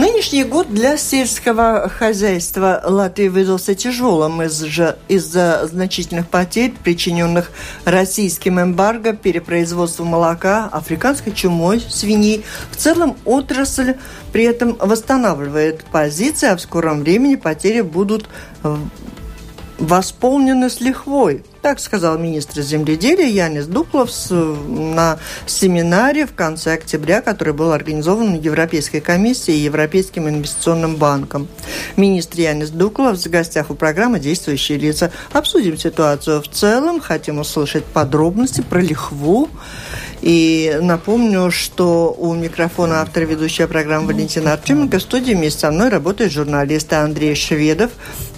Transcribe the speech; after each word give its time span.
Нынешний 0.00 0.44
год 0.44 0.72
для 0.72 0.96
сельского 0.96 1.90
хозяйства 1.90 2.80
Латвии 2.86 3.28
выдался 3.28 3.74
тяжелым 3.74 4.40
из-за 4.40 4.96
из 5.08 5.24
значительных 5.24 6.26
потерь, 6.26 6.72
причиненных 6.82 7.50
российским 7.84 8.58
эмбарго, 8.58 9.12
перепроизводством 9.12 10.06
молока, 10.06 10.70
африканской 10.72 11.34
чумой 11.34 11.80
свиней. 11.86 12.46
В 12.70 12.76
целом 12.76 13.14
отрасль 13.26 13.96
при 14.32 14.44
этом 14.44 14.74
восстанавливает 14.80 15.84
позиции, 15.84 16.48
а 16.48 16.56
в 16.56 16.62
скором 16.62 17.00
времени 17.00 17.34
потери 17.34 17.82
будут 17.82 18.26
восполнены 19.78 20.70
с 20.70 20.80
лихвой. 20.80 21.44
Так 21.62 21.78
сказал 21.78 22.16
министр 22.16 22.62
земледелия 22.62 23.28
Янис 23.28 23.66
Дупловс 23.66 24.28
на 24.30 25.18
семинаре 25.44 26.26
в 26.26 26.34
конце 26.34 26.72
октября, 26.72 27.20
который 27.20 27.52
был 27.52 27.72
организован 27.72 28.34
Европейской 28.34 29.00
комиссией 29.00 29.58
и 29.58 29.64
Европейским 29.64 30.26
инвестиционным 30.26 30.96
банком. 30.96 31.48
Министр 31.96 32.40
Янис 32.40 32.70
Дупловс 32.70 33.26
в 33.26 33.30
гостях 33.30 33.70
у 33.70 33.74
программы 33.74 34.20
«Действующие 34.20 34.78
лица». 34.78 35.12
Обсудим 35.32 35.76
ситуацию 35.76 36.40
в 36.40 36.48
целом, 36.48 36.98
хотим 36.98 37.38
услышать 37.38 37.84
подробности 37.84 38.62
про 38.62 38.80
лихву 38.80 39.50
и 40.22 40.78
напомню, 40.82 41.50
что 41.50 42.14
у 42.16 42.34
микрофона 42.34 43.00
автор 43.00 43.24
ведущая 43.24 43.66
программы 43.66 44.08
Валентина 44.08 44.52
Артеменко 44.52 44.98
в 44.98 45.02
студии 45.02 45.32
вместе 45.32 45.60
со 45.60 45.70
мной 45.70 45.88
работает 45.88 46.32
журналист 46.32 46.92
Андрей 46.92 47.34
Шведов, 47.34 47.90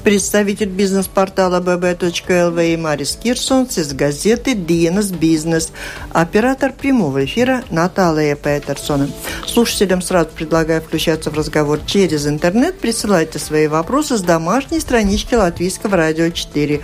представитель 0.02 0.68
бизнес-портала 0.68 1.60
bb.lv 1.60 2.72
и 2.72 2.76
Марис 2.76 3.18
Кирсонс 3.22 3.78
из 3.78 3.92
газеты 3.92 4.54
«Диенас 4.54 5.10
Бизнес», 5.10 5.70
оператор 6.12 6.72
прямого 6.72 7.24
эфира 7.24 7.62
Наталья 7.70 8.34
Петерсона. 8.34 9.08
Слушателям 9.46 10.02
сразу 10.02 10.30
предлагаю 10.30 10.82
включаться 10.82 11.30
в 11.30 11.34
разговор 11.34 11.78
через 11.86 12.26
интернет. 12.26 12.80
Присылайте 12.80 13.38
свои 13.38 13.68
вопросы 13.68 14.18
с 14.18 14.22
домашней 14.22 14.80
странички 14.80 15.34
Латвийского 15.34 15.96
радио 15.96 16.30
4 16.30 16.80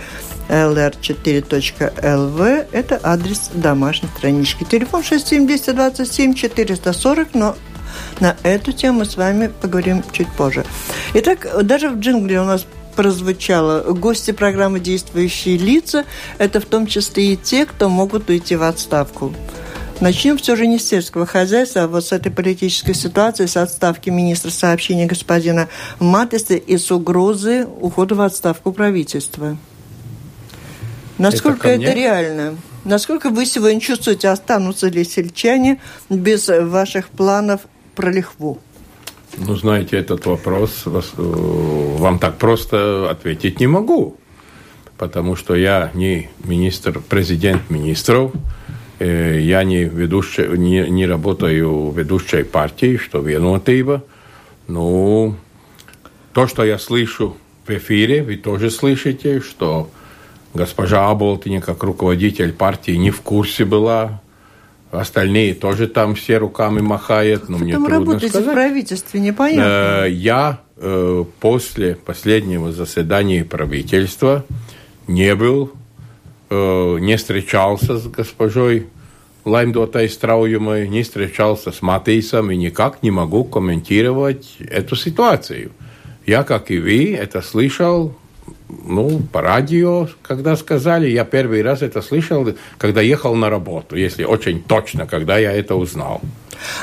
lr4.lv. 0.49 2.67
Это 2.71 2.99
адрес 3.03 3.49
домашней 3.53 4.07
странички. 4.17 4.63
Телефон 4.63 5.03
67 5.03 6.33
440, 6.33 7.33
но 7.33 7.55
на 8.19 8.35
эту 8.43 8.71
тему 8.71 8.99
мы 8.99 9.05
с 9.05 9.17
вами 9.17 9.51
поговорим 9.61 10.03
чуть 10.11 10.31
позже. 10.33 10.63
Итак, 11.13 11.47
даже 11.63 11.89
в 11.89 11.99
джингле 11.99 12.41
у 12.41 12.45
нас 12.45 12.65
прозвучало. 12.99 13.93
Гости 13.93 14.31
программы 14.31 14.81
«Действующие 14.81 15.55
лица»– 15.55 16.03
это 16.37 16.59
в 16.59 16.65
том 16.65 16.85
числе 16.85 17.31
и 17.31 17.37
те, 17.37 17.65
кто 17.65 17.87
могут 17.87 18.29
уйти 18.29 18.57
в 18.57 18.63
отставку. 18.63 19.33
Начнем 20.01 20.37
все 20.37 20.57
же 20.57 20.67
не 20.67 20.79
с 20.79 20.85
сельского 20.85 21.25
хозяйства, 21.25 21.83
а 21.83 21.87
вот 21.87 22.05
с 22.05 22.11
этой 22.11 22.29
политической 22.29 22.93
ситуации, 22.93 23.45
с 23.45 23.55
отставки 23.55 24.09
министра 24.09 24.49
сообщения 24.49 25.05
господина 25.05 25.69
Матеса 25.99 26.55
и 26.55 26.77
с 26.77 26.91
угрозы 26.91 27.65
ухода 27.79 28.15
в 28.15 28.21
отставку 28.21 28.73
правительства. 28.73 29.55
Насколько 31.17 31.69
это, 31.69 31.83
это 31.83 31.93
реально? 31.93 32.57
Насколько 32.83 33.29
вы 33.29 33.45
сегодня 33.45 33.79
чувствуете, 33.79 34.27
останутся 34.27 34.89
ли 34.89 35.05
сельчане 35.05 35.79
без 36.09 36.49
ваших 36.49 37.07
планов 37.07 37.61
про 37.95 38.11
лихву? 38.11 38.59
Ну, 39.37 39.55
знаете, 39.55 39.97
этот 39.97 40.25
вопрос 40.25 40.83
э, 40.85 40.89
вам 41.17 42.19
так 42.19 42.37
просто 42.37 43.09
ответить 43.09 43.59
не 43.59 43.67
могу, 43.67 44.17
потому 44.97 45.35
что 45.35 45.55
я 45.55 45.91
не 45.93 46.29
министр, 46.43 46.99
президент 47.07 47.69
министров, 47.69 48.31
э, 48.99 49.39
я 49.41 49.63
не, 49.63 49.83
ведущий, 49.85 50.47
не, 50.57 50.89
не 50.89 51.05
работаю 51.05 51.91
ведущей 51.91 52.43
партии, 52.43 52.97
что 52.97 53.19
виноватыба. 53.19 54.03
Ну, 54.67 55.35
то, 56.33 56.47
что 56.47 56.63
я 56.63 56.77
слышу 56.77 57.37
в 57.65 57.69
эфире, 57.69 58.23
вы 58.23 58.35
тоже 58.35 58.69
слышите, 58.71 59.41
что 59.41 59.89
Госпожа 60.53 61.09
Аболтыня, 61.09 61.61
как 61.61 61.83
руководитель 61.83 62.51
партии, 62.51 62.93
не 62.93 63.11
в 63.11 63.21
курсе 63.21 63.65
была. 63.65 64.21
Остальные 64.91 65.53
тоже 65.53 65.87
там 65.87 66.15
все 66.15 66.37
руками 66.39 66.81
махают, 66.81 67.47
но 67.47 67.57
Вы 67.57 67.65
мне 67.65 67.73
там 67.73 67.85
трудно 67.85 67.99
работаете 67.99 68.29
сказать. 68.29 68.49
в 68.49 68.53
правительстве, 68.53 69.19
непонятно. 69.19 70.05
Э, 70.05 70.09
я 70.09 70.61
э, 70.77 71.25
после 71.39 71.95
последнего 71.95 72.71
заседания 72.71 73.45
правительства 73.45 74.45
не 75.07 75.35
был, 75.35 75.71
э, 76.49 76.97
не 76.99 77.17
встречался 77.17 77.99
с 77.99 78.07
госпожой 78.07 78.87
Лаймдотой 79.45 80.09
Страуемой, 80.09 80.89
не 80.89 81.03
встречался 81.03 81.71
с 81.71 81.83
Матейсом 81.83 82.49
и 82.49 82.57
никак 82.57 83.03
не 83.03 83.11
могу 83.11 83.43
комментировать 83.43 84.57
эту 84.59 84.95
ситуацию. 84.95 85.71
Я, 86.25 86.43
как 86.43 86.71
и 86.71 86.79
вы, 86.79 87.13
это 87.13 87.43
слышал 87.43 88.17
ну, 88.69 89.21
по 89.31 89.41
радио, 89.41 90.07
когда 90.21 90.55
сказали, 90.55 91.09
я 91.09 91.25
первый 91.25 91.61
раз 91.61 91.81
это 91.81 92.01
слышал, 92.01 92.47
когда 92.77 93.01
ехал 93.01 93.35
на 93.35 93.49
работу, 93.49 93.95
если 93.95 94.23
очень 94.23 94.61
точно, 94.61 95.05
когда 95.05 95.37
я 95.37 95.51
это 95.51 95.75
узнал. 95.75 96.21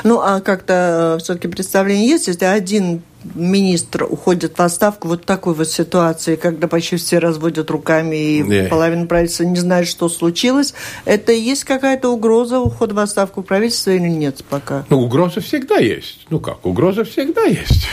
Ну, 0.03 0.19
а 0.19 0.41
как-то 0.41 1.15
э, 1.17 1.23
все-таки 1.23 1.47
представление 1.47 2.07
есть, 2.07 2.27
если 2.27 2.45
один 2.45 3.01
министр 3.35 4.03
уходит 4.03 4.57
в 4.57 4.61
отставку 4.61 5.07
вот 5.07 5.25
такой 5.25 5.53
вот 5.53 5.67
ситуации, 5.67 6.35
когда 6.35 6.67
почти 6.67 6.95
все 6.95 7.19
разводят 7.19 7.69
руками 7.69 8.15
и 8.15 8.41
yeah. 8.41 8.67
половина 8.69 9.05
правительства 9.05 9.43
не 9.43 9.57
знает, 9.57 9.87
что 9.87 10.09
случилось, 10.09 10.73
это 11.05 11.31
есть 11.31 11.63
какая-то 11.63 12.09
угроза 12.09 12.59
ухода 12.59 12.95
в 12.95 12.99
отставку 12.99 13.43
правительства 13.43 13.91
или 13.91 14.07
нет 14.07 14.43
пока? 14.49 14.85
Ну, 14.89 15.01
угроза 15.01 15.41
всегда 15.41 15.77
есть. 15.77 16.25
Ну 16.29 16.39
как, 16.39 16.65
угроза 16.65 17.03
всегда 17.03 17.43
есть. 17.43 17.89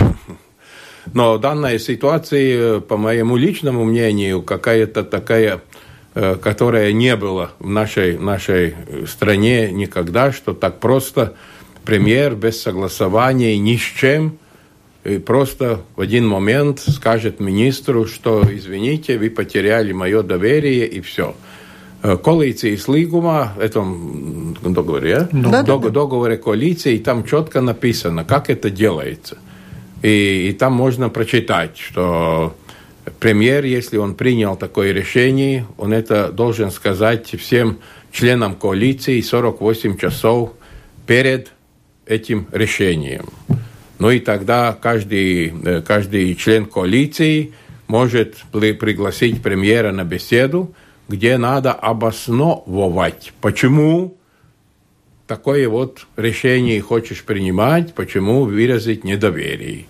Но 1.12 1.38
данная 1.38 1.78
ситуация, 1.78 2.80
по 2.80 2.96
моему 2.96 3.36
личному 3.36 3.84
мнению, 3.84 4.42
какая-то 4.42 5.04
такая 5.04 5.60
э, 6.14 6.36
которая 6.36 6.92
не 6.92 7.16
было 7.16 7.50
в 7.58 7.68
нашей, 7.68 8.18
нашей 8.18 8.74
стране 9.06 9.70
никогда, 9.70 10.32
что 10.32 10.54
так 10.54 10.80
просто 10.80 11.34
премьер 11.84 12.34
без 12.34 12.62
согласования 12.62 13.58
ни 13.58 13.76
с 13.76 13.80
чем 13.80 14.38
и 15.04 15.18
просто 15.18 15.82
в 15.96 16.00
один 16.00 16.26
момент 16.26 16.80
скажет 16.80 17.38
министру, 17.38 18.06
что 18.06 18.42
извините, 18.50 19.18
вы 19.18 19.28
потеряли 19.28 19.92
мое 19.92 20.22
доверие 20.22 20.86
и 20.86 21.00
все. 21.00 21.34
Коалīcijas 22.04 22.84
līgumā, 22.84 23.56
этом 23.58 24.54
договоре, 24.60 25.26
да? 25.32 25.62
договоре 25.62 26.36
коалиции, 26.36 26.98
там 26.98 27.24
четко 27.24 27.62
написано, 27.62 28.24
как 28.24 28.50
это 28.50 28.68
делается. 28.68 29.38
И, 30.04 30.50
и 30.50 30.52
там 30.52 30.74
можно 30.74 31.08
прочитать, 31.08 31.78
что 31.78 32.54
премьер, 33.20 33.64
если 33.64 33.96
он 33.96 34.14
принял 34.14 34.54
такое 34.54 34.92
решение, 34.92 35.66
он 35.78 35.94
это 35.94 36.30
должен 36.30 36.70
сказать 36.70 37.34
всем 37.40 37.78
членам 38.12 38.54
коалиции 38.54 39.22
48 39.22 39.96
часов 39.96 40.52
перед 41.06 41.52
этим 42.04 42.46
решением. 42.52 43.30
Ну 43.98 44.10
и 44.10 44.20
тогда 44.20 44.76
каждый, 44.78 45.54
э, 45.64 45.80
каждый 45.80 46.34
член 46.34 46.66
коалиции 46.66 47.54
может 47.86 48.36
пригласить 48.52 49.42
премьера 49.42 49.90
на 49.90 50.04
беседу, 50.04 50.74
где 51.08 51.38
надо 51.38 51.72
обосновывать, 51.72 53.32
почему 53.40 54.18
такое 55.26 55.66
вот 55.66 56.06
решение 56.18 56.82
хочешь 56.82 57.24
принимать, 57.24 57.94
почему 57.94 58.44
выразить 58.44 59.02
недоверие. 59.02 59.86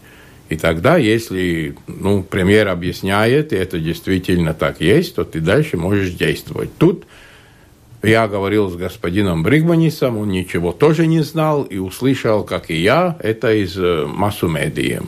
И 0.49 0.57
тогда, 0.57 0.97
если 0.97 1.75
ну, 1.87 2.23
премьер 2.23 2.69
объясняет, 2.69 3.53
и 3.53 3.57
это 3.57 3.79
действительно 3.79 4.53
так 4.53 4.81
есть, 4.81 5.15
то 5.15 5.25
ты 5.25 5.41
дальше 5.41 5.77
можешь 5.77 6.11
действовать. 6.11 6.71
Тут 6.77 7.07
я 8.03 8.29
говорил 8.29 8.69
с 8.69 8.77
господином 8.77 9.43
Бригманисом, 9.43 10.19
он 10.19 10.29
ничего 10.29 10.73
тоже 10.73 11.07
не 11.07 11.23
знал 11.23 11.63
и 11.63 11.79
услышал, 11.79 12.45
как 12.45 12.71
и 12.71 12.77
я, 12.77 13.17
это 13.21 13.55
из 13.55 13.79
э, 13.79 14.05
массу 14.07 14.47
медиа. 14.49 15.01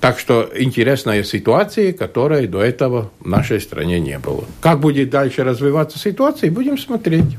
Так 0.00 0.18
что 0.18 0.50
интересная 0.56 1.22
ситуация, 1.22 1.92
которой 1.92 2.46
до 2.48 2.62
этого 2.62 3.12
в 3.20 3.28
нашей 3.28 3.60
стране 3.60 4.00
не 4.00 4.18
было. 4.18 4.44
Как 4.60 4.80
будет 4.80 5.10
дальше 5.10 5.44
развиваться 5.44 5.98
ситуация, 5.98 6.50
будем 6.50 6.78
смотреть. 6.78 7.36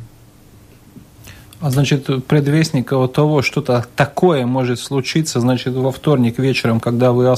А 1.63 1.69
значит, 1.69 2.09
предвестников 2.25 3.13
того, 3.13 3.41
что-то 3.41 3.85
такое 3.95 4.45
может 4.45 4.81
случиться, 4.81 5.39
значит, 5.39 5.73
во 5.73 5.93
вторник 5.93 6.37
вечером, 6.37 6.81
когда 6.81 7.13
вы 7.13 7.33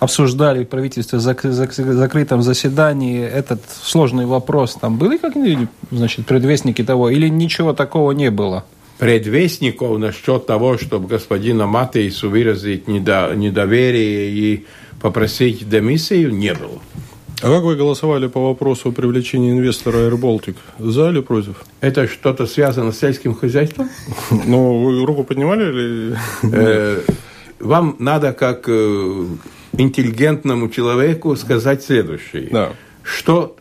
обсуждали 0.00 0.64
в 0.64 0.68
правительстве 0.68 1.18
в 1.18 1.20
закрытом 1.20 2.40
заседании 2.40 3.22
этот 3.22 3.60
сложный 3.82 4.24
вопрос, 4.24 4.78
там 4.80 4.96
были 4.96 5.18
какие-нибудь, 5.18 5.68
значит, 5.90 6.24
предвестники 6.24 6.82
того, 6.82 7.10
или 7.10 7.28
ничего 7.28 7.74
такого 7.74 8.12
не 8.12 8.30
было? 8.30 8.64
Предвестников 8.96 9.98
насчет 9.98 10.46
того, 10.46 10.78
чтобы 10.78 11.08
господина 11.08 11.66
Матейсу 11.66 12.30
выразить 12.30 12.88
недоверие 12.88 14.30
и 14.30 14.66
попросить 15.02 15.68
демиссию, 15.68 16.34
не 16.34 16.54
было. 16.54 16.80
А 17.42 17.48
как 17.48 17.64
вы 17.64 17.74
голосовали 17.74 18.28
по 18.28 18.40
вопросу 18.40 18.90
о 18.90 18.92
привлечении 18.92 19.50
инвестора 19.50 19.96
Air 20.08 20.16
Baltic? 20.16 20.56
За 20.78 21.10
или 21.10 21.20
против? 21.20 21.64
Это 21.80 22.06
что-то 22.06 22.46
связано 22.46 22.92
с 22.92 22.98
сельским 22.98 23.34
хозяйством? 23.34 23.88
Ну, 24.46 24.84
вы 24.84 25.04
руку 25.04 25.24
поднимали 25.24 25.64
или... 25.64 26.16
Э, 26.52 27.00
вам 27.58 27.96
надо 27.98 28.32
как 28.32 28.68
э, 28.68 29.26
интеллигентному 29.72 30.68
человеку 30.68 31.34
сказать 31.34 31.82
следующее. 31.82 32.48
Да. 32.52 32.72
Что 33.02 33.56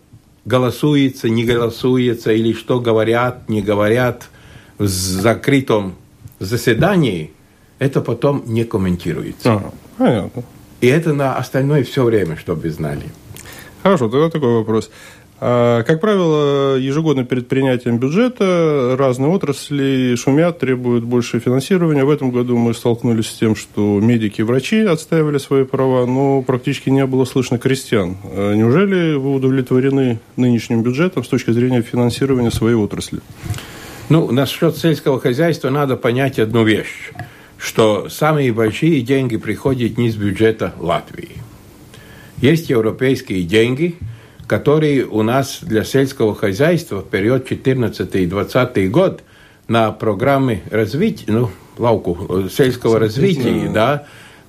голосуется, 0.46 1.30
не 1.30 1.44
голосуется, 1.44 2.32
или 2.32 2.54
что 2.54 2.80
говорят, 2.80 3.50
не 3.50 3.64
говорят 3.64 4.30
в 4.78 4.86
закрытом 4.88 5.96
заседании, 6.40 7.32
это 7.80 8.02
потом 8.02 8.44
не 8.46 8.64
комментируется. 8.64 9.54
Ага, 9.54 9.72
понятно. 9.98 10.44
И 10.82 10.88
это 10.88 11.14
на 11.14 11.36
остальное 11.36 11.84
все 11.84 12.04
время, 12.04 12.38
чтобы 12.38 12.62
вы 12.62 12.70
знали. 12.70 13.06
Хорошо, 13.84 14.10
тогда 14.10 14.30
такой 14.30 14.54
вопрос. 14.54 14.90
А, 15.44 15.82
как 15.82 16.00
правило, 16.02 16.76
ежегодно 16.78 17.26
перед 17.26 17.48
принятием 17.48 17.98
бюджета 17.98 18.96
разные 18.98 19.32
отрасли 19.32 20.16
шумят, 20.16 20.60
требуют 20.60 21.04
больше 21.04 21.40
финансирования. 21.40 22.06
В 22.06 22.12
этом 22.12 22.30
году 22.30 22.58
мы 22.58 22.76
столкнулись 22.76 23.26
с 23.26 23.34
тем, 23.34 23.56
что 23.56 24.00
медики 24.00 24.42
и 24.42 24.44
врачи 24.44 24.82
отстаивали 24.82 25.40
свои 25.40 25.64
права, 25.64 26.06
но 26.06 26.44
практически 26.44 26.92
не 26.92 27.08
было 27.08 27.26
слышно 27.26 27.58
крестьян. 27.58 28.18
А 28.24 28.54
неужели 28.54 29.16
вы 29.16 29.34
удовлетворены 29.34 30.20
нынешним 30.36 30.84
бюджетом 30.84 31.24
с 31.24 31.28
точки 31.28 31.50
зрения 31.50 31.82
финансирования 31.82 32.52
своей 32.52 32.76
отрасли? 32.76 33.22
Ну, 34.10 34.32
насчет 34.32 34.78
сельского 34.78 35.20
хозяйства 35.20 35.72
надо 35.72 35.96
понять 35.98 36.38
одну 36.38 36.64
вещь, 36.64 37.12
что 37.58 38.10
самые 38.10 38.54
большие 38.54 39.02
деньги 39.02 39.38
приходят 39.38 39.98
не 39.98 40.10
из 40.10 40.18
бюджета 40.18 40.76
Латвии– 40.78 41.30
есть 42.42 42.70
европейские 42.70 43.44
деньги, 43.44 43.96
которые 44.48 45.06
у 45.06 45.24
нас 45.24 45.60
для 45.62 45.84
сельского 45.84 46.36
хозяйства 46.36 47.02
в 47.02 47.10
период 47.10 47.48
14 47.48 48.16
и 48.16 48.26
20 48.26 48.92
год 48.92 49.24
на 49.68 49.92
программы 49.92 50.62
развития, 50.70 51.26
ну, 51.28 51.50
лауку, 51.78 52.46
э, 52.46 52.50
сельского 52.50 53.00
развития, 53.00 53.70
да, 53.74 54.06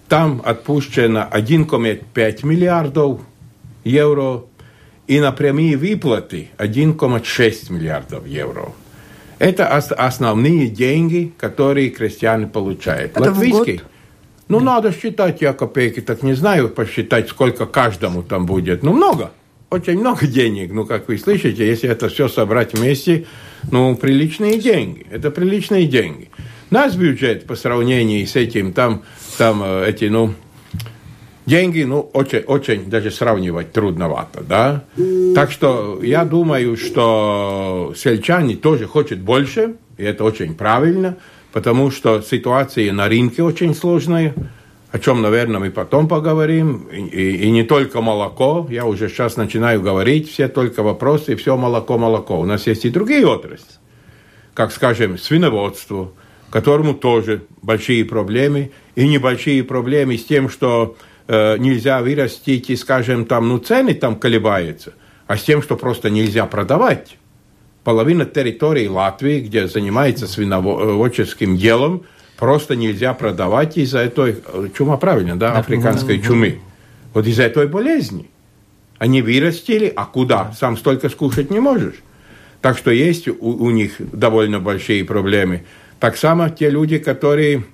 там 0.08 0.42
отпущено 0.44 1.28
1,5 1.30 2.44
миллиардов 2.44 3.20
евро 3.84 4.44
и 5.06 5.20
на 5.20 5.32
прямые 5.32 5.76
выплаты 5.76 6.50
1,6 6.58 7.70
миллиардов 7.70 8.26
евро. 8.26 8.72
Это 9.38 9.68
основные 9.68 10.68
деньги, 10.68 11.32
которые 11.36 11.90
крестьяне 11.90 12.46
получают. 12.46 13.12
Это 13.12 13.30
Латвийский, 13.30 13.80
ну, 14.48 14.60
надо 14.60 14.92
считать 14.92 15.40
я 15.40 15.52
копейки, 15.52 16.00
так 16.00 16.22
не 16.22 16.34
знаю 16.34 16.68
посчитать, 16.68 17.28
сколько 17.28 17.66
каждому 17.66 18.22
там 18.22 18.46
будет. 18.46 18.82
Ну, 18.82 18.92
много, 18.92 19.32
очень 19.70 19.98
много 19.98 20.26
денег. 20.26 20.72
Ну, 20.72 20.84
как 20.84 21.08
вы 21.08 21.18
слышите, 21.18 21.66
если 21.66 21.88
это 21.88 22.08
все 22.08 22.28
собрать 22.28 22.74
вместе, 22.74 23.26
ну, 23.70 23.96
приличные 23.96 24.58
деньги. 24.58 25.06
Это 25.10 25.30
приличные 25.30 25.86
деньги. 25.86 26.28
Наш 26.70 26.94
бюджет 26.94 27.46
по 27.46 27.54
сравнению 27.54 28.26
с 28.26 28.36
этим, 28.36 28.72
там, 28.72 29.02
там 29.38 29.62
э, 29.62 29.88
эти, 29.88 30.06
ну, 30.06 30.34
деньги, 31.46 31.82
ну, 31.82 32.00
очень, 32.12 32.40
очень 32.40 32.90
даже 32.90 33.10
сравнивать 33.10 33.72
трудновато, 33.72 34.42
да. 34.42 34.84
Так 35.34 35.52
что 35.52 36.00
я 36.02 36.24
думаю, 36.24 36.76
что 36.76 37.94
сельчане 37.96 38.56
тоже 38.56 38.88
хотят 38.88 39.20
больше, 39.20 39.76
и 39.98 40.04
это 40.04 40.24
очень 40.24 40.54
правильно– 40.54 41.16
потому 41.52 41.90
что 41.90 42.22
ситуация 42.22 42.92
на 42.92 43.08
рынке 43.08 43.42
очень 43.42 43.74
сложная, 43.74 44.34
о 44.90 44.98
чем, 44.98 45.22
наверное, 45.22 45.60
мы 45.60 45.70
потом 45.70 46.08
поговорим. 46.08 46.88
И, 46.92 47.00
и, 47.00 47.36
и 47.44 47.50
не 47.50 47.62
только 47.62 48.00
молоко, 48.00 48.66
я 48.70 48.84
уже 48.84 49.08
сейчас 49.08 49.36
начинаю 49.36 49.80
говорить, 49.80 50.30
все 50.30 50.48
только 50.48 50.82
вопросы, 50.82 51.36
все 51.36 51.56
молоко, 51.56 51.96
молоко. 51.98 52.38
У 52.40 52.44
нас 52.44 52.66
есть 52.66 52.84
и 52.84 52.90
другие 52.90 53.26
отрасли, 53.26 53.76
как, 54.54 54.72
скажем, 54.72 55.16
свиноводство, 55.18 56.12
которому 56.50 56.94
тоже 56.94 57.44
большие 57.62 58.04
проблемы, 58.04 58.72
и 58.94 59.08
небольшие 59.08 59.64
проблемы 59.64 60.18
с 60.18 60.24
тем, 60.24 60.50
что 60.50 60.96
э, 61.26 61.56
нельзя 61.56 62.02
вырастить, 62.02 62.68
и, 62.68 62.76
скажем, 62.76 63.24
там, 63.24 63.48
ну, 63.48 63.58
цены 63.58 63.94
там 63.94 64.16
колебаются, 64.16 64.92
а 65.26 65.38
с 65.38 65.42
тем, 65.42 65.62
что 65.62 65.76
просто 65.76 66.10
нельзя 66.10 66.44
продавать 66.44 67.16
половина 67.84 68.24
территории 68.24 68.86
Латвии, 68.86 69.40
где 69.40 69.66
занимается 69.66 70.26
свиноводческим 70.26 71.56
делом, 71.56 72.04
просто 72.36 72.76
нельзя 72.76 73.14
продавать 73.14 73.76
из-за 73.76 74.00
этой 74.00 74.36
э, 74.46 74.68
чума, 74.76 74.96
правильно, 74.96 75.38
да, 75.38 75.52
африканской 75.52 76.20
чумы. 76.20 76.60
Вот 77.14 77.26
из-за 77.26 77.44
этой 77.44 77.66
болезни. 77.66 78.28
Они 78.98 79.20
вырастили, 79.20 79.92
а 79.94 80.06
куда? 80.06 80.52
Сам 80.58 80.76
столько 80.76 81.08
скушать 81.08 81.50
не 81.50 81.60
можешь. 81.60 81.96
Так 82.60 82.78
что 82.78 82.90
есть 82.90 83.26
у, 83.26 83.34
у 83.38 83.70
них 83.70 83.96
довольно 83.98 84.60
большие 84.60 85.04
проблемы. 85.04 85.64
Так 85.98 86.16
само 86.16 86.48
те 86.48 86.70
люди, 86.70 86.98
которые 86.98 87.64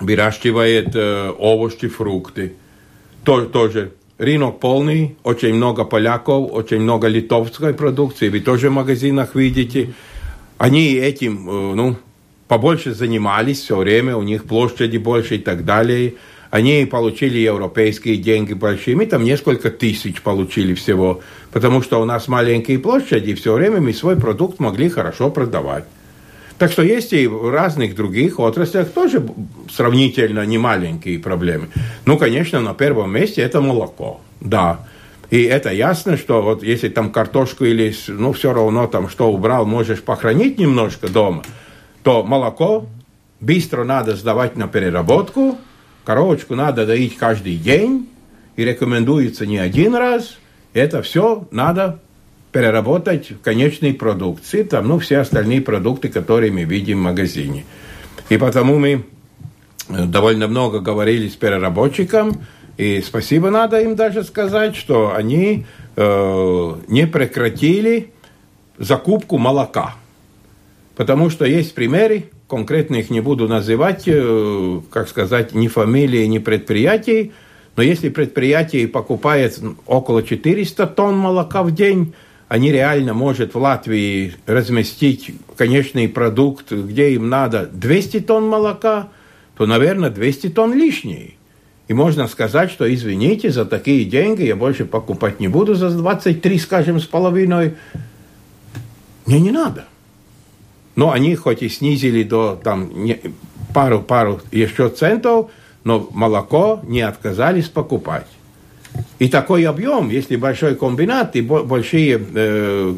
выращивают 0.00 0.90
э, 0.94 1.30
овощи, 1.38 1.88
фрукты, 1.88 2.54
то, 3.24 3.44
тоже 3.44 3.92
Рынок 4.16 4.60
полный, 4.60 5.16
очень 5.24 5.54
много 5.54 5.84
поляков, 5.84 6.52
очень 6.52 6.80
много 6.80 7.08
литовской 7.08 7.74
продукции. 7.74 8.28
Вы 8.28 8.40
тоже 8.40 8.70
в 8.70 8.72
магазинах 8.72 9.34
видите. 9.34 9.92
Они 10.56 10.94
этим, 10.94 11.44
ну, 11.74 11.96
побольше 12.46 12.94
занимались 12.94 13.58
все 13.58 13.76
время, 13.76 14.16
у 14.16 14.22
них 14.22 14.44
площади 14.44 14.98
больше 14.98 15.34
и 15.34 15.38
так 15.38 15.64
далее. 15.64 16.14
Они 16.50 16.86
получили 16.86 17.38
европейские 17.38 18.16
деньги 18.16 18.52
большие. 18.52 18.96
Мы 18.96 19.06
там 19.06 19.24
несколько 19.24 19.70
тысяч 19.70 20.22
получили 20.22 20.74
всего, 20.74 21.20
потому 21.50 21.82
что 21.82 22.00
у 22.00 22.04
нас 22.04 22.28
маленькие 22.28 22.78
площади, 22.78 23.30
и 23.30 23.34
все 23.34 23.52
время 23.54 23.80
мы 23.80 23.92
свой 23.92 24.14
продукт 24.14 24.60
могли 24.60 24.88
хорошо 24.88 25.30
продавать. 25.30 25.86
Так 26.64 26.72
что 26.72 26.82
есть 26.82 27.12
и 27.12 27.26
в 27.26 27.50
разных 27.50 27.94
других 27.94 28.40
отраслях 28.40 28.88
тоже 28.88 29.22
сравнительно 29.70 30.46
немаленькие 30.46 31.18
проблемы. 31.18 31.68
Ну, 32.06 32.16
конечно, 32.16 32.58
на 32.62 32.72
первом 32.72 33.12
месте 33.12 33.42
это 33.42 33.60
молоко, 33.60 34.22
да. 34.40 34.80
И 35.28 35.42
это 35.42 35.70
ясно, 35.70 36.16
что 36.16 36.40
вот 36.40 36.62
если 36.62 36.88
там 36.88 37.12
картошку 37.12 37.66
или, 37.66 37.94
ну, 38.08 38.32
все 38.32 38.54
равно 38.54 38.86
там 38.86 39.10
что 39.10 39.30
убрал, 39.30 39.66
можешь 39.66 40.00
похоронить 40.00 40.58
немножко 40.58 41.08
дома, 41.08 41.42
то 42.02 42.22
молоко 42.22 42.86
быстро 43.40 43.84
надо 43.84 44.16
сдавать 44.16 44.56
на 44.56 44.66
переработку, 44.66 45.58
коровочку 46.06 46.54
надо 46.54 46.86
доить 46.86 47.18
каждый 47.18 47.56
день, 47.56 48.08
и 48.56 48.64
рекомендуется 48.64 49.44
не 49.44 49.58
один 49.58 49.94
раз. 49.94 50.38
Это 50.72 51.02
все 51.02 51.46
надо 51.50 52.00
переработать 52.54 53.32
в 53.32 53.40
конечной 53.40 53.92
продукции, 53.92 54.62
там, 54.62 54.86
ну, 54.86 55.00
все 55.00 55.18
остальные 55.18 55.60
продукты, 55.60 56.08
которые 56.08 56.52
мы 56.52 56.62
видим 56.62 57.00
в 57.00 57.02
магазине. 57.02 57.64
И 58.28 58.36
потому 58.36 58.78
мы 58.78 59.04
э, 59.88 60.04
довольно 60.04 60.46
много 60.46 60.78
говорили 60.78 61.26
с 61.26 61.34
переработчиком, 61.34 62.42
и 62.76 63.02
спасибо 63.04 63.50
надо 63.50 63.80
им 63.80 63.96
даже 63.96 64.22
сказать, 64.22 64.76
что 64.76 65.16
они 65.16 65.66
э, 65.96 66.74
не 66.86 67.08
прекратили 67.08 68.12
закупку 68.78 69.36
молока. 69.36 69.96
Потому 70.94 71.30
что 71.30 71.44
есть 71.44 71.74
примеры, 71.74 72.30
конкретно 72.46 72.94
их 72.94 73.10
не 73.10 73.20
буду 73.20 73.48
называть, 73.48 74.04
э, 74.06 74.80
как 74.90 75.08
сказать, 75.08 75.54
ни 75.54 75.66
фамилии, 75.66 76.24
ни 76.26 76.38
предприятий, 76.38 77.32
но 77.74 77.82
если 77.82 78.10
предприятие 78.10 78.86
покупает 78.86 79.60
около 79.86 80.22
400 80.22 80.86
тонн 80.86 81.18
молока 81.18 81.64
в 81.64 81.72
день, 81.72 82.14
они 82.54 82.70
реально 82.70 83.14
может 83.14 83.52
в 83.52 83.58
Латвии 83.58 84.36
разместить 84.46 85.32
конечный 85.56 86.08
продукт, 86.08 86.70
где 86.70 87.10
им 87.10 87.28
надо 87.28 87.66
200 87.66 88.20
тонн 88.20 88.46
молока, 88.46 89.08
то, 89.56 89.66
наверное, 89.66 90.08
200 90.08 90.50
тонн 90.50 90.72
лишние. 90.72 91.32
И 91.88 91.94
можно 91.94 92.28
сказать, 92.28 92.70
что 92.70 92.84
извините, 92.94 93.50
за 93.50 93.64
такие 93.64 94.04
деньги 94.04 94.44
я 94.44 94.54
больше 94.54 94.84
покупать 94.84 95.40
не 95.40 95.48
буду 95.48 95.74
за 95.74 95.90
23, 95.90 96.56
скажем, 96.60 97.00
с 97.00 97.06
половиной. 97.06 97.74
Мне 99.26 99.40
не 99.40 99.50
надо. 99.50 99.86
Но 100.94 101.10
они 101.10 101.34
хоть 101.34 101.64
и 101.64 101.68
снизили 101.68 102.22
до 102.22 102.54
там 102.62 102.88
пару-пару 103.74 104.40
еще 104.52 104.90
центов, 104.90 105.50
но 105.82 106.08
молоко 106.12 106.78
не 106.84 107.00
отказались 107.00 107.68
покупать. 107.68 108.28
И 109.18 109.28
такой 109.28 109.64
объем, 109.64 110.08
если 110.08 110.36
большой 110.36 110.74
комбинат 110.74 111.36
и 111.36 111.40
большие 111.40 112.20
э, 112.34 112.94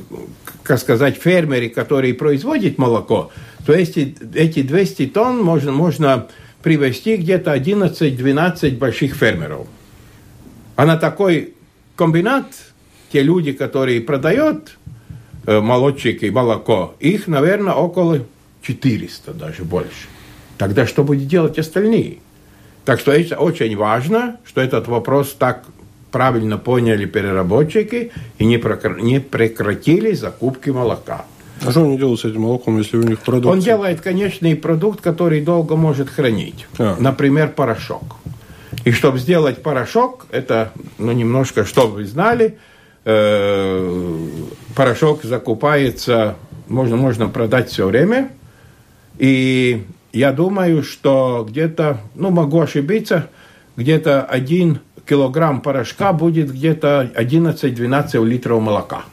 как 0.67 0.81
сказать, 0.81 1.17
фермеры, 1.17 1.69
которые 1.69 2.12
производят 2.15 2.76
молоко, 2.76 3.31
то 3.65 3.73
эти, 3.73 4.17
эти 4.35 4.62
200 4.62 5.07
тонн 5.07 5.43
можно, 5.43 5.73
можно 5.73 6.26
привести 6.62 7.17
где-то 7.17 7.55
11-12 7.55 8.76
больших 8.76 9.15
фермеров. 9.15 9.67
А 10.75 10.85
на 10.85 10.97
такой 10.97 11.55
комбинат 11.95 12.47
те 13.12 13.23
люди, 13.23 13.53
которые 13.53 14.00
продают 14.00 14.76
э, 15.47 15.61
молочники 15.61 16.26
молоко, 16.26 16.97
их, 16.99 17.29
наверное, 17.29 17.75
около 17.75 18.21
400, 18.62 19.33
даже 19.33 19.65
больше. 19.65 20.09
Тогда 20.59 20.87
что 20.87 21.05
будет 21.05 21.29
делать 21.29 21.59
остальные? 21.59 22.19
Так 22.85 23.00
что 23.00 23.12
это 23.12 23.37
очень 23.37 23.76
важно, 23.76 24.38
что 24.45 24.61
этот 24.61 24.88
вопрос 24.88 25.35
так 25.38 25.65
правильно 26.16 26.56
поняли 26.56 27.04
переработчики 27.04 28.11
и 28.38 28.46
не, 28.46 28.56
не 29.02 29.20
прекратили 29.20 30.14
закупки 30.14 30.70
молока. 30.70 31.26
А 31.62 31.70
что 31.70 31.85
они 31.85 31.99
делают 31.99 32.20
с 32.20 32.25
этим 32.25 32.40
молоком, 32.40 32.78
если 32.78 32.96
у 32.96 33.02
них 33.02 33.20
продукт? 33.20 33.52
Он 33.52 33.61
делает 33.61 34.00
конечный 34.00 34.56
продукт, 34.56 35.02
который 35.02 35.42
долго 35.42 35.76
может 35.76 36.08
хранить. 36.08 36.66
А. 36.78 36.96
Например, 36.99 37.50
порошок. 37.50 38.16
И 38.87 38.92
чтобы 38.92 39.18
сделать 39.18 39.62
порошок, 39.62 40.26
это, 40.30 40.73
ну, 40.96 41.12
немножко, 41.12 41.66
чтобы 41.66 41.96
вы 41.96 42.06
знали, 42.06 42.56
э, 43.04 44.18
порошок 44.75 45.23
закупается, 45.23 46.37
можно, 46.66 46.96
можно 46.96 47.28
продать 47.28 47.68
все 47.68 47.87
время. 47.87 48.30
И 49.18 49.85
я 50.14 50.32
думаю, 50.32 50.82
что 50.82 51.46
где-то, 51.46 52.00
ну, 52.14 52.30
могу 52.30 52.58
ошибиться, 52.58 53.28
где-то 53.76 54.23
один 54.23 54.80
килограмм 55.06 55.60
порошка 55.60 56.12
будет 56.12 56.52
где-то 56.52 57.10
11-12 57.14 58.25
литров 58.25 58.60
молока. 58.60 59.04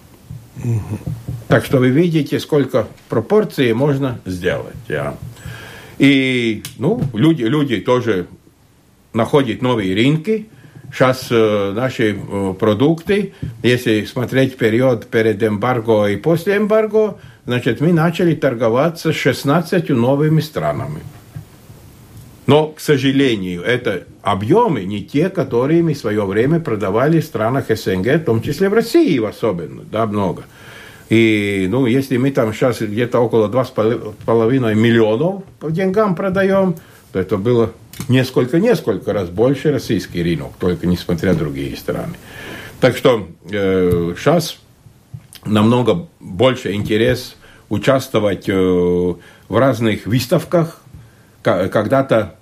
Угу. 0.63 0.99
Так 1.47 1.65
что 1.65 1.77
вы 1.77 1.89
видите, 1.89 2.39
сколько 2.39 2.87
пропорций 3.09 3.73
можно 3.73 4.19
сделать. 4.25 4.75
И 5.99 6.63
ну, 6.79 7.01
люди, 7.13 7.43
люди 7.43 7.77
тоже 7.77 8.27
находят 9.13 9.61
новые 9.61 9.95
рынки. 9.95 10.47
Сейчас 10.91 11.27
э, 11.31 11.73
наши 11.75 12.15
э, 12.15 12.53
продукты, 12.59 13.33
если 13.63 14.05
смотреть 14.05 14.57
период 14.57 15.07
перед 15.07 15.41
эмбарго 15.41 16.05
и 16.05 16.17
после 16.17 16.57
эмбарго, 16.57 17.17
значит, 17.45 17.81
мы 17.81 17.93
начали 17.93 18.35
торговаться 18.35 19.11
с 19.11 19.15
16 19.15 19.89
новыми 19.89 20.39
странами. 20.39 21.01
Но, 22.45 22.67
к 22.67 22.79
сожалению, 22.81 23.63
это 23.63 24.05
объемы 24.21 24.83
не 24.83 25.03
те, 25.03 25.29
которые 25.29 25.81
мы 25.81 25.93
в 25.93 25.97
свое 25.97 26.25
время 26.25 26.59
продавали 26.59 27.21
в 27.21 27.25
странах 27.25 27.65
СНГ, 27.69 28.15
в 28.15 28.25
том 28.25 28.41
числе 28.41 28.69
в 28.69 28.73
России 28.73 29.23
особенно, 29.25 29.83
да, 29.83 30.05
много. 30.05 30.43
И, 31.09 31.67
ну, 31.69 31.85
если 31.85 32.17
мы 32.17 32.31
там 32.31 32.53
сейчас 32.53 32.81
где-то 32.81 33.19
около 33.19 33.47
2,5 33.47 34.75
миллионов 34.75 35.43
по 35.59 35.71
деньгам 35.71 36.15
продаем, 36.15 36.75
то 37.11 37.19
это 37.19 37.37
было 37.37 37.71
несколько-несколько 38.09 39.13
раз 39.13 39.29
больше 39.29 39.71
российский 39.71 40.23
рынок, 40.23 40.53
только 40.59 40.87
несмотря 40.87 41.33
на 41.33 41.39
другие 41.39 41.77
страны. 41.77 42.15
Так 42.79 42.97
что 42.97 43.27
э, 43.49 44.15
сейчас 44.17 44.57
намного 45.45 46.07
больше 46.19 46.73
интерес 46.73 47.35
участвовать 47.69 48.49
э, 48.49 48.53
в 48.53 49.57
разных 49.57 50.05
выставках, 50.05 50.82
когда-то 51.43 52.35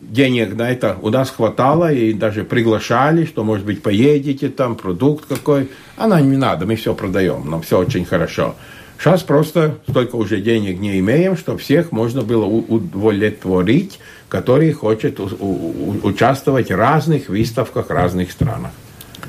денег 0.00 0.54
на 0.54 0.70
это 0.70 0.96
у 1.02 1.10
нас 1.10 1.30
хватало, 1.30 1.92
и 1.92 2.12
даже 2.12 2.44
приглашали, 2.44 3.24
что, 3.24 3.44
может 3.44 3.64
быть, 3.64 3.82
поедете 3.82 4.48
там, 4.48 4.76
продукт 4.76 5.26
какой. 5.26 5.70
А 5.96 6.06
нам 6.06 6.30
не 6.30 6.36
надо, 6.36 6.66
мы 6.66 6.76
все 6.76 6.94
продаем, 6.94 7.50
нам 7.50 7.62
все 7.62 7.78
очень 7.78 8.04
хорошо. 8.04 8.54
Сейчас 8.98 9.22
просто 9.22 9.78
столько 9.88 10.16
уже 10.16 10.40
денег 10.40 10.78
не 10.78 10.98
имеем, 11.00 11.36
что 11.36 11.56
всех 11.56 11.90
можно 11.90 12.22
было 12.22 12.44
удовлетворить, 12.44 13.98
которые 14.28 14.72
хотят 14.72 15.18
участвовать 15.20 16.70
в 16.70 16.76
разных 16.76 17.28
выставках, 17.28 17.90
разных 17.90 18.30
странах. 18.30 18.70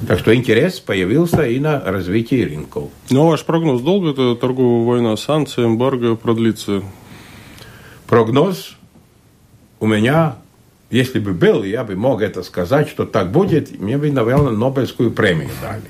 Так 0.08 0.20
что 0.20 0.36
интерес 0.36 0.80
появился 0.80 1.48
и 1.48 1.60
на 1.60 1.80
развитие 1.80 2.46
рынков. 2.46 2.90
Ну, 3.10 3.28
а 3.28 3.32
ваш 3.32 3.46
прогноз, 3.46 3.82
долго 3.82 4.12
эта 4.12 4.36
торговая 4.36 4.86
война, 4.86 5.18
санкции, 5.18 5.66
эмбарго 5.66 6.16
продлится? 6.16 6.84
Прогноз 8.08 8.76
у 9.80 9.88
меня, 9.88 10.36
если 10.90 11.20
бы 11.20 11.34
был, 11.34 11.64
я 11.64 11.84
бы 11.84 11.96
мог 11.96 12.22
это 12.22 12.44
сказать, 12.44 12.90
что 12.90 13.06
так 13.06 13.32
будет, 13.32 13.80
мне 13.80 13.98
бы, 13.98 14.12
наверное, 14.12 14.52
Нобелевскую 14.52 15.12
премию 15.12 15.50
дали. 15.62 15.84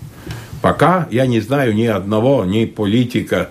Пока 0.62 1.08
я 1.12 1.28
не 1.28 1.40
знаю 1.42 1.76
ни 1.76 1.86
одного, 1.86 2.44
ни 2.46 2.66
политика 2.66 3.50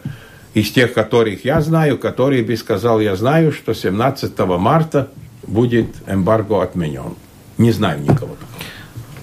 из 0.52 0.70
тех, 0.70 0.92
которых 0.92 1.44
я 1.44 1.60
знаю, 1.60 1.98
который 1.98 2.42
бы 2.42 2.56
сказал, 2.56 3.00
я 3.00 3.16
знаю, 3.16 3.52
что 3.52 3.74
17 3.74 4.38
марта 4.58 5.08
будет 5.46 5.88
эмбарго 6.06 6.62
отменен. 6.62 7.14
Не 7.58 7.70
знаю 7.70 8.00
никого 8.00 8.36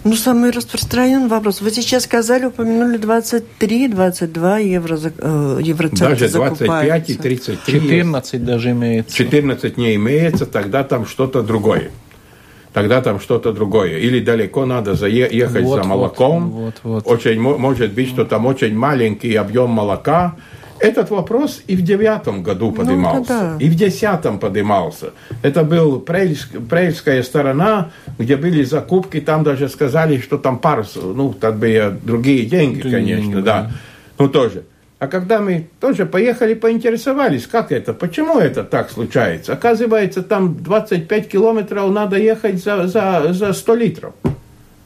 Ну, 0.04 0.16
самый 0.16 0.50
распространенный 0.50 1.28
вопрос. 1.28 1.62
Вы 1.62 1.70
сейчас 1.70 2.04
сказали, 2.04 2.46
упомянули 2.46 2.98
23-22 2.98 4.64
евро, 4.64 4.98
э, 4.98 5.60
евроцента 5.62 6.10
Даже 6.10 6.30
25 6.30 7.10
и 7.10 7.14
33 7.16 7.80
14 7.80 8.34
есть. 8.34 8.46
даже 8.46 8.72
имеется. 8.72 9.16
14 9.16 9.78
не 9.78 9.96
имеется, 9.96 10.46
тогда 10.48 10.84
там 10.84 11.06
что-то 11.06 11.44
другое. 11.44 11.92
Тогда 12.74 13.02
там 13.02 13.20
что-то 13.20 13.52
другое. 13.52 13.98
Или 14.00 14.22
далеко 14.22 14.66
надо 14.66 14.96
заехать 14.96 15.64
вот, 15.64 15.84
за 15.84 15.88
молоком. 15.88 16.50
Вот, 16.50 16.76
вот, 16.84 17.04
вот. 17.06 17.08
Очень, 17.08 17.40
может 17.40 17.94
быть, 17.94 18.10
что 18.10 18.26
там 18.26 18.46
очень 18.46 18.74
маленький 18.74 19.36
объем 19.36 19.70
молока, 19.70 20.36
этот 20.82 21.12
вопрос 21.12 21.62
и 21.68 21.76
в 21.76 21.84
девятом 21.84 22.44
году 22.44 22.72
поднимался, 22.72 23.34
ну, 23.34 23.40
да. 23.40 23.58
и 23.60 23.70
в 23.70 23.76
десятом 23.76 24.40
поднимался. 24.40 25.12
Это 25.44 25.64
был 25.64 26.00
Прельская 26.00 27.22
сторона, 27.24 27.92
где 28.18 28.36
были 28.36 28.64
закупки, 28.64 29.22
там 29.22 29.44
даже 29.44 29.70
сказали, 29.70 30.20
что 30.20 30.38
там 30.38 30.58
парус, 30.58 30.96
ну, 30.96 31.34
так 31.34 31.58
бы 31.58 31.98
другие 32.04 32.46
деньги, 32.46 32.82
другие 32.82 33.18
конечно, 33.18 33.42
да. 33.42 33.62
да. 33.64 33.72
Ну, 34.18 34.30
тоже. 34.30 34.64
А 34.98 35.08
когда 35.08 35.40
мы 35.40 35.68
тоже 35.80 36.06
поехали, 36.06 36.54
поинтересовались, 36.54 37.48
как 37.48 37.72
это, 37.72 37.94
почему 37.94 38.38
это 38.38 38.64
так 38.64 38.92
случается. 38.92 39.54
Оказывается, 39.54 40.22
там 40.22 40.56
25 40.62 41.28
километров 41.28 41.92
надо 41.92 42.18
ехать 42.18 42.64
за, 42.64 42.88
за, 42.88 43.34
за 43.34 43.54
100 43.54 43.76
литров. 43.76 44.14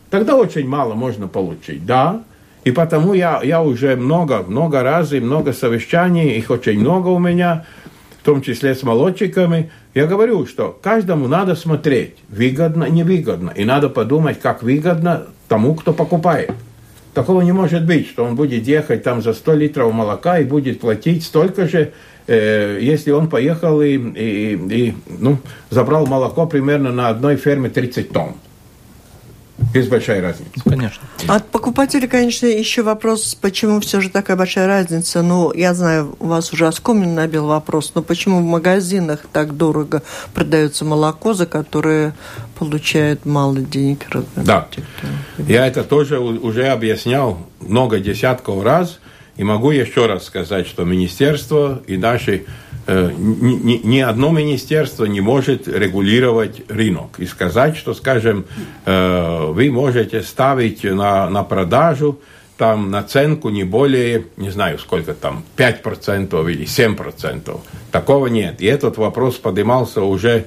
Тогда 0.10 0.36
очень 0.36 0.68
мало 0.68 0.94
можно 0.94 1.28
получить, 1.28 1.86
да. 1.86 2.22
И 2.66 2.72
потому 2.72 3.14
я, 3.14 3.42
я 3.44 3.62
уже 3.62 3.96
много, 3.96 4.44
много 4.46 4.82
раз 4.82 5.14
и 5.14 5.20
много 5.20 5.54
совещаний, 5.54 6.36
их 6.36 6.50
очень 6.50 6.80
много 6.80 7.10
у 7.10 7.20
меня, 7.20 7.64
в 8.20 8.26
том 8.26 8.42
числе 8.42 8.74
с 8.74 8.82
молодчиками, 8.82 9.70
я 9.94 10.08
говорю, 10.08 10.48
что 10.48 10.78
каждому 10.82 11.28
надо 11.28 11.56
смотреть, 11.56 12.16
выгодно, 12.28 12.86
невыгодно, 12.86 13.52
и 13.52 13.66
надо 13.66 13.88
подумать, 13.88 14.42
как 14.42 14.64
выгодно 14.64 15.28
тому, 15.48 15.76
кто 15.76 15.94
покупает. 15.94 16.52
Такого 17.14 17.44
не 17.44 17.52
может 17.52 17.86
быть, 17.86 18.10
что 18.10 18.26
он 18.26 18.36
будет 18.36 18.68
ехать 18.68 19.04
там 19.04 19.22
за 19.22 19.34
100 19.34 19.54
литров 19.54 19.94
молока 19.94 20.40
и 20.40 20.44
будет 20.44 20.80
платить 20.80 21.24
столько 21.24 21.68
же, 21.68 21.94
э, 22.26 22.80
если 22.82 23.12
он 23.12 23.30
поехал 23.30 23.80
и, 23.84 23.96
и, 23.96 24.56
и 24.56 24.96
ну, 25.20 25.38
забрал 25.70 26.08
молоко 26.08 26.48
примерно 26.48 26.92
на 26.92 27.10
одной 27.10 27.36
ферме 27.36 27.70
30 27.70 28.10
тонн. 28.10 28.34
Есть 29.74 29.90
большая 29.90 30.22
разница. 30.22 30.52
Конечно. 30.64 31.04
От 31.28 31.50
покупателей, 31.50 32.08
конечно, 32.08 32.46
еще 32.46 32.82
вопрос, 32.82 33.36
почему 33.36 33.80
все 33.80 34.02
же 34.02 34.10
такая 34.10 34.36
большая 34.36 34.68
разница. 34.68 35.22
Ну, 35.22 35.54
я 35.54 35.74
знаю, 35.74 36.16
у 36.20 36.28
вас 36.28 36.52
уже 36.52 36.68
оскомин 36.68 37.16
набил 37.16 37.48
вопрос, 37.48 37.94
но 37.96 38.02
почему 38.02 38.40
в 38.40 38.44
магазинах 38.44 39.26
так 39.32 39.56
дорого 39.56 40.02
продается 40.34 40.84
молоко, 40.84 41.34
за 41.34 41.46
которое 41.46 42.14
получают 42.60 43.26
мало 43.26 43.60
денег? 43.60 44.06
Да. 44.36 44.68
Я 45.38 45.68
это 45.68 45.84
тоже 45.84 46.20
уже 46.20 46.68
объяснял 46.68 47.40
много 47.62 48.00
десятков 48.00 48.64
раз, 48.64 49.00
и 49.38 49.44
могу 49.44 49.72
еще 49.72 50.06
раз 50.06 50.26
сказать, 50.26 50.68
что 50.68 50.84
министерство 50.84 51.82
и 51.88 51.98
наши 51.98 52.46
Э, 52.88 53.12
ни, 53.18 53.82
ни 53.84 54.00
одно 54.00 54.30
министерство 54.30 55.06
не 55.06 55.20
может 55.20 55.68
регулировать 55.68 56.70
рынок 56.70 57.16
и 57.18 57.26
сказать, 57.26 57.78
что, 57.78 57.96
скажем, 57.96 58.46
э, 58.86 59.46
вы 59.48 59.72
можете 59.72 60.22
ставить 60.22 60.84
на, 60.84 61.28
на 61.30 61.44
продажу 61.44 62.20
там 62.58 62.92
наценку 62.92 63.50
не 63.50 63.64
более, 63.64 64.26
не 64.38 64.50
знаю, 64.52 64.78
сколько 64.78 65.14
там, 65.16 65.44
5% 65.58 66.52
или 66.52 66.66
7%. 66.66 67.60
Такого 67.92 68.28
нет. 68.28 68.62
И 68.62 68.66
этот 68.68 68.98
вопрос 68.98 69.36
поднимался 69.36 70.04
уже, 70.04 70.46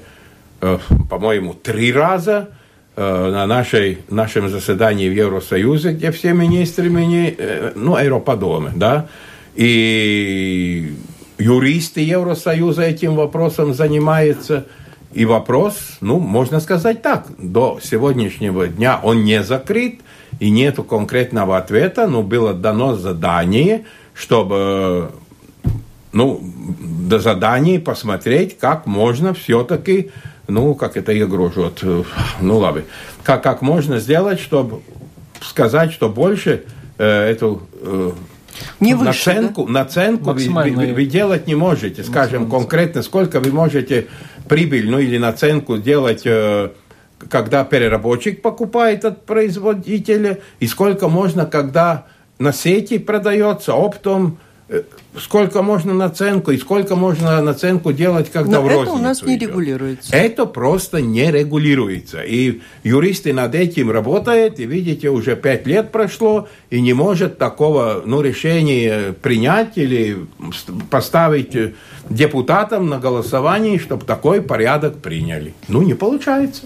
э, 0.61 0.79
по-моему, 1.11 1.55
три 1.55 1.93
раза 1.93 2.51
на 2.97 3.47
нашей, 3.47 3.99
нашем 4.09 4.49
заседании 4.49 5.09
в 5.09 5.13
Евросоюзе, 5.13 5.93
где 5.93 6.11
все 6.11 6.33
министры, 6.33 6.91
ну, 6.91 7.97
Европадомы, 7.97 8.73
да, 8.75 9.07
и 9.55 10.95
юристы 11.39 12.01
Евросоюза 12.01 12.83
этим 12.83 13.15
вопросом 13.15 13.75
занимаются. 13.75 14.67
И 15.13 15.25
вопрос, 15.25 15.77
ну, 16.01 16.19
можно 16.19 16.61
сказать 16.61 17.01
так, 17.03 17.27
до 17.39 17.81
сегодняшнего 17.83 18.69
дня 18.69 19.01
он 19.03 19.25
не 19.25 19.43
закрыт, 19.43 20.01
и 20.41 20.51
нету 20.51 20.85
конкретного 20.85 21.57
ответа, 21.59 22.07
но 22.07 22.23
было 22.23 22.55
дано 22.55 22.95
задание, 22.97 23.85
чтобы 24.15 25.11
ну, 26.13 26.41
до 26.81 27.19
заданий 27.19 27.79
посмотреть, 27.79 28.59
как 28.59 28.87
можно 28.87 29.35
все-таки, 29.35 30.11
ну, 30.47 30.75
как 30.75 30.97
это 30.97 31.13
я 31.13 31.27
вот, 31.27 31.85
ну, 32.41 32.59
ладно, 32.59 32.83
как, 33.23 33.43
как 33.43 33.63
можно 33.63 33.99
сделать, 33.99 34.41
чтобы 34.41 34.81
сказать, 35.41 35.93
что 35.93 36.09
больше 36.09 36.65
э, 36.99 37.31
эту 37.31 37.63
э, 37.81 38.13
не 38.81 38.95
выше, 38.95 39.33
наценку, 39.33 39.67
да? 39.67 39.73
наценку 39.73 40.33
вы, 40.33 40.49
вы, 40.49 40.93
вы 40.95 41.07
делать 41.07 41.47
не 41.47 41.55
можете. 41.55 42.03
Скажем 42.03 42.51
конкретно, 42.51 43.03
сколько 43.03 43.41
вы 43.41 43.53
можете 43.53 44.07
прибыль, 44.49 44.91
ну 44.91 44.99
или 44.99 45.19
наценку 45.19 45.79
делать, 45.79 46.23
э, 46.25 46.71
когда 47.29 47.65
переработчик 47.65 48.43
покупает 48.43 49.05
от 49.05 49.27
производителя, 49.27 50.39
и 50.61 50.67
сколько 50.67 51.09
можно, 51.09 51.47
когда 51.47 52.07
на 52.39 52.53
сети 52.53 52.99
продается 52.99 53.75
оптом, 53.75 54.39
сколько 55.19 55.63
можно 55.63 55.95
наценку 55.95 56.51
и 56.51 56.59
сколько 56.59 56.95
можно 56.95 57.41
наценку 57.41 57.93
делать, 57.93 58.31
когда 58.31 58.61
Но 58.61 58.63
в 58.63 58.69
это 58.69 58.93
у 58.93 58.99
нас 58.99 59.23
не 59.23 59.37
идет. 59.37 59.51
регулируется. 59.51 60.15
Это 60.15 60.47
просто 60.47 61.01
не 61.01 61.31
регулируется. 61.31 62.23
И 62.23 62.61
юристы 62.85 63.33
над 63.33 63.55
этим 63.55 63.91
работают, 63.91 64.61
и 64.61 64.67
видите, 64.67 65.09
уже 65.09 65.37
пять 65.37 65.67
лет 65.67 65.91
прошло, 65.91 66.49
и 66.71 66.81
не 66.81 66.93
может 66.93 67.39
такого 67.39 68.03
ну, 68.05 68.21
решения 68.21 69.13
принять 69.13 69.77
или 69.77 70.27
поставить 70.91 71.57
депутатам 72.11 72.89
на 72.89 72.99
голосование, 72.99 73.79
чтобы 73.79 74.05
такой 74.05 74.43
порядок 74.43 74.99
приняли. 74.99 75.55
Ну, 75.69 75.83
не 75.83 75.95
получается. 75.95 76.63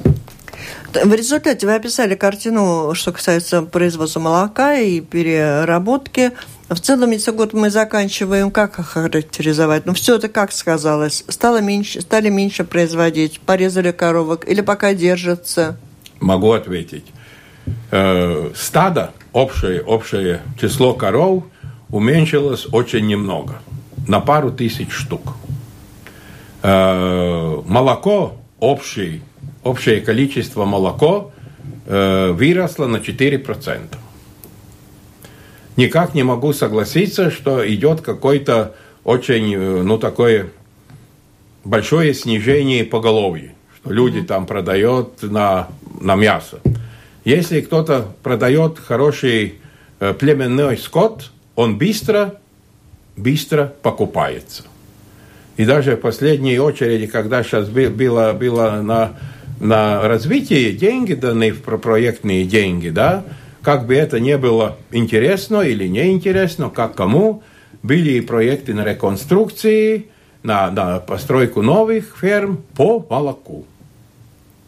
В 0.92 1.14
результате 1.14 1.66
вы 1.66 1.74
описали 1.74 2.14
картину, 2.14 2.94
что 2.94 3.12
касается 3.12 3.62
производства 3.62 4.20
молока 4.20 4.74
и 4.74 5.00
переработки. 5.00 6.32
В 6.74 6.80
целом, 6.80 7.10
если 7.10 7.32
год 7.32 7.52
мы 7.52 7.70
заканчиваем, 7.70 8.50
как 8.50 8.78
охарактеризовать? 8.78 9.84
Ну, 9.86 9.94
все 9.94 10.16
это 10.16 10.28
как 10.28 10.52
сказалось? 10.52 11.24
Стало 11.28 11.60
меньше, 11.60 12.00
стали 12.00 12.28
меньше 12.30 12.64
производить, 12.64 13.40
порезали 13.40 13.92
коровок 13.92 14.48
или 14.48 14.60
пока 14.60 14.94
держатся? 14.94 15.76
Могу 16.20 16.52
ответить. 16.52 17.04
Э, 17.90 18.50
стадо, 18.54 19.12
общее, 19.32 19.82
общее 19.82 20.40
число 20.60 20.94
коров 20.94 21.44
уменьшилось 21.90 22.66
очень 22.72 23.06
немного, 23.06 23.60
на 24.08 24.20
пару 24.20 24.50
тысяч 24.50 24.92
штук. 24.92 25.36
Э, 26.62 27.60
молоко, 27.66 28.36
общее, 28.60 29.20
общее 29.62 30.00
количество 30.00 30.64
молоко 30.64 31.32
э, 31.86 32.32
выросло 32.32 32.86
на 32.86 32.96
4%. 32.96 33.80
Никак 35.76 36.14
не 36.14 36.22
могу 36.22 36.52
согласиться, 36.52 37.30
что 37.30 37.66
идет 37.66 38.02
какое-то 38.02 38.74
очень, 39.04 39.56
ну, 39.56 39.98
такое 39.98 40.50
большое 41.64 42.12
снижение 42.14 42.84
поголовья, 42.84 43.54
что 43.76 43.92
люди 43.92 44.22
там 44.22 44.46
продают 44.46 45.22
на, 45.22 45.68
на 46.00 46.14
мясо. 46.14 46.60
Если 47.24 47.60
кто-то 47.60 48.08
продает 48.22 48.78
хороший 48.78 49.54
э, 50.00 50.12
племенной 50.12 50.76
скот, 50.76 51.30
он 51.54 51.78
быстро, 51.78 52.40
быстро 53.16 53.72
покупается. 53.82 54.64
И 55.56 55.64
даже 55.64 55.96
в 55.96 56.00
последней 56.00 56.58
очереди, 56.58 57.06
когда 57.06 57.42
сейчас 57.42 57.68
было, 57.68 58.32
было 58.32 58.80
на, 58.82 59.12
на 59.60 60.08
развитие 60.08 60.72
деньги 60.72 61.14
даны, 61.14 61.52
про 61.52 61.78
проектные 61.78 62.44
деньги, 62.44 62.88
да, 62.88 63.24
как 63.62 63.86
бы 63.86 63.94
это 63.94 64.20
не 64.20 64.36
было 64.38 64.76
интересно 64.90 65.60
или 65.60 65.86
неинтересно, 65.86 66.70
как 66.70 66.94
кому, 66.94 67.42
были 67.82 68.20
проекты 68.20 68.74
на 68.74 68.84
реконструкции, 68.84 70.06
на, 70.42 70.70
на 70.70 70.98
постройку 70.98 71.62
новых 71.62 72.16
ферм 72.20 72.62
по 72.76 73.04
молоку. 73.08 73.66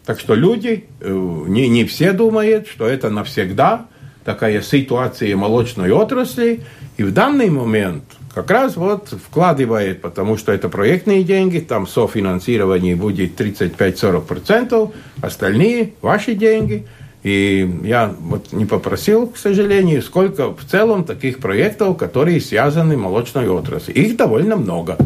Так 0.06 0.20
что 0.20 0.34
люди, 0.34 0.84
не, 1.00 1.68
не 1.68 1.84
все 1.84 2.12
думают, 2.12 2.68
что 2.68 2.86
это 2.86 3.10
навсегда 3.10 3.86
такая 4.24 4.62
ситуация 4.62 5.36
молочной 5.36 5.90
отрасли. 5.90 6.62
И 6.96 7.02
в 7.02 7.12
данный 7.12 7.50
момент 7.50 8.04
как 8.34 8.50
раз 8.50 8.76
вот 8.76 9.08
вкладывает, 9.10 10.00
потому 10.00 10.36
что 10.36 10.52
это 10.52 10.68
проектные 10.68 11.22
деньги, 11.22 11.58
там 11.58 11.86
софинансирование 11.86 12.96
будет 12.96 13.40
35-40%, 13.40 14.92
остальные 15.20 15.94
ваши 16.00 16.34
деньги. 16.34 16.86
И 17.24 17.80
я 17.84 18.14
вот 18.20 18.52
не 18.52 18.66
попросил, 18.66 19.26
к 19.26 19.38
сожалению, 19.38 20.02
сколько 20.02 20.54
в 20.54 20.64
целом 20.70 21.04
таких 21.04 21.38
проектов, 21.38 21.96
которые 21.96 22.38
связаны 22.40 22.94
с 22.94 22.98
молочной 22.98 23.48
отраслью. 23.48 23.96
Их 23.96 24.16
довольно 24.16 24.56
много 24.56 24.98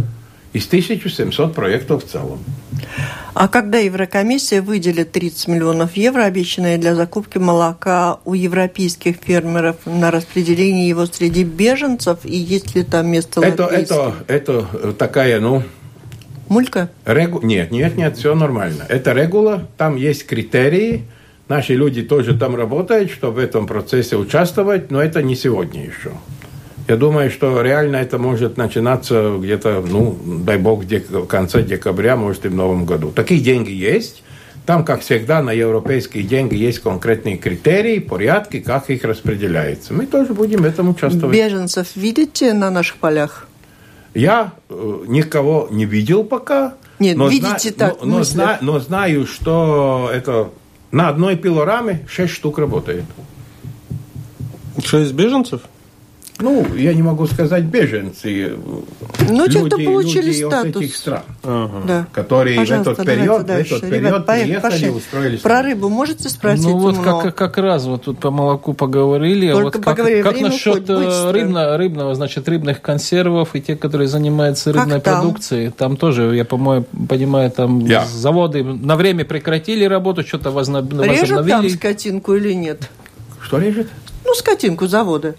из 0.53 0.67
1700 0.67 1.55
проектов 1.55 2.05
в 2.05 2.09
целом. 2.09 2.41
А 3.35 3.47
когда 3.47 3.79
Еврокомиссия 3.79 4.63
выделит 4.63 5.13
30 5.13 5.47
миллионов 5.47 5.97
евро, 5.97 6.25
обещанные 6.25 6.77
для 6.77 6.97
закупки 6.97 7.39
молока 7.39 8.19
у 8.25 8.35
европейских 8.35 9.17
фермеров 9.23 9.77
на 9.87 10.11
распределение 10.11 10.89
его 10.89 11.07
среди 11.07 11.45
беженцев, 11.45 12.19
и 12.25 12.37
есть 12.37 12.75
ли 12.75 12.83
там 12.83 13.09
место 13.09 13.41
это, 13.43 13.67
это, 13.67 14.15
это 14.27 14.93
такая, 14.93 15.39
ну... 15.39 15.63
Мулька? 16.49 16.91
Регу... 17.05 17.43
Нет, 17.43 17.71
нет, 17.71 17.97
нет, 17.97 18.17
все 18.17 18.35
нормально. 18.35 18.87
Это 18.89 19.13
регула, 19.13 19.69
там 19.77 19.95
есть 19.95 20.27
критерии, 20.27 21.05
наши 21.49 21.75
люди 21.75 22.03
тоже 22.03 22.37
там 22.37 22.55
работают, 22.57 23.11
чтобы 23.11 23.35
в 23.35 23.39
этом 23.45 23.67
процессе 23.67 24.17
участвовать, 24.17 24.91
но 24.91 25.03
это 25.03 25.23
не 25.23 25.35
сегодня 25.35 25.85
еще. 25.85 26.13
Я 26.89 26.97
думаю, 26.97 27.31
что 27.31 27.61
реально 27.61 27.97
это 27.97 28.19
может 28.19 28.57
начинаться 28.57 29.37
где-то, 29.39 29.85
ну, 29.87 30.19
дай 30.25 30.57
бог, 30.57 30.85
в 30.85 31.27
конце 31.27 31.63
декабря, 31.63 32.17
может, 32.17 32.47
и 32.47 32.49
в 32.49 32.55
новом 32.55 32.87
году. 32.87 33.11
Такие 33.11 33.41
деньги 33.41 33.71
есть. 33.73 34.23
Там, 34.65 34.85
как 34.85 35.01
всегда, 35.01 35.43
на 35.43 35.51
европейские 35.51 36.25
деньги 36.25 36.55
есть 36.55 36.81
конкретные 36.81 37.39
критерии, 37.39 37.99
порядки, 37.99 38.61
как 38.61 38.91
их 38.91 39.05
распределяется. 39.05 39.95
Мы 39.95 40.07
тоже 40.07 40.35
будем 40.35 40.63
в 40.63 40.65
этом 40.67 40.91
участвовать. 40.91 41.35
Беженцев 41.35 41.89
видите 41.95 42.53
на 42.53 42.71
наших 42.71 42.97
полях? 42.97 43.47
Я 44.15 44.53
э, 44.69 45.05
никого 45.07 45.69
не 45.71 45.85
видел 45.85 46.25
пока. 46.25 46.75
Нет, 46.99 47.17
но 47.17 47.29
видите 47.29 47.71
зна- 47.71 47.89
так, 47.89 48.03
но, 48.03 48.19
но, 48.19 48.25
зна- 48.25 48.59
но 48.61 48.79
знаю, 48.81 49.27
что 49.27 50.11
это 50.13 50.51
на 50.91 51.09
одной 51.09 51.37
пилораме 51.37 52.07
6 52.09 52.33
штук 52.33 52.59
работает. 52.59 53.05
Шесть 54.85 55.13
беженцев? 55.13 55.63
Ну, 56.41 56.65
я 56.77 56.95
не 56.95 57.03
могу 57.03 57.27
сказать 57.27 57.65
беженцы. 57.65 58.53
Ну, 59.29 59.47
люди, 59.47 59.59
те, 59.59 59.67
кто 59.67 59.77
получили 59.79 60.27
люди 60.27 60.45
статус. 60.47 60.77
от 60.77 60.83
этих 60.83 60.95
стран, 60.97 61.23
Ага. 61.43 61.83
Да. 61.87 62.07
которые 62.13 62.57
Пожалуйста, 62.59 62.91
в 62.91 62.93
этот 63.01 63.07
период, 63.07 63.43
в 63.43 63.51
этот 63.51 63.71
Ребят, 63.83 63.91
период 63.91 64.27
поехали, 64.27 64.47
приехали 64.53 64.71
пошли. 64.71 64.89
устроились. 64.91 65.41
Про 65.41 65.63
рыбу 65.63 65.89
можете 65.89 66.29
спросить? 66.29 66.65
Ну 66.65 66.79
вот 66.79 66.97
умного? 66.97 67.23
как, 67.23 67.35
как 67.35 67.59
раз 67.59 67.87
вот 67.87 68.05
тут 68.05 68.21
по 68.21 68.31
молоку 68.31 68.73
поговорили. 68.73 69.49
а 69.49 69.53
Только 69.55 69.65
вот 69.65 69.73
как, 69.73 69.85
поговорили, 69.85 70.23
как 70.23 70.33
время 70.35 70.49
насчет 70.51 70.89
э, 70.89 71.31
рыбно, 71.33 71.77
рыбного, 71.77 72.15
значит, 72.15 72.49
рыбных 72.49 72.81
консервов 72.83 73.57
и 73.57 73.61
те, 73.61 73.75
которые 73.75 74.07
занимаются 74.07 74.73
Как 74.73 74.83
рыбной 74.83 75.01
там? 75.01 75.21
продукцией? 75.23 75.71
Там 75.71 75.97
тоже, 75.97 76.37
я 76.37 76.45
по-моему, 76.45 76.87
понимаю, 77.09 77.51
там 77.51 77.81
Я. 77.81 78.05
заводы 78.07 78.63
на 78.63 78.95
время 78.95 79.25
прекратили 79.25 79.85
работу, 79.85 80.23
что-то 80.25 80.51
возна- 80.53 80.83
Режут 80.83 81.29
там 81.29 81.37
возобновили. 81.39 81.69
скотинку 81.75 82.35
или 82.37 82.53
нет? 82.53 82.89
Что 83.43 83.59
режет? 83.59 83.89
Ну, 84.25 84.35
скотинку 84.35 84.87
заводы. 84.87 85.35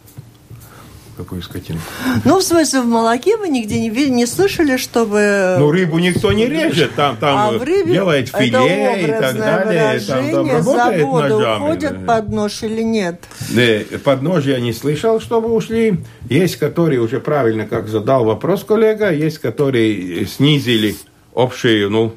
Какую 1.20 1.42
скотину? 1.42 1.80
Ну, 2.24 2.40
в 2.40 2.44
смысле, 2.44 2.80
в 2.80 2.86
молоке 2.86 3.36
вы 3.36 3.50
нигде 3.50 3.78
не, 3.82 3.90
ви- 3.90 4.10
не 4.10 4.26
слышали, 4.26 4.78
чтобы... 4.78 5.58
Ну, 5.60 5.70
рыбу 5.70 6.00
никто 6.00 6.32
не 6.32 6.46
режет, 6.46 6.96
там, 6.96 7.18
там 7.18 7.38
а 7.38 7.52
в 7.58 7.62
рыбе 7.62 7.92
делает 7.92 8.30
это 8.30 8.38
филе 8.38 9.04
и 9.04 9.08
так 9.08 9.38
далее. 9.38 10.00
Там, 10.00 10.32
там 10.32 10.50
работает 10.50 11.06
ножами. 11.06 11.64
уходят 11.64 12.06
под 12.06 12.30
нож 12.30 12.64
или 12.64 12.84
нет? 12.84 13.22
Не, 13.50 13.80
под 13.98 14.22
нож 14.22 14.46
я 14.46 14.62
не 14.62 14.72
слышал, 14.72 15.20
чтобы 15.20 15.54
ушли. 15.54 16.00
Есть, 16.30 16.56
которые 16.56 17.02
уже 17.02 17.20
правильно, 17.20 17.68
как 17.68 17.90
задал 17.90 18.24
вопрос 18.24 18.64
коллега, 18.64 19.12
есть, 19.12 19.40
которые 19.40 20.26
снизили 20.26 20.96
общий 21.34 21.86
ну, 21.90 22.14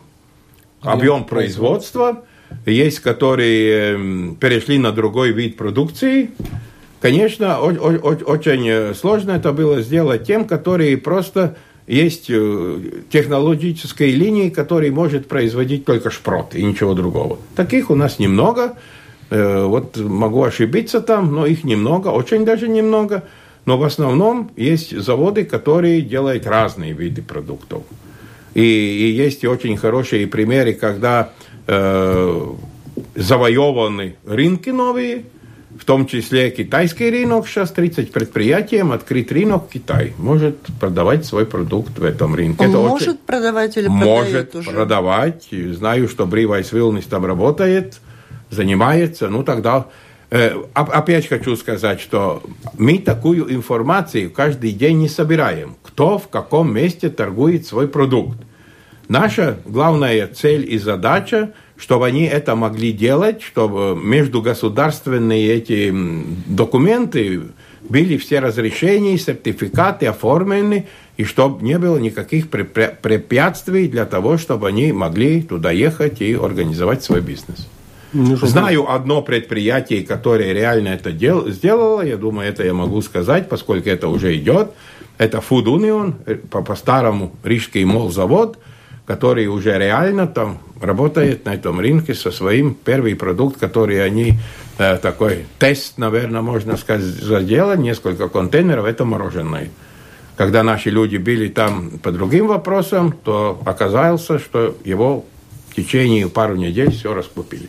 объем 0.80 1.24
производства, 1.24 2.22
есть, 2.66 3.00
которые 3.00 3.94
эм, 3.94 4.36
перешли 4.36 4.78
на 4.78 4.92
другой 4.92 5.32
вид 5.32 5.56
продукции. 5.56 6.30
Конечно, 7.02 7.60
очень 7.60 8.68
э, 8.68 8.94
сложно 8.94 9.32
это 9.32 9.52
было 9.52 9.82
сделать 9.82 10.24
тем, 10.24 10.44
которые 10.44 10.96
просто 10.96 11.56
есть 11.88 12.26
э, 12.30 12.78
технологические 13.10 14.12
линии, 14.12 14.50
которые 14.50 14.92
может 14.92 15.26
производить 15.26 15.84
только 15.84 16.10
шпрот 16.12 16.54
и 16.54 16.62
ничего 16.62 16.94
другого. 16.94 17.38
Таких 17.56 17.90
у 17.90 17.96
нас 17.96 18.20
немного. 18.20 18.76
Э, 19.30 19.64
Вот 19.64 19.96
могу 19.96 20.44
ошибиться 20.44 21.00
там, 21.00 21.34
но 21.34 21.44
их 21.44 21.64
немного, 21.64 22.08
очень 22.08 22.44
даже 22.44 22.68
немного. 22.68 23.24
Но 23.66 23.78
в 23.78 23.82
основном 23.82 24.52
есть 24.56 24.96
заводы, 24.96 25.44
которые 25.44 26.02
делают 26.02 26.46
разные 26.46 26.92
виды 26.92 27.20
продуктов. 27.22 27.82
И, 28.54 28.62
и 28.62 29.10
есть 29.10 29.44
очень 29.44 29.76
хорошие 29.76 30.28
примеры, 30.28 30.72
когда 30.72 31.32
э, 31.66 32.46
завоеваны 33.16 34.14
рынки 34.24 34.70
новые, 34.70 35.24
в 35.82 35.84
том 35.84 36.06
числе 36.06 36.52
китайский 36.52 37.10
рынок, 37.10 37.48
сейчас 37.48 37.72
30 37.72 38.12
предприятий, 38.12 38.78
открыт 38.78 39.32
рынок 39.32 39.64
Китай, 39.68 40.12
может 40.16 40.56
продавать 40.78 41.26
свой 41.26 41.44
продукт 41.44 41.98
в 41.98 42.04
этом 42.04 42.36
рынке. 42.36 42.62
Он 42.62 42.70
Это 42.70 42.78
может 42.78 43.08
очень... 43.08 43.18
продавать 43.18 43.76
или 43.76 43.88
Может 43.88 44.22
продает 44.22 44.54
уже? 44.54 44.70
продавать. 44.70 45.48
Знаю, 45.50 46.06
что 46.06 46.24
Бривайс 46.26 46.70
Вилнис 46.70 47.06
там 47.06 47.26
работает, 47.26 48.00
занимается. 48.48 49.28
Ну, 49.28 49.42
тогда... 49.42 49.86
Э, 50.30 50.54
опять 50.72 51.26
хочу 51.26 51.56
сказать, 51.56 52.00
что 52.00 52.44
мы 52.78 52.98
такую 52.98 53.52
информацию 53.52 54.30
каждый 54.30 54.70
день 54.70 54.98
не 54.98 55.08
собираем. 55.08 55.74
Кто 55.82 56.16
в 56.16 56.28
каком 56.28 56.72
месте 56.72 57.08
торгует 57.10 57.66
свой 57.66 57.88
продукт. 57.88 58.38
Наша 59.08 59.58
главная 59.64 60.28
цель 60.28 60.72
и 60.72 60.78
задача 60.78 61.54
чтобы 61.82 62.06
они 62.06 62.26
это 62.26 62.54
могли 62.54 62.92
делать, 62.92 63.42
чтобы 63.42 64.00
междугосударственные 64.00 65.52
эти 65.52 65.92
документы 66.46 67.40
были 67.88 68.18
все 68.18 68.38
разрешения, 68.38 69.18
сертификаты 69.18 70.06
оформлены, 70.06 70.86
и 71.16 71.24
чтобы 71.24 71.64
не 71.64 71.80
было 71.80 71.98
никаких 71.98 72.50
препятствий 72.50 73.88
для 73.88 74.04
того, 74.04 74.38
чтобы 74.38 74.68
они 74.68 74.92
могли 74.92 75.42
туда 75.42 75.72
ехать 75.72 76.22
и 76.22 76.34
организовать 76.34 77.02
свой 77.02 77.20
бизнес. 77.20 77.68
Ну, 78.12 78.36
Знаю 78.36 78.88
одно 78.88 79.20
предприятие, 79.20 80.04
которое 80.04 80.52
реально 80.52 80.90
это 80.90 81.10
дел, 81.10 81.48
сделало, 81.48 82.02
я 82.02 82.16
думаю, 82.16 82.48
это 82.48 82.62
я 82.62 82.74
могу 82.74 83.02
сказать, 83.02 83.48
поскольку 83.48 83.88
это 83.88 84.06
уже 84.06 84.36
идет. 84.36 84.70
Это 85.18 85.38
Food 85.38 85.64
Union, 85.64 86.14
э, 86.26 86.36
по-старому 86.36 87.32
по 87.42 87.48
Рижский 87.48 87.84
молзавод, 87.84 88.58
который 89.06 89.46
уже 89.46 89.78
реально 89.78 90.26
там 90.26 90.58
работает 90.80 91.44
на 91.44 91.54
этом 91.54 91.80
рынке 91.80 92.14
со 92.14 92.30
своим 92.30 92.74
первый 92.74 93.14
продукт, 93.16 93.58
который 93.58 94.04
они 94.04 94.34
э, 94.78 94.96
такой 94.98 95.46
тест, 95.58 95.98
наверное, 95.98 96.42
можно 96.42 96.76
сказать, 96.76 97.02
заделали, 97.04 97.80
несколько 97.80 98.28
контейнеров, 98.28 98.84
это 98.84 99.04
мороженое. 99.04 99.70
Когда 100.36 100.62
наши 100.62 100.90
люди 100.90 101.18
были 101.18 101.48
там 101.48 101.98
по 102.02 102.10
другим 102.10 102.46
вопросам, 102.46 103.12
то 103.12 103.60
оказалось, 103.64 104.22
что 104.22 104.76
его 104.84 105.24
в 105.70 105.74
течение 105.74 106.28
пару 106.28 106.56
недель 106.56 106.90
все 106.90 107.12
раскупили. 107.14 107.68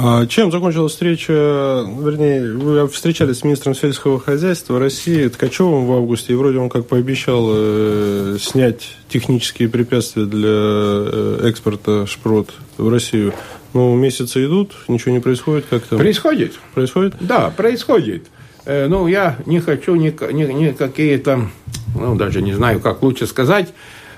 А 0.00 0.26
чем 0.26 0.52
закончилась 0.52 0.92
встреча, 0.92 1.32
вернее, 1.32 2.52
вы 2.52 2.86
встречались 2.86 3.38
с 3.38 3.42
министром 3.42 3.74
сельского 3.74 4.20
хозяйства 4.20 4.78
России 4.78 5.26
Ткачевым 5.26 5.86
в 5.86 5.92
августе, 5.92 6.34
и 6.34 6.36
вроде 6.36 6.58
он 6.58 6.68
как 6.68 6.86
пообещал 6.86 7.48
э, 7.50 8.36
снять 8.40 8.94
технические 9.08 9.68
препятствия 9.68 10.24
для 10.26 10.48
э, 10.48 11.40
экспорта 11.48 12.06
шпрот 12.06 12.54
в 12.76 12.88
Россию. 12.88 13.34
Ну, 13.74 13.96
месяцы 13.96 14.44
идут, 14.44 14.72
ничего 14.86 15.10
не 15.10 15.20
происходит 15.20 15.66
как-то? 15.68 15.96
Происходит. 15.96 16.52
Происходит? 16.74 17.16
Да, 17.18 17.50
происходит. 17.50 18.28
Э, 18.66 18.86
ну, 18.86 19.08
я 19.08 19.36
не 19.46 19.58
хочу 19.58 19.96
ни, 19.96 20.14
ни, 20.32 20.44
ни 20.44 20.70
какие-то, 20.70 21.50
ну, 21.96 22.14
даже 22.14 22.40
не 22.40 22.52
знаю, 22.52 22.78
как 22.78 23.02
лучше 23.02 23.26
сказать. 23.26 23.74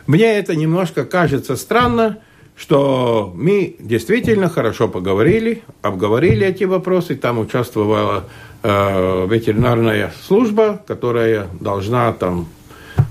Мне 0.07 0.27
это 0.39 0.55
немножко 0.55 1.07
кажется 1.07 1.57
странно, 1.57 2.19
что 2.61 3.33
мы 3.35 3.75
действительно 3.79 4.51
хорошо 4.51 4.87
поговорили, 4.87 5.63
обговорили 5.81 6.47
эти 6.47 6.65
вопросы. 6.65 7.17
Там 7.17 7.39
участвовала 7.39 8.25
э, 8.63 9.27
ветеринарная 9.31 10.13
служба, 10.27 10.83
которая 10.87 11.47
должна 11.59 12.13
там 12.13 12.49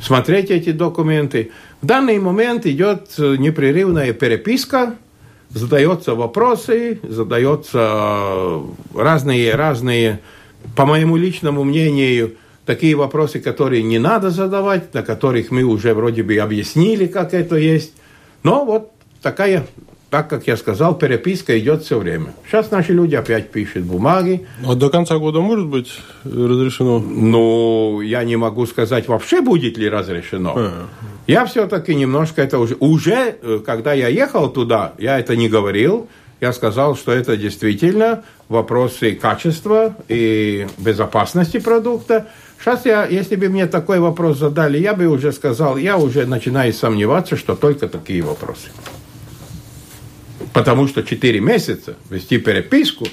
смотреть 0.03 0.51
эти 0.51 0.71
документы. 0.71 1.49
В 1.81 1.87
данный 1.87 2.19
момент 2.19 2.67
идет 2.67 3.15
непрерывная 3.17 4.13
переписка, 4.13 4.97
задаются 5.49 6.13
вопросы, 6.13 6.99
задаются 7.01 8.61
разные, 8.93 9.55
разные, 9.55 10.19
по 10.75 10.85
моему 10.85 11.17
личному 11.17 11.63
мнению, 11.63 12.35
такие 12.67 12.93
вопросы, 12.93 13.39
которые 13.39 13.81
не 13.81 13.97
надо 13.97 14.29
задавать, 14.29 14.93
на 14.93 15.01
которых 15.01 15.49
мы 15.49 15.63
уже 15.63 15.95
вроде 15.95 16.21
бы 16.21 16.37
объяснили, 16.37 17.07
как 17.07 17.33
это 17.33 17.55
есть. 17.55 17.93
Но 18.43 18.63
вот 18.63 18.91
такая, 19.21 19.65
так 20.09 20.29
как 20.29 20.47
я 20.47 20.57
сказал, 20.57 20.97
переписка 20.97 21.57
идет 21.59 21.83
все 21.83 21.99
время. 21.99 22.33
Сейчас 22.47 22.71
наши 22.71 22.93
люди 22.93 23.15
опять 23.15 23.51
пишут 23.51 23.83
бумаги. 23.83 24.47
А 24.65 24.75
до 24.75 24.89
конца 24.89 25.17
года 25.17 25.39
может 25.41 25.67
быть 25.67 25.91
разрешено? 26.23 26.99
Ну, 26.99 28.01
я 28.01 28.23
не 28.23 28.35
могу 28.35 28.65
сказать 28.65 29.07
вообще 29.07 29.41
будет 29.41 29.77
ли 29.77 29.89
разрешено. 29.89 30.53
А. 30.55 30.87
Я 31.27 31.45
все-таки 31.45 31.93
немножко 31.93 32.41
это 32.41 32.57
уже... 32.57 32.75
Уже, 32.79 33.37
э, 33.41 33.59
когда 33.65 33.93
я 33.93 34.07
ехал 34.07 34.49
туда, 34.49 34.93
я 34.97 35.19
это 35.19 35.35
не 35.35 35.47
говорил. 35.47 36.07
Я 36.41 36.53
сказал, 36.53 36.95
что 36.95 37.11
это 37.11 37.35
действительно 37.35 38.23
вопросы 38.47 39.13
качества 39.13 39.95
и 40.07 40.67
безопасности 40.77 41.59
продукта. 41.59 42.27
Сейчас 42.59 42.85
я, 42.85 43.05
если 43.05 43.35
бы 43.35 43.49
мне 43.49 43.67
такой 43.67 43.99
вопрос 43.99 44.37
задали, 44.37 44.79
я 44.79 44.93
бы 44.93 45.05
уже 45.07 45.31
сказал, 45.31 45.77
я 45.77 45.97
уже 45.97 46.25
начинаю 46.25 46.73
сомневаться, 46.73 47.37
что 47.37 47.55
только 47.55 47.87
такие 47.87 48.21
вопросы. 48.21 48.69
Потому 50.53 50.87
что 50.87 51.03
4 51.03 51.39
месяца 51.39 51.95
вести 52.09 52.37
переписку 52.37 53.07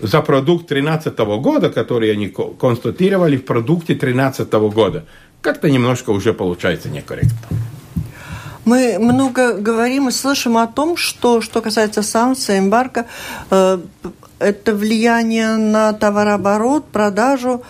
за 0.00 0.20
продукт 0.20 0.68
2013 0.68 1.18
года, 1.40 1.70
который 1.70 2.12
они 2.12 2.28
констатировали 2.28 3.36
в 3.36 3.44
продукте 3.44 3.94
2013 3.94 4.52
года, 4.52 5.04
как-то 5.40 5.70
немножко 5.70 6.10
уже 6.10 6.32
получается 6.32 6.88
некорректно. 6.88 7.58
Мы 8.64 8.98
много 8.98 9.54
говорим 9.54 10.08
и 10.08 10.12
слышим 10.12 10.56
о 10.56 10.66
том, 10.66 10.96
что, 10.96 11.40
что 11.40 11.60
касается 11.60 12.02
санкций, 12.02 12.58
эмбарго, 12.58 13.06
э, 13.50 13.78
это 14.38 14.74
влияние 14.74 15.56
на 15.56 15.92
товарооборот, 15.92 16.86
продажу 16.86 17.62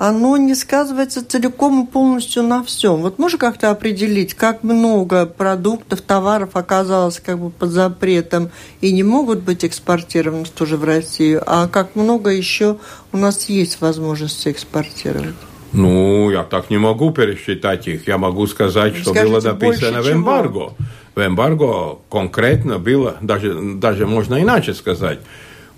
оно 0.00 0.38
не 0.38 0.54
сказывается 0.54 1.22
целиком 1.28 1.84
и 1.84 1.86
полностью 1.86 2.42
на 2.42 2.64
всем. 2.64 3.02
Вот 3.02 3.18
можно 3.18 3.36
как-то 3.36 3.70
определить, 3.70 4.32
как 4.32 4.62
много 4.62 5.26
продуктов, 5.26 6.00
товаров 6.00 6.56
оказалось 6.56 7.20
как 7.20 7.38
бы 7.38 7.50
под 7.50 7.68
запретом 7.68 8.50
и 8.80 8.92
не 8.92 9.02
могут 9.02 9.40
быть 9.40 9.62
экспортированы 9.62 10.46
тоже 10.46 10.78
в 10.78 10.84
Россию, 10.84 11.42
а 11.44 11.68
как 11.68 11.96
много 11.96 12.30
еще 12.30 12.78
у 13.12 13.18
нас 13.18 13.50
есть 13.50 13.82
возможности 13.82 14.48
экспортировать? 14.48 15.34
Ну, 15.74 16.30
я 16.30 16.44
так 16.44 16.70
не 16.70 16.78
могу 16.78 17.10
пересчитать 17.10 17.86
их. 17.86 18.08
Я 18.08 18.16
могу 18.16 18.46
сказать, 18.46 18.96
что 18.96 19.10
Скажите, 19.10 19.30
было 19.30 19.52
написано 19.52 20.00
в 20.00 20.10
эмбарго. 20.10 20.72
В 21.14 21.20
эмбарго 21.20 21.98
конкретно 22.10 22.78
было, 22.78 23.16
даже, 23.20 23.52
даже 23.74 24.06
можно 24.06 24.40
иначе 24.40 24.72
сказать, 24.72 25.18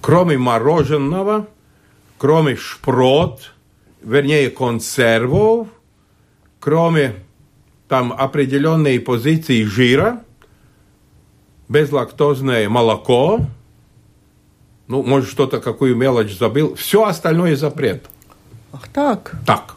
кроме 0.01 0.39
мороженого, 0.39 1.49
кроме 2.19 2.55
шпрот, 2.55 3.51
вернее, 4.03 4.51
консервов, 4.51 5.69
кроме 6.61 7.15
там 7.89 8.13
определенной 8.13 9.01
позиции 9.01 9.65
жира, 9.65 10.23
безлактозное 11.69 12.69
молоко, 12.69 13.41
ну, 14.89 15.03
может, 15.03 15.31
что-то, 15.31 15.61
какую 15.61 15.97
мелочь 15.97 16.37
забыл, 16.37 16.75
все 16.75 17.05
остальное 17.05 17.57
запрет. 17.57 18.07
Ах 18.73 18.89
так? 18.89 19.33
Так. 19.47 19.77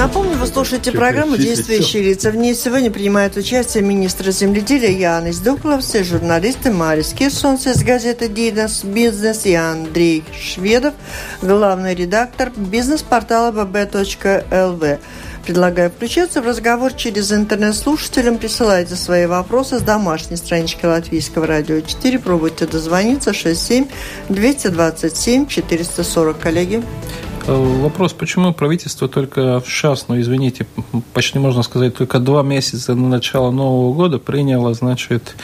Напомню, 0.00 0.38
вы 0.38 0.46
слушаете 0.46 0.92
программу 0.92 1.36
«Действующие 1.36 2.02
лица». 2.02 2.30
В 2.30 2.36
ней 2.36 2.54
сегодня 2.54 2.90
принимают 2.90 3.36
участие 3.36 3.82
министр 3.82 4.30
земледелия 4.30 4.90
Янис 4.92 5.40
Дукловс 5.40 5.94
и 5.94 6.02
журналисты 6.02 6.70
Марис 6.70 7.12
Кирсонс 7.12 7.66
из 7.66 7.84
газеты 7.84 8.28
«Динас 8.28 8.82
Бизнес» 8.82 9.44
и 9.44 9.52
Андрей 9.52 10.24
Шведов, 10.32 10.94
главный 11.42 11.94
редактор 11.94 12.50
бизнес-портала 12.56 13.52
bb.lv. 13.52 15.00
Предлагаю 15.44 15.90
включиться 15.90 16.40
в 16.40 16.46
разговор 16.46 16.94
через 16.94 17.30
интернет 17.30 17.76
слушателям. 17.76 18.38
Присылайте 18.38 18.96
свои 18.96 19.26
вопросы 19.26 19.80
с 19.80 19.82
домашней 19.82 20.36
странички 20.36 20.86
Латвийского 20.86 21.46
радио 21.46 21.82
4. 21.82 22.18
Пробуйте 22.20 22.66
дозвониться 22.66 23.34
67 23.34 23.84
227 24.30 25.46
440. 25.46 26.38
Коллеги. 26.38 26.82
Э, 27.46 27.80
вопрос, 27.82 28.12
почему 28.12 28.52
правительство 28.52 29.08
только 29.08 29.62
сейчас, 29.66 30.08
ну 30.08 30.20
извините, 30.20 30.66
почти 31.14 31.38
можно 31.38 31.62
сказать, 31.62 31.96
только 31.96 32.18
два 32.18 32.42
месяца 32.42 32.94
на 32.94 33.08
начало 33.08 33.50
Нового 33.50 33.94
года 33.94 34.18
приняло, 34.18 34.74
значит, 34.74 35.36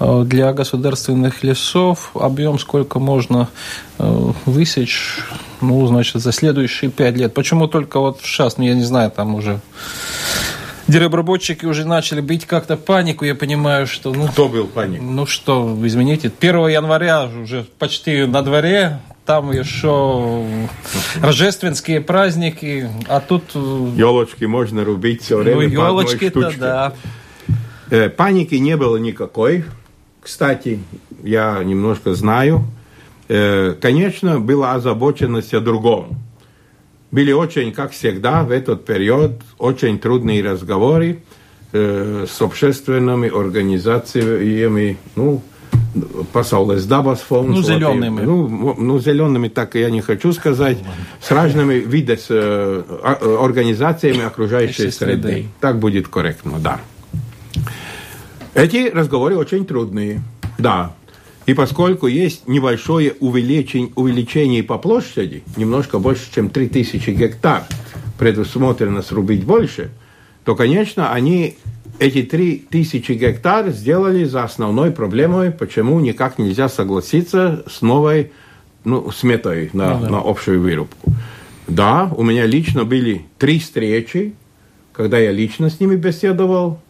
э, 0.00 0.24
для 0.26 0.52
государственных 0.52 1.42
лесов 1.44 2.10
объем, 2.14 2.58
сколько 2.58 2.98
можно 2.98 3.48
э, 3.98 4.32
высечь, 4.46 5.18
ну, 5.60 5.86
значит, 5.86 6.20
за 6.20 6.32
следующие 6.32 6.90
пять 6.90 7.16
лет. 7.16 7.34
Почему 7.34 7.68
только 7.68 8.00
вот 8.00 8.20
сейчас, 8.22 8.58
ну, 8.58 8.64
я 8.64 8.74
не 8.74 8.84
знаю, 8.84 9.10
там 9.10 9.34
уже 9.34 9.60
деревообработчики 10.88 11.64
уже 11.64 11.86
начали 11.86 12.20
бить 12.20 12.46
как-то 12.46 12.76
панику, 12.76 13.24
я 13.24 13.34
понимаю, 13.34 13.86
что... 13.86 14.12
Ну, 14.12 14.28
Кто 14.28 14.48
был 14.48 14.66
паник? 14.66 15.00
Ну 15.00 15.26
что, 15.26 15.76
извините, 15.82 16.30
1 16.38 16.68
января 16.68 17.24
уже 17.24 17.64
почти 17.78 18.26
на 18.26 18.42
дворе, 18.42 19.00
там 19.24 19.52
еще 19.52 20.46
рождественские 21.20 22.00
праздники, 22.00 22.90
а 23.08 23.20
тут... 23.20 23.54
Елочки 23.54 24.44
можно 24.44 24.84
рубить 24.84 25.22
все 25.22 25.38
время 25.38 25.68
ну, 25.68 25.76
по 25.76 25.88
одной 26.00 26.56
да. 26.58 26.94
Э, 27.90 28.08
Паники 28.08 28.54
не 28.56 28.76
было 28.76 28.96
никакой. 28.96 29.64
Кстати, 30.20 30.80
я 31.22 31.62
немножко 31.64 32.14
знаю. 32.14 32.64
Э, 33.28 33.74
Конечно, 33.80 34.40
была 34.40 34.74
озабоченность 34.74 35.54
о 35.54 35.60
другом. 35.60 36.18
Были 37.10 37.32
очень, 37.32 37.72
как 37.72 37.92
всегда, 37.92 38.42
в 38.42 38.50
этот 38.50 38.84
период 38.84 39.40
очень 39.58 39.98
трудные 39.98 40.42
разговоры 40.42 41.22
э, 41.72 42.26
с 42.28 42.42
общественными 42.42 43.28
организациями, 43.28 44.98
ну, 45.14 45.42
Pasaules 46.32 46.86
dabas 46.86 47.20
fonds. 47.28 47.48
Ну, 47.54 47.62
зелеными. 47.62 48.22
Ну, 48.22 48.46
м- 48.46 48.86
ну, 48.86 48.98
зелеными 48.98 49.48
так 49.48 49.74
я 49.76 49.90
не 49.90 50.00
хочу 50.00 50.32
сказать. 50.32 50.78
С 51.20 51.30
разными 51.30 51.74
видами 51.74 52.18
э, 52.28 52.82
а- 53.02 53.18
э, 53.20 53.36
организациями 53.44 54.24
окружающей 54.24 54.90
среды. 54.90 55.22
среды. 55.22 55.46
Так 55.60 55.78
будет 55.78 56.08
корректно, 56.08 56.58
да. 56.58 56.80
Эти 58.54 58.88
разговоры 58.88 59.36
очень 59.36 59.64
трудные, 59.66 60.20
да. 60.58 60.92
И 61.46 61.54
поскольку 61.54 62.06
есть 62.06 62.48
небольшое 62.48 63.14
увеличение, 63.20 63.90
увеличение 63.96 64.62
по 64.62 64.78
площади, 64.78 65.42
немножко 65.56 65.98
больше, 65.98 66.22
чем 66.34 66.48
3000 66.50 67.10
гектар, 67.10 67.64
предусмотрено 68.18 69.02
срубить 69.02 69.44
больше, 69.44 69.90
то, 70.44 70.54
конечно, 70.54 71.12
они 71.12 71.56
эти 71.98 72.22
3000 72.22 73.12
гектар 73.12 73.70
сделали 73.70 74.24
за 74.24 74.44
основной 74.44 74.90
проблемой, 74.90 75.50
почему 75.50 76.00
никак 76.00 76.38
нельзя 76.38 76.68
согласиться 76.68 77.64
с 77.68 77.82
новой 77.82 78.32
ну, 78.84 79.10
сметой 79.10 79.70
на, 79.72 79.98
на 79.98 80.18
общую 80.18 80.60
вырубку. 80.60 81.12
Да, 81.66 82.10
у 82.16 82.22
меня 82.22 82.46
лично 82.46 82.84
были 82.84 83.26
три 83.38 83.58
встречи, 83.58 84.34
когда 84.92 85.18
я 85.18 85.32
лично 85.32 85.70
с 85.70 85.80
ними 85.80 85.96
беседовал. 85.96 86.80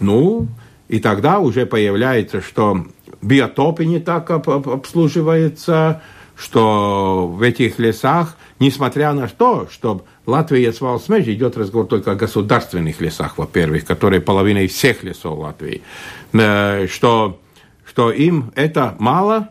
Ну, 0.00 0.48
и 0.88 1.00
тогда 1.00 1.38
уже 1.38 1.66
появляется, 1.66 2.40
что 2.40 2.86
биотопы 3.22 3.84
не 3.84 4.00
так 4.00 4.30
об- 4.30 4.50
об- 4.50 4.68
обслуживаются, 4.68 6.02
что 6.36 7.28
в 7.28 7.42
этих 7.42 7.78
лесах, 7.78 8.36
несмотря 8.58 9.12
на 9.12 9.28
то, 9.28 9.68
что 9.70 10.04
Латвия 10.26 10.72
с 10.72 10.80
Валсмеж 10.80 11.26
идет 11.28 11.56
разговор 11.56 11.86
только 11.86 12.12
о 12.12 12.14
государственных 12.14 13.00
лесах, 13.00 13.38
во-первых, 13.38 13.84
которые 13.84 14.20
половина 14.20 14.66
всех 14.66 15.02
лесов 15.02 15.38
Латвии, 15.38 15.82
что, 16.32 17.40
что 17.86 18.10
им 18.10 18.52
это 18.54 18.96
мало, 18.98 19.50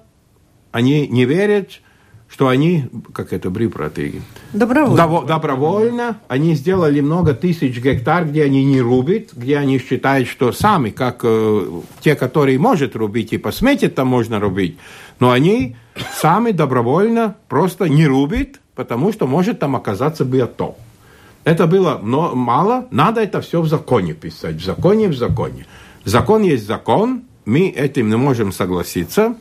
они 0.72 1.08
не 1.08 1.26
верят, 1.26 1.82
что 2.28 2.48
они, 2.48 2.86
как 3.14 3.32
это 3.32 3.52
брипратыги, 3.52 4.24
Добровольно. 4.54 5.00
Дово- 5.00 5.28
добровольно. 5.28 6.20
Они 6.28 6.56
сделали 6.56 7.00
много 7.00 7.36
тысяч 7.36 7.80
гектар, 7.80 8.26
где 8.26 8.44
они 8.44 8.66
не 8.66 8.82
рубят, 8.82 9.30
где 9.34 9.58
они 9.58 9.78
считают, 9.78 10.28
что 10.28 10.52
сами, 10.52 10.90
как 10.90 11.20
э, 11.24 11.68
те, 12.02 12.16
которые 12.16 12.58
может 12.58 12.96
рубить, 12.96 13.34
и 13.34 13.38
по 13.38 13.52
смете 13.52 13.88
там 13.90 14.08
можно 14.08 14.40
рубить, 14.40 14.80
но 15.20 15.30
они 15.30 15.76
сами 16.20 16.50
добровольно 16.50 17.36
просто 17.50 17.88
не 17.88 18.08
рубят, 18.08 18.60
потому 18.76 19.12
что 19.12 19.28
может 19.28 19.60
там 19.60 19.76
оказаться 19.76 20.26
биотоп. 20.26 20.78
Это 21.44 21.68
было 21.68 22.00
но 22.02 22.36
мало, 22.36 22.88
надо 22.92 23.22
это 23.22 23.42
все 23.42 23.62
в 23.62 23.68
законе 23.68 24.14
писать, 24.14 24.56
в 24.56 24.64
законе, 24.64 25.10
в 25.10 25.16
законе. 25.16 25.66
Закон 26.06 26.44
есть 26.44 26.66
закон, 26.66 27.24
мы 27.46 27.68
этим 27.68 28.10
не 28.10 28.16
можем 28.16 28.52
согласиться, 28.52 29.36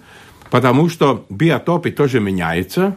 потому 0.51 0.89
что 0.89 1.25
биотопы 1.31 1.91
тоже 1.91 2.21
меняются, 2.21 2.97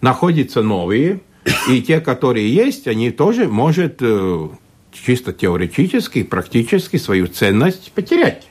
находятся 0.00 0.62
новые, 0.62 1.20
и 1.68 1.80
те, 1.82 2.00
которые 2.00 2.52
есть, 2.52 2.88
они 2.88 3.10
тоже 3.10 3.46
может 3.46 3.98
э, 4.00 4.48
чисто 4.92 5.32
теоретически, 5.32 6.22
практически 6.22 6.96
свою 6.96 7.28
ценность 7.28 7.92
потерять. 7.92 8.48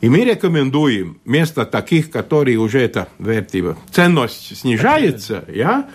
И 0.00 0.08
мы 0.08 0.24
рекомендуем 0.24 1.18
вместо 1.24 1.64
таких, 1.64 2.10
которые 2.10 2.58
уже 2.58 2.80
это 2.80 3.08
вертиба, 3.18 3.76
ценность 3.90 4.56
снижается, 4.56 5.44
я, 5.48 5.88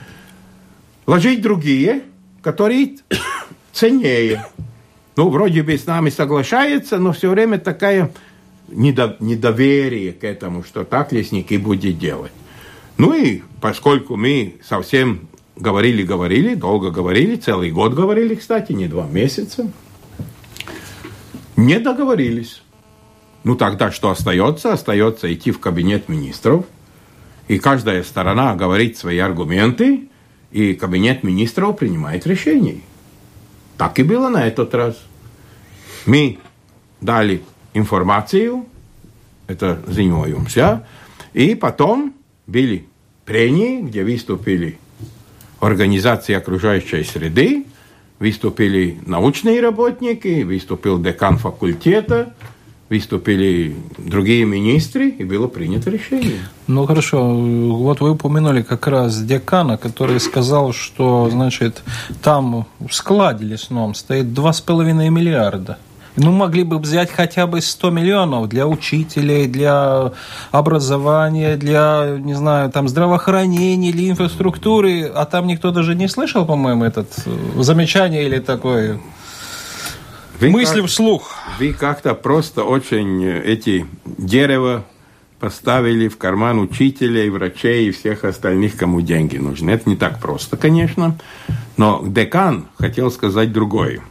ложить 1.05 1.41
другие, 1.41 2.03
которые 2.41 2.97
ценнее. 3.71 4.45
Ну, 5.15 5.29
вроде 5.29 5.63
бы 5.63 5.77
с 5.77 5.85
нами 5.85 6.09
соглашается, 6.09 6.97
но 6.97 7.13
все 7.13 7.29
время 7.29 7.59
такая 7.59 8.11
недо- 8.69 9.17
недоверие 9.19 10.13
к 10.13 10.23
этому, 10.23 10.63
что 10.63 10.83
так 10.83 11.11
лесники 11.11 11.55
будут 11.55 11.99
делать. 11.99 12.31
Ну 12.97 13.13
и 13.13 13.41
поскольку 13.61 14.15
мы 14.15 14.55
совсем 14.63 15.27
говорили-говорили, 15.55 16.55
долго 16.55 16.91
говорили, 16.91 17.35
целый 17.35 17.71
год 17.71 17.93
говорили, 17.93 18.35
кстати, 18.35 18.71
не 18.71 18.87
два 18.87 19.07
месяца, 19.07 19.71
не 21.55 21.79
договорились. 21.79 22.61
Ну 23.43 23.55
тогда 23.55 23.91
что 23.91 24.09
остается? 24.09 24.73
Остается 24.73 25.31
идти 25.33 25.51
в 25.51 25.59
кабинет 25.59 26.09
министров, 26.09 26.65
и 27.47 27.59
каждая 27.59 28.03
сторона 28.03 28.55
говорит 28.55 28.97
свои 28.97 29.17
аргументы, 29.17 30.07
и 30.53 30.75
кабинет 30.75 31.23
министров 31.23 31.77
принимает 31.77 32.27
решение. 32.27 32.81
Так 33.77 33.99
и 33.99 34.03
было 34.03 34.29
на 34.29 34.47
этот 34.47 34.73
раз. 34.75 34.95
Мы 36.05 36.37
дали 37.01 37.41
информацию, 37.73 38.65
это 39.47 39.81
ziņojums, 39.87 40.83
и 41.33 41.55
потом 41.55 42.13
были 42.45 42.85
прения, 43.25 43.81
где 43.81 44.03
выступили 44.03 44.77
организации 45.59 46.35
окружающей 46.35 47.03
среды, 47.03 47.65
выступили 48.19 48.99
научные 49.05 49.59
работники, 49.59 50.43
выступил 50.43 50.99
декан 51.01 51.37
факультета, 51.37 52.35
выступили 52.93 53.75
другие 53.97 54.45
министры, 54.45 55.09
и 55.09 55.23
было 55.23 55.47
принято 55.47 55.89
решение. 55.89 56.39
Ну 56.67 56.85
хорошо, 56.85 57.35
вот 57.35 58.01
вы 58.01 58.11
упомянули 58.11 58.61
как 58.61 58.87
раз 58.87 59.19
декана, 59.19 59.77
который 59.77 60.19
сказал, 60.19 60.73
что, 60.73 61.27
значит, 61.31 61.81
там 62.21 62.67
в 62.79 62.93
складе 62.93 63.45
лесном 63.45 63.95
стоит 63.95 64.27
2,5 64.27 65.09
миллиарда. 65.09 65.77
Ну, 66.15 66.31
могли 66.31 66.63
бы 66.63 66.77
взять 66.77 67.09
хотя 67.09 67.47
бы 67.47 67.59
100 67.59 67.89
миллионов 67.89 68.47
для 68.47 68.67
учителей, 68.67 69.47
для 69.47 70.11
образования, 70.51 71.57
для, 71.57 72.17
не 72.19 72.35
знаю, 72.35 72.69
там, 72.69 72.87
здравоохранения 72.87 73.89
или 73.89 74.11
инфраструктуры, 74.11 75.05
а 75.05 75.25
там 75.25 75.47
никто 75.47 75.71
даже 75.71 75.95
не 75.95 76.07
слышал, 76.07 76.45
по-моему, 76.45 76.83
этот 76.83 77.07
э, 77.25 77.63
замечание 77.63 78.25
или 78.25 78.37
такое 78.39 78.99
Вы 80.39 80.49
мысли 80.49 80.81
как- 80.81 80.89
вслух. 80.89 81.35
Вы 81.59 81.73
как-то 81.73 82.13
просто 82.15 82.63
очень 82.63 83.23
э, 83.23 83.41
эти 83.43 83.85
дерево 84.05 84.83
поставили 85.39 86.07
в 86.07 86.17
карман 86.17 86.59
учителей, 86.59 87.29
врачей 87.29 87.89
и 87.89 87.91
всех 87.91 88.23
остальных, 88.23 88.77
кому 88.77 89.01
деньги 89.01 89.37
нужны. 89.37 89.71
Это 89.71 89.89
не 89.89 89.95
так 89.95 90.19
просто, 90.19 90.55
конечно. 90.57 91.17
Но 91.75 92.01
декан 92.05 92.67
хотел 92.77 93.11
сказать 93.11 93.51
другое. 93.51 94.01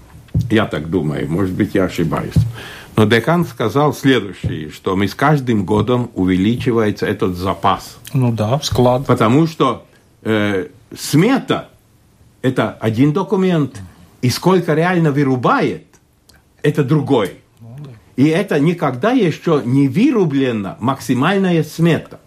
Я 0.50 0.66
так 0.66 0.90
думаю, 0.90 1.30
может 1.30 1.52
быть, 1.52 1.74
я 1.74 1.84
ошибаюсь. 1.84 2.34
Но 2.96 3.06
декан 3.06 3.46
сказал 3.46 3.94
следующее, 3.94 4.70
что 4.70 4.94
мы 4.94 5.08
с 5.08 5.14
каждым 5.14 5.64
годом 5.64 6.10
увеличивается 6.14 7.06
этот 7.06 7.36
запас. 7.36 7.96
Ну 8.12 8.30
да, 8.32 8.60
склад. 8.62 9.06
Потому 9.06 9.46
что 9.46 9.86
э, 10.22 10.66
смета– 10.94 11.70
это 12.42 12.76
один 12.78 13.12
документ, 13.14 13.80
и 14.20 14.28
сколько 14.28 14.74
реально 14.74 15.12
вырубает– 15.12 15.86
это 16.62 16.84
другой. 16.84 17.32
И 18.16 18.26
это 18.26 18.60
никогда 18.60 19.12
еще 19.12 19.62
не 19.64 19.88
вырублена 19.88 20.76
максимальная 20.80 21.62
смета. 21.62 22.20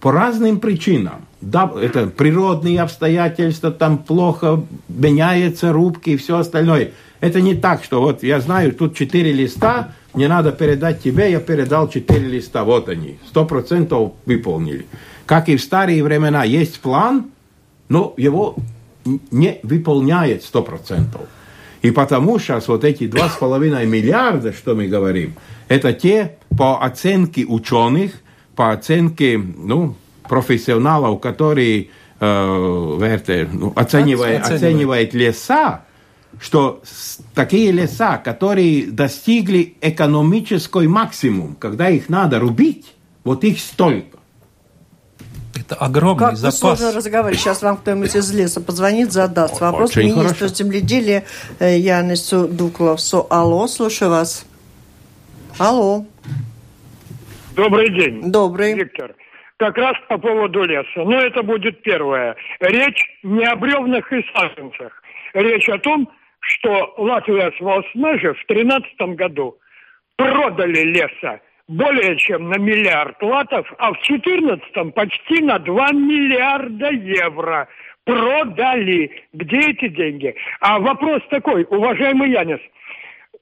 По 0.00 0.12
разным 0.12 0.60
причинам. 0.60 1.26
Да, 1.40 1.70
это 1.80 2.06
природные 2.06 2.80
обстоятельства, 2.80 3.70
там 3.70 3.98
плохо 3.98 4.62
меняются 4.88 5.72
рубки 5.72 6.10
и 6.10 6.16
все 6.16 6.38
остальное. 6.38 6.92
Это 7.20 7.40
не 7.40 7.54
так, 7.54 7.84
что 7.84 8.00
вот 8.00 8.22
я 8.22 8.40
знаю, 8.40 8.72
тут 8.72 8.96
четыре 8.96 9.32
листа, 9.32 9.92
мне 10.14 10.28
надо 10.28 10.52
передать 10.52 11.02
тебе, 11.02 11.30
я 11.30 11.40
передал 11.40 11.88
четыре 11.88 12.26
листа, 12.28 12.64
вот 12.64 12.88
они, 12.88 13.18
сто 13.28 13.44
процентов 13.44 14.12
выполнили. 14.24 14.86
Как 15.26 15.48
и 15.48 15.56
в 15.56 15.62
старые 15.62 16.02
времена, 16.02 16.44
есть 16.44 16.80
план, 16.80 17.26
но 17.88 18.14
его 18.16 18.56
не 19.30 19.58
выполняет 19.62 20.44
сто 20.44 20.62
процентов. 20.62 21.22
И 21.84 21.90
потому 21.90 22.38
сейчас 22.38 22.66
вот 22.68 22.82
эти 22.82 23.04
2,5 23.04 23.84
миллиарда, 23.84 24.54
что 24.54 24.74
мы 24.74 24.86
говорим, 24.86 25.34
это 25.68 25.92
те 25.92 26.36
по 26.56 26.82
оценке 26.82 27.44
ученых, 27.44 28.12
по 28.56 28.72
оценке 28.72 29.36
ну, 29.38 29.94
профессионалов, 30.26 31.20
которые 31.20 31.88
э, 32.20 32.96
верте, 32.98 33.46
ну, 33.52 33.74
оценивает, 33.76 34.40
Оценивает. 34.40 34.62
оценивает 34.62 35.14
леса, 35.14 35.84
что 36.40 36.82
такие 37.34 37.70
леса, 37.70 38.16
которые 38.16 38.86
достигли 38.86 39.74
экономический 39.82 40.86
максимум, 40.88 41.54
когда 41.54 41.90
их 41.90 42.08
надо 42.08 42.40
рубить, 42.40 42.94
вот 43.24 43.44
их 43.44 43.60
столько. 43.60 44.13
Это 45.74 45.84
огромный 45.84 46.26
как 46.26 46.36
запас. 46.36 46.60
Как 46.60 46.78
сложно 46.78 46.96
разговаривать. 46.96 47.40
Сейчас 47.40 47.62
вам 47.62 47.76
кто-нибудь 47.76 48.14
из 48.14 48.32
леса 48.32 48.60
позвонит, 48.60 49.12
задаст 49.12 49.60
вопрос 49.60 49.90
Очень 49.90 50.10
министру 50.10 50.34
хорошо. 50.34 50.54
земледелия 50.54 51.24
э, 51.60 51.78
Янису 51.78 52.48
Дукловсу. 52.48 53.26
Алло, 53.30 53.66
слушаю 53.66 54.10
вас. 54.10 54.46
Алло. 55.58 56.04
Добрый 57.56 57.90
день. 57.90 58.30
Добрый. 58.30 58.74
Виктор. 58.74 59.14
Как 59.56 59.76
раз 59.76 59.94
по 60.08 60.18
поводу 60.18 60.64
леса. 60.64 60.86
Ну, 60.96 61.12
это 61.12 61.42
будет 61.42 61.82
первое. 61.82 62.36
Речь 62.60 63.04
не 63.22 63.44
о 63.44 63.54
бревнах 63.56 64.12
и 64.12 64.24
саженцах. 64.34 64.92
Речь 65.32 65.68
о 65.68 65.78
том, 65.78 66.10
что 66.40 66.94
Латвия 66.98 67.52
с 67.56 67.60
Волсмежи 67.60 68.34
в 68.34 68.46
2013 68.48 69.16
году 69.16 69.56
продали 70.16 70.80
леса 70.80 71.40
более 71.68 72.16
чем 72.16 72.48
на 72.48 72.58
миллиард 72.58 73.22
латов, 73.22 73.72
а 73.78 73.92
в 73.92 73.98
2014 74.06 74.94
почти 74.94 75.42
на 75.42 75.58
2 75.58 75.92
миллиарда 75.92 76.90
евро 76.90 77.68
продали. 78.04 79.10
Где 79.32 79.70
эти 79.70 79.88
деньги? 79.88 80.34
А 80.60 80.78
вопрос 80.78 81.22
такой, 81.30 81.66
уважаемый 81.68 82.30
Янис, 82.30 82.60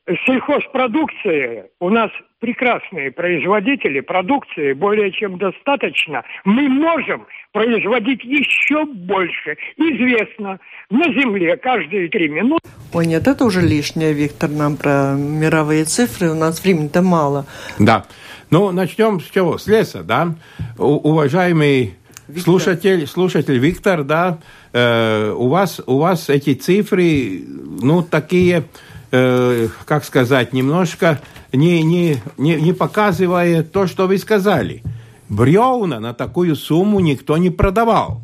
сельхозпродукции 0.07 1.65
у 1.81 1.91
нас 1.91 2.11
прекрасные 2.41 3.13
производители 3.13 4.01
продукции 4.01 4.73
более 4.73 5.13
чем 5.13 5.39
достаточно. 5.39 6.25
Мы 6.45 6.69
можем 6.69 7.27
производить 7.53 8.25
еще 8.25 8.85
больше. 8.85 9.57
Известно, 9.77 10.59
на 10.91 11.05
земле 11.05 11.57
каждые 11.57 12.09
три 12.09 12.29
минуты. 12.29 12.69
Ой, 12.93 13.07
нет, 13.07 13.29
это 13.29 13.45
уже 13.45 13.61
лишнее, 13.61 14.13
Виктор, 14.13 14.51
нам 14.51 14.77
про 14.77 15.15
мировые 15.17 15.85
цифры. 15.85 16.31
У 16.31 16.35
нас 16.35 16.63
времени-то 16.63 17.01
мало. 17.01 17.47
Да. 17.79 18.05
Ну, 18.51 18.71
начнем 18.73 19.21
с 19.21 19.31
чего? 19.31 19.57
С 19.57 19.67
леса, 19.67 20.03
да? 20.03 20.35
У, 20.79 21.11
уважаемый 21.11 21.95
Виктор. 22.29 22.43
слушатель, 22.43 23.07
слушатель 23.07 23.59
Виктор, 23.59 24.05
да, 24.05 24.39
э, 24.73 25.31
у, 25.31 25.49
вас, 25.49 25.81
у 25.87 25.99
вас 25.99 26.29
эти 26.29 26.55
цифры, 26.55 27.45
ну, 27.81 28.03
такие 28.03 28.65
э, 29.13 29.69
как 29.85 30.05
сказать, 30.05 30.53
немножко 30.53 31.21
не, 31.53 31.83
не, 31.83 32.21
не, 32.39 32.57
не 32.57 32.73
показывая 32.73 33.63
то, 33.63 33.87
что 33.87 34.09
вы 34.09 34.19
сказали. 34.19 34.83
Бревна 35.29 36.01
на 36.01 36.13
такую 36.15 36.57
сумму 36.57 37.01
никто 37.01 37.37
не 37.37 37.51
продавал. 37.51 38.23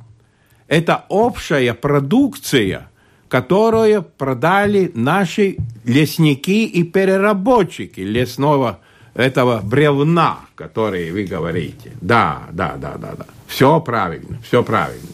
Это 0.67 1.05
общая 1.09 1.73
продукция, 1.75 2.91
которую 3.29 4.03
продали 4.03 4.91
наши 4.95 5.57
лесники 5.85 6.67
и 6.67 6.83
переработчики 6.83 8.01
лесного 8.01 8.81
этого 9.15 9.61
бревна, 9.63 10.41
который 10.55 11.11
вы 11.11 11.25
говорите. 11.25 11.93
Да, 12.01 12.43
да, 12.53 12.77
да, 12.77 12.97
да, 12.99 13.15
да. 13.17 13.27
Все 13.47 13.81
правильно, 13.81 14.39
все 14.43 14.63
правильно. 14.63 15.09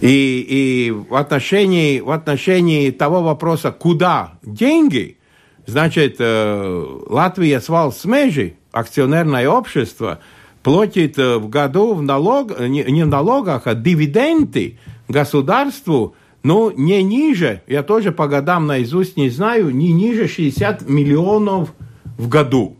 И, 0.00 0.46
и 0.48 0.90
в, 0.90 1.14
отношении, 1.14 2.00
в 2.00 2.10
отношении 2.10 2.90
того 2.90 3.22
вопроса, 3.22 3.72
куда 3.72 4.34
деньги, 4.42 5.18
значит, 5.66 6.16
э, 6.18 6.86
Латвия 7.08 7.60
свал 7.60 7.92
смежи, 7.92 8.54
акционерное 8.72 9.48
общество, 9.48 10.20
платит 10.62 11.18
э, 11.18 11.38
в 11.38 11.48
году 11.48 11.94
в 11.94 12.02
налог, 12.02 12.58
не, 12.58 12.82
в 12.82 13.06
налогах, 13.06 13.66
а 13.66 13.74
дивиденды 13.74 14.78
государству, 15.08 16.14
ну, 16.42 16.70
не 16.70 17.02
ниже, 17.02 17.62
я 17.66 17.82
тоже 17.82 18.12
по 18.12 18.28
годам 18.28 18.66
наизусть 18.66 19.16
не 19.16 19.30
знаю, 19.30 19.74
не 19.74 19.92
ниже 19.92 20.28
60 20.28 20.88
миллионов 20.88 21.72
в 22.18 22.28
году. 22.28 22.76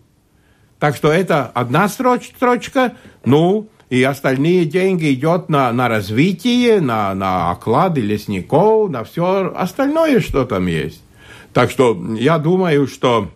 Так 0.79 0.97
что 0.97 1.11
это 1.11 1.47
одна 1.47 1.89
строч, 1.89 2.33
строчка, 2.37 2.95
ну, 3.25 3.69
и 3.95 4.03
остальные 4.03 4.65
деньги 4.65 5.13
идет 5.13 5.49
на, 5.49 5.73
на 5.73 5.89
развитие, 5.89 6.81
на, 6.81 7.15
на 7.15 7.53
оклады 7.53 8.01
лесников, 8.01 8.91
на 8.91 9.05
все 9.05 9.53
остальное, 9.55 10.19
что 10.19 10.45
там 10.45 10.67
есть. 10.67 11.01
Так 11.53 11.71
что 11.71 11.97
я 12.19 12.39
думаю, 12.39 12.89
что 12.89 13.29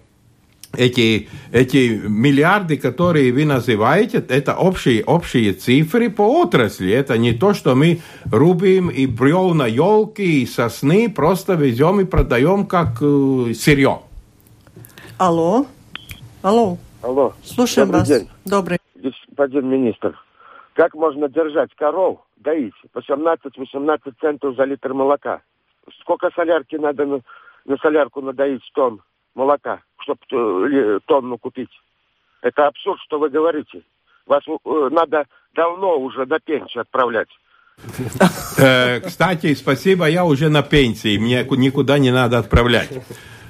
эти, 0.76 1.28
эти 1.52 2.02
миллиарды, 2.04 2.76
которые 2.76 3.32
вы 3.32 3.44
называете, 3.44 4.18
это 4.28 4.56
общие, 4.56 5.04
общие 5.04 5.52
цифры 5.52 6.10
по 6.10 6.22
отрасли. 6.42 6.90
Это 6.90 7.16
не 7.18 7.34
то, 7.34 7.54
что 7.54 7.76
мы 7.76 8.00
рубим 8.24 8.88
и 8.88 9.06
бревна 9.06 9.68
елки, 9.68 10.42
и 10.42 10.46
сосны, 10.46 11.08
просто 11.08 11.54
везем 11.54 12.00
и 12.00 12.04
продаем 12.04 12.66
как 12.66 12.98
э, 13.00 13.52
сырье. 13.54 14.00
Алло. 15.18 15.66
Алло. 16.42 16.78
Алло. 17.00 17.32
Слушаем 17.44 17.86
Добрый 17.86 18.00
вас. 18.00 18.08
День. 18.08 18.28
Добрый. 18.44 18.78
Господин 19.00 19.70
министр, 19.70 20.16
как 20.78 20.94
можно 20.94 21.28
держать 21.28 21.74
коров, 21.74 22.20
доить 22.36 22.72
18-18 22.94 24.14
центов 24.20 24.54
за 24.54 24.62
литр 24.62 24.94
молока? 24.94 25.40
Сколько 26.00 26.30
солярки 26.36 26.76
надо 26.76 27.04
на, 27.04 27.20
на 27.64 27.76
солярку 27.78 28.20
надоить 28.22 28.62
тонн 28.74 29.02
молока, 29.34 29.80
чтобы 30.00 31.00
тонну 31.06 31.36
купить? 31.36 31.70
Это 32.42 32.68
абсурд, 32.68 33.00
что 33.00 33.18
вы 33.18 33.28
говорите. 33.28 33.82
Вас 34.26 34.44
э, 34.46 34.88
надо 34.92 35.24
давно 35.52 35.98
уже 35.98 36.24
на 36.26 36.38
пенсию 36.38 36.82
отправлять. 36.82 37.28
Э, 38.60 39.00
кстати, 39.00 39.54
спасибо, 39.54 40.08
я 40.08 40.24
уже 40.24 40.48
на 40.48 40.62
пенсии, 40.62 41.18
мне 41.18 41.44
никуда 41.44 41.98
не 41.98 42.12
надо 42.12 42.38
отправлять. 42.38 42.90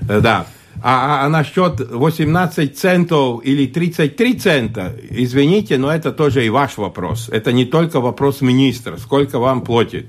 Э, 0.09 0.21
да. 0.21 0.47
А, 0.83 1.27
а 1.27 1.29
насчет 1.29 1.81
18 1.81 2.79
центов 2.79 3.41
или 3.45 3.67
33 3.67 4.35
цента, 4.35 4.95
извините, 5.11 5.77
но 5.77 5.93
это 5.93 6.12
тоже 6.12 6.47
и 6.47 6.51
ваш 6.51 6.77
вопрос. 6.79 7.29
Это 7.31 7.53
не 7.53 7.64
только 7.64 8.01
вопрос 8.01 8.41
министра, 8.41 8.97
сколько 8.97 9.38
вам 9.38 9.62
платит. 9.62 10.07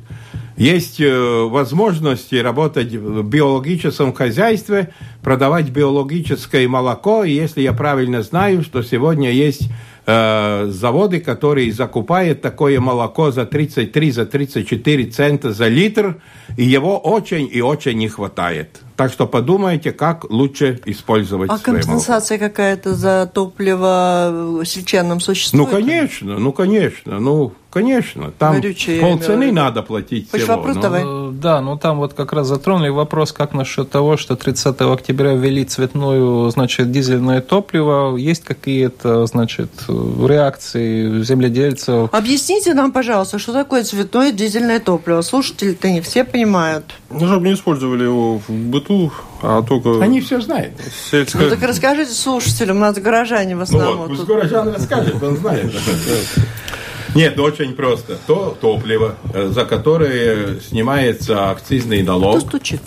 Есть 0.58 1.00
э, 1.00 1.10
возможности 1.10 2.36
работать 2.36 2.94
в 2.94 3.24
биологическом 3.24 4.14
хозяйстве, 4.14 4.94
продавать 5.24 5.70
биологическое 5.70 6.68
молоко. 6.68 7.24
И 7.24 7.32
если 7.32 7.62
я 7.62 7.72
правильно 7.72 8.22
знаю, 8.24 8.62
что 8.64 8.84
сегодня 8.84 9.32
есть 9.32 9.70
э, 10.10 10.67
заводы, 10.72 11.19
которые 11.19 11.72
закупают 11.72 12.41
такое 12.41 12.80
молоко 12.80 13.32
за 13.32 13.45
33, 13.45 14.12
за 14.12 14.26
34 14.26 15.06
цента 15.06 15.52
за 15.52 15.67
литр, 15.67 16.22
и 16.58 16.65
его 16.65 16.98
очень 16.98 17.48
и 17.52 17.62
очень 17.62 17.98
не 17.98 18.10
хватает. 18.10 18.82
Так 18.95 19.12
что 19.13 19.28
подумайте, 19.28 19.91
как 19.91 20.30
лучше 20.30 20.80
использовать 20.86 21.50
А 21.52 21.58
компенсация 21.58 22.38
какая-то 22.38 22.95
за 22.95 23.32
топливо 23.34 24.62
сельчанам 24.65 25.19
существует? 25.19 25.67
Ну, 25.67 25.72
конечно, 25.72 26.39
ну, 26.39 26.52
конечно, 26.52 27.19
ну, 27.19 27.54
конечно. 27.72 28.32
Там 28.38 28.56
Горючее, 28.56 29.02
полцены 29.02 29.52
надо 29.52 29.82
платить 29.84 30.30
Хочешь 30.32 30.46
всего. 30.46 30.58
вопрос 30.58 30.76
ну. 30.78 30.82
давай? 30.82 31.04
Э, 31.06 31.32
Да, 31.34 31.62
ну 31.62 31.78
там 31.78 31.98
вот 32.00 32.14
как 32.14 32.34
раз 32.34 32.48
затронули 32.48 32.90
вопрос, 32.90 33.32
как 33.32 33.54
насчет 33.54 33.90
того, 33.90 34.18
что 34.18 34.36
30 34.36 34.82
октября 34.82 35.34
ввели 35.34 35.64
цветную, 35.66 36.50
значит, 36.52 36.92
дизельное 36.92 37.42
топливо. 37.42 38.16
Есть 38.18 38.44
какие-то, 38.44 39.26
значит, 39.28 39.70
реакции 39.88 41.22
земледельцев? 41.24 42.10
Объясните 42.14 42.74
нам, 42.74 42.92
пожалуйста, 42.92 43.40
что 43.40 43.54
такое 43.54 43.84
цветное 43.84 44.32
дизельное 44.32 44.80
топливо? 44.80 45.22
Слушатели-то 45.22 45.90
не 45.90 46.02
все 46.02 46.24
понимают. 46.24 46.86
Ну, 47.10 47.28
чтобы 47.28 47.48
не 47.48 47.54
использовали 47.54 48.04
его 48.04 48.40
в 48.40 48.50
быту, 48.50 49.12
а 49.42 49.62
только 49.62 50.02
Они 50.04 50.22
все 50.22 50.42
знают. 50.42 50.74
сельское... 51.10 51.44
Ну 51.44 51.50
так 51.50 51.62
расскажите 51.64 52.12
слушателям, 52.12 52.78
у 52.78 52.80
нас 52.82 52.98
горожане 52.98 53.56
в 53.56 53.60
Ну 53.60 53.64
основном. 53.64 53.98
вот, 53.98 54.08
пусть 54.10 54.20
тут. 54.22 54.30
горожан 54.30 54.70
расскажет, 54.74 55.22
он 55.22 55.38
знает. 55.38 55.72
Нет, 57.15 57.34
ну, 57.38 57.43
очень 57.43 57.74
просто. 57.74 58.17
То 58.28 58.58
топливо, 58.60 59.15
э, 59.34 59.48
за 59.48 59.65
которое 59.65 60.60
снимается 60.60 61.50
акцизный 61.50 62.04
налог, 62.04 62.41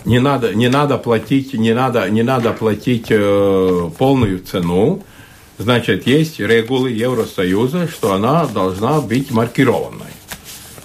не 0.04 0.20
надо, 0.20 0.54
не 0.54 0.68
надо 0.68 0.98
платить, 0.98 1.54
не 1.54 1.74
надо, 1.74 2.08
не 2.08 2.22
надо 2.22 2.52
платить 2.52 3.06
э, 3.10 3.90
полную 3.98 4.38
цену. 4.40 5.02
Значит, 5.58 6.06
есть 6.06 6.40
регулы 6.40 6.90
Евросоюза, 6.90 7.88
что 7.88 8.12
она 8.12 8.46
должна 8.46 9.00
быть 9.00 9.30
маркированной. 9.30 10.12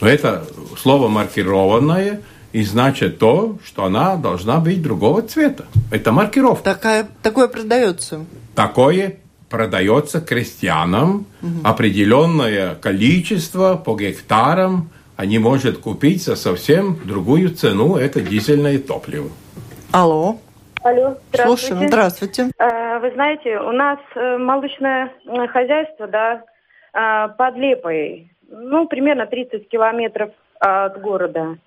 Но 0.02 0.08
это 0.08 0.46
слово 0.82 1.08
маркированное 1.08 2.22
и 2.54 2.64
значит 2.64 3.20
то, 3.20 3.58
что 3.64 3.86
она 3.86 4.16
должна 4.16 4.60
быть 4.60 4.82
другого 4.82 5.22
цвета. 5.22 5.66
Это 5.92 6.12
маркировка. 6.12 6.64
Такая, 6.64 7.08
такое 7.22 7.48
продается. 7.48 8.26
Такое 8.56 9.18
продается 9.50 10.22
крестьянам 10.22 11.26
определенное 11.64 12.76
количество 12.76 13.76
по 13.78 13.96
гектарам. 13.96 14.90
Они 15.16 15.40
могут 15.40 15.80
купить 15.80 16.24
за 16.24 16.36
совсем 16.36 16.98
другую 17.06 17.50
цену. 17.50 17.96
Это 17.96 18.22
дизельное 18.22 18.78
топливо. 18.80 19.30
Алло. 19.92 20.38
Алло, 20.84 21.18
здравствуйте. 21.30 21.44
Слушаем. 21.44 21.88
Здравствуйте. 21.88 22.52
Э, 22.60 23.00
Вы 23.00 23.12
знаете, 23.12 23.60
у 23.60 23.72
нас 23.72 24.00
э, 24.16 24.38
молочное 24.38 25.12
э, 25.26 25.48
хозяйство, 25.48 26.08
да, 26.08 26.44
э, 26.94 27.30
под 27.36 27.56
Лепой, 27.56 28.32
ну, 28.50 28.88
примерно 28.88 29.26
30 29.26 29.68
километров 29.68 30.30
от 30.60 31.02
города. 31.02 31.58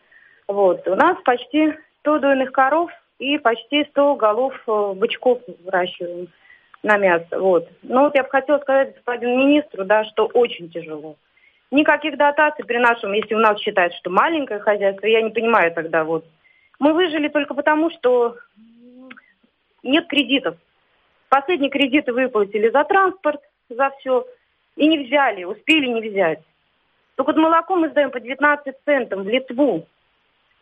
Вот. 0.47 0.87
У 0.87 0.95
нас 0.95 1.17
почти 1.25 1.75
100 2.01 2.19
дойных 2.21 2.53
коров 2.53 2.91
и 3.19 3.37
почти 3.39 3.85
100 3.91 4.15
голов 4.15 4.55
э, 4.67 4.93
бычков 4.97 5.41
выращиваем 5.65 6.29
на 6.83 6.97
мясо. 6.97 7.39
Вот. 7.39 7.69
Ну, 7.83 8.03
вот 8.03 8.15
я 8.15 8.23
бы 8.23 8.29
хотела 8.29 8.59
сказать 8.59 8.95
господину 8.95 9.37
министру, 9.37 9.85
да, 9.85 10.05
что 10.05 10.27
очень 10.27 10.71
тяжело. 10.71 11.17
никаких 11.71 12.17
дотаций 12.17 12.65
при 12.65 12.79
нашем, 12.79 13.13
если 13.13 13.35
у 13.35 13.39
нас 13.39 13.61
считают, 13.61 13.95
что 13.95 14.11
маленькое 14.11 14.61
хозяйство, 14.61 15.07
я 15.07 15.23
не 15.23 15.31
понимаю 15.31 15.73
тогда 15.73 16.05
вот. 16.05 16.25
Мы 16.79 16.95
выжили 16.95 17.29
только 17.29 17.55
потому, 17.55 17.91
что 17.91 18.37
нет 19.83 20.07
кредитов. 20.09 20.57
Последние 21.29 21.71
кредиты 21.71 22.13
выплатили 22.13 22.71
за 22.71 22.85
транспорт, 22.85 23.41
за 23.69 23.91
все. 23.99 24.27
И 24.77 24.87
не 24.87 24.99
взяли, 24.99 25.45
успели 25.45 25.87
не 25.87 26.09
взять. 26.09 26.41
Только 27.17 27.33
вот 27.33 27.41
молоко 27.41 27.77
мы 27.77 27.91
сдаем 27.91 28.11
по 28.11 28.19
19 28.19 28.75
центов 28.85 29.21
в 29.21 29.29
Литву. 29.29 29.87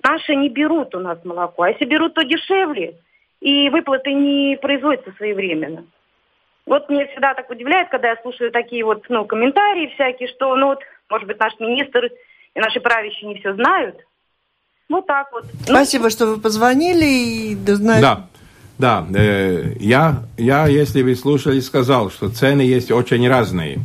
Наши 0.02 0.34
не 0.34 0.48
берут 0.48 0.94
у 0.94 1.00
нас 1.00 1.24
молоко. 1.24 1.62
А 1.62 1.70
если 1.70 1.84
берут, 1.84 2.14
то 2.14 2.22
дешевле. 2.22 2.96
И 3.40 3.70
выплаты 3.70 4.12
не 4.12 4.58
производятся 4.60 5.12
своевременно. 5.12 5.84
Вот 6.68 6.88
мне 6.90 7.06
всегда 7.06 7.32
так 7.32 7.48
удивляет, 7.50 7.88
когда 7.88 8.10
я 8.10 8.16
слушаю 8.22 8.52
такие 8.52 8.84
вот 8.84 9.04
ну, 9.08 9.24
комментарии 9.24 9.90
всякие, 9.94 10.28
что, 10.28 10.54
ну 10.54 10.66
вот, 10.68 10.80
может 11.08 11.26
быть, 11.26 11.38
наш 11.40 11.58
министр 11.58 12.10
и 12.54 12.60
наши 12.60 12.78
правящие 12.78 13.30
не 13.30 13.40
все 13.40 13.54
знают. 13.54 13.96
Ну 14.90 15.00
так 15.00 15.32
вот. 15.32 15.44
Ну, 15.44 15.74
Спасибо, 15.74 16.04
ну, 16.04 16.10
что 16.10 16.26
вы 16.26 16.40
позвонили 16.40 17.52
и 17.52 17.54
знаете. 17.66 18.02
Да. 18.02 18.26
Да, 18.78 19.04
э, 19.12 19.72
я, 19.80 20.22
я, 20.36 20.68
если 20.68 21.02
вы 21.02 21.16
слушали, 21.16 21.58
сказал, 21.58 22.12
что 22.12 22.28
цены 22.28 22.60
есть 22.60 22.92
очень 22.92 23.28
разные. 23.28 23.78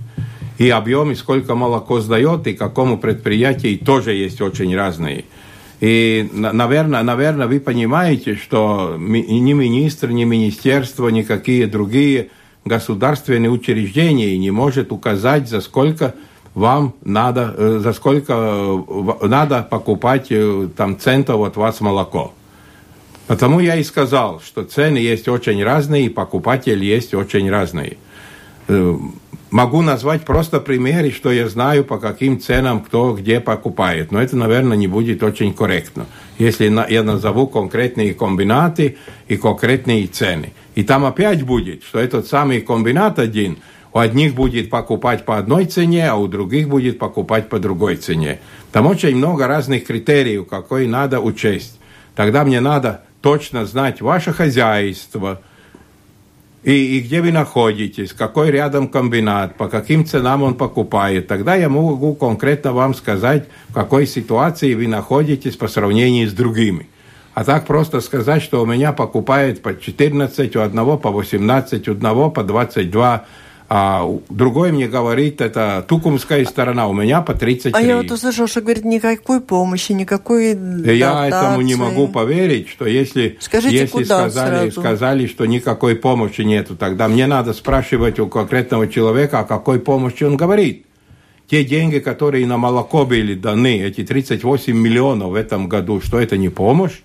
И 0.59 0.69
объем, 0.69 1.09
и 1.09 1.15
сколько 1.15 1.55
молоко 1.55 1.99
сдает, 1.99 2.45
и 2.45 2.53
какому 2.53 2.99
предприятию 2.99 3.79
тоже 3.79 4.13
есть 4.13 4.39
очень 4.39 4.75
разные. 4.75 5.25
И, 5.81 6.29
наверное, 6.31 7.01
наверное, 7.01 7.47
вы 7.47 7.59
понимаете, 7.59 8.35
что 8.35 8.95
ни 8.99 9.53
министр, 9.53 10.11
ни 10.11 10.25
министерство, 10.25 11.09
никакие 11.09 11.65
другие 11.65 12.29
государственные 12.65 13.49
учреждения 13.49 14.37
не 14.37 14.51
может 14.51 14.91
указать, 14.91 15.49
за 15.49 15.61
сколько 15.61 16.13
вам 16.55 16.93
надо, 17.03 17.53
э, 17.57 17.79
за 17.81 17.93
сколько 17.93 18.33
э, 18.33 19.27
надо 19.27 19.63
покупать 19.63 20.27
э, 20.29 20.69
там 20.75 20.99
центов 20.99 21.41
от 21.41 21.57
вас 21.57 21.81
молоко. 21.81 22.33
Потому 23.27 23.59
я 23.59 23.75
и 23.75 23.83
сказал, 23.83 24.41
что 24.41 24.63
цены 24.63 24.97
есть 24.97 25.27
очень 25.27 25.63
разные, 25.63 26.05
и 26.05 26.09
покупатели 26.09 26.85
есть 26.85 27.13
очень 27.13 27.49
разные. 27.49 27.97
Могу 29.49 29.81
назвать 29.81 30.23
просто 30.25 30.59
примеры, 30.59 31.11
что 31.11 31.31
я 31.31 31.47
знаю, 31.47 31.85
по 31.85 31.99
каким 31.99 32.39
ценам 32.39 32.81
кто 32.81 33.13
где 33.13 33.39
покупает. 33.39 34.11
Но 34.11 34.21
это, 34.21 34.35
наверное, 34.35 34.75
не 34.75 34.87
будет 34.87 35.23
очень 35.23 35.53
корректно, 35.53 36.05
если 36.37 36.65
я 36.91 37.03
назову 37.03 37.47
конкретные 37.47 38.13
комбинаты 38.13 38.97
и 39.27 39.37
конкретные 39.37 40.07
цены. 40.07 40.53
И 40.75 40.83
там 40.83 41.05
опять 41.05 41.43
будет, 41.43 41.83
что 41.83 41.99
этот 41.99 42.27
самый 42.27 42.61
комбинат 42.61 43.19
один– 43.19 43.57
у 43.93 43.99
одних 43.99 44.33
будет 44.33 44.71
покупать 44.71 45.23
по 45.23 45.37
одной 45.37 45.65
цене, 45.65 46.09
а 46.09 46.15
у 46.15 46.27
других 46.27 46.67
будет 46.67 46.97
покупать 46.97 47.47
по 47.47 47.59
другой 47.59 47.95
цене. 47.95 48.39
Там 48.71 48.87
очень 48.87 49.15
много 49.15 49.45
разных 49.47 49.85
критериев, 49.85 50.47
какой 50.47 50.87
надо 50.87 51.19
учесть. 51.19 51.79
Тогда 52.15 52.43
мне 52.43 52.59
надо 52.59 53.03
точно 53.21 53.65
знать 53.67 54.01
ваше 54.01 54.33
хозяйство, 54.33 55.41
и, 56.63 56.97
и 56.97 57.01
где 57.01 57.21
вы 57.21 57.31
находитесь, 57.31 58.13
какой 58.13 58.49
рядом 58.49 58.87
комбинат, 58.87 59.57
по 59.57 59.67
каким 59.67 60.05
ценам 60.05 60.41
он 60.41 60.55
покупает. 60.55 61.27
Тогда 61.27 61.55
я 61.55 61.69
могу 61.69 62.15
конкретно 62.15 62.73
вам 62.73 62.95
сказать, 62.95 63.47
в 63.69 63.73
какой 63.73 64.07
ситуации 64.07 64.73
вы 64.73 64.87
находитесь 64.87 65.55
по 65.55 65.67
сравнению 65.67 66.27
с 66.27 66.33
другими. 66.33 66.87
А 67.33 67.43
так 67.43 67.65
просто 67.65 67.99
сказать, 68.01 68.43
что 68.43 68.61
у 68.61 68.65
меня 68.65 68.93
покупает 68.93 69.61
по 69.61 69.77
14, 69.79 70.55
у 70.55 70.59
одного 70.61 70.97
по 70.97 71.09
18, 71.09 71.87
у 71.87 71.91
одного 71.91 72.29
по 72.29 72.43
22, 72.43 73.25
а 73.69 74.07
другой 74.29 74.71
мне 74.71 74.87
говорит, 74.87 75.41
это 75.41 75.83
тукумская 75.87 76.45
сторона, 76.45 76.87
у 76.87 76.93
меня 76.93 77.21
по 77.21 77.33
33. 77.33 77.71
А 77.73 77.81
я 77.81 77.97
вот 77.97 78.11
услышал, 78.11 78.45
что 78.45 78.61
говорит, 78.61 78.85
никакой 78.85 79.41
помощи, 79.41 79.93
никакой 79.93 80.55
Я 80.85 81.27
этому 81.27 81.61
не 81.61 81.73
могу 81.73 82.07
поверить, 82.07 82.69
что 82.69 82.85
если, 82.85 83.37
Скажите, 83.39 83.77
если 83.77 84.03
сказали, 84.03 84.69
сразу? 84.69 84.81
сказали, 84.81 85.25
что 85.25 85.47
никакой 85.47 85.95
помощи 85.95 86.41
нету, 86.41 86.75
тогда 86.75 87.07
мне 87.07 87.25
надо 87.25 87.53
спрашивать 87.53 88.19
у 88.19 88.27
конкретного 88.27 88.87
человека, 88.87 89.39
о 89.39 89.43
какой 89.43 89.79
помощи 89.79 90.23
он 90.23 90.37
говорит. 90.37 90.85
Те 91.49 91.63
деньги, 91.63 91.97
которые 91.97 92.45
на 92.45 92.57
молоко 92.57 93.05
были 93.05 93.33
даны, 93.33 93.81
эти 93.81 94.03
38 94.03 94.77
миллионов 94.77 95.31
в 95.31 95.35
этом 95.35 95.67
году, 95.67 95.99
что 95.99 96.19
это 96.19 96.37
не 96.37 96.49
помощь? 96.49 97.01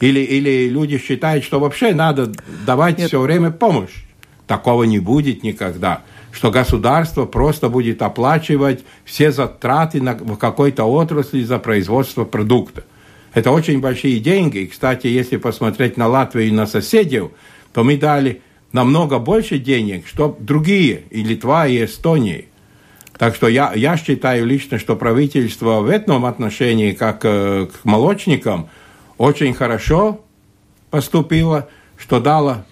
Или, 0.00 0.20
или 0.20 0.68
люди 0.68 0.98
считают, 0.98 1.44
что 1.44 1.58
вообще 1.60 1.92
надо 1.92 2.32
давать 2.66 2.98
Нет. 2.98 3.08
все 3.08 3.20
время 3.20 3.50
помощь? 3.50 4.04
Такого 4.46 4.84
не 4.84 4.98
будет 4.98 5.42
никогда 5.42 6.02
что 6.30 6.50
государство 6.50 7.24
просто 7.26 7.68
будет 7.68 8.02
оплачивать 8.02 8.84
все 9.04 9.32
затраты 9.32 10.00
на, 10.00 10.14
в 10.14 10.36
какой-то 10.36 10.84
отрасли 10.84 11.42
за 11.42 11.58
производство 11.58 12.24
продукта. 12.24 12.84
Это 13.34 13.50
очень 13.50 13.80
большие 13.80 14.20
деньги. 14.20 14.58
И, 14.58 14.66
кстати, 14.66 15.06
если 15.06 15.36
посмотреть 15.36 15.96
на 15.96 16.06
Латвию 16.06 16.48
и 16.48 16.52
на 16.52 16.66
соседей, 16.66 17.28
то 17.72 17.84
мы 17.84 17.96
дали 17.96 18.42
намного 18.72 19.18
больше 19.18 19.58
денег, 19.58 20.06
что 20.06 20.36
другие, 20.38 21.02
и 21.10 21.22
Литва, 21.22 21.66
и 21.66 21.84
Эстония. 21.84 22.44
Так 23.18 23.34
что 23.34 23.48
я, 23.48 23.72
я 23.74 23.96
считаю 23.96 24.46
лично, 24.46 24.78
что 24.78 24.94
правительство 24.94 25.80
в 25.80 25.88
этом 25.88 26.24
отношении, 26.24 26.92
как 26.92 27.24
э, 27.24 27.66
к 27.66 27.84
молочникам, 27.84 28.68
очень 29.18 29.52
хорошо 29.52 30.20
поступило, 30.90 31.68
что 31.96 32.20
дало 32.20 32.64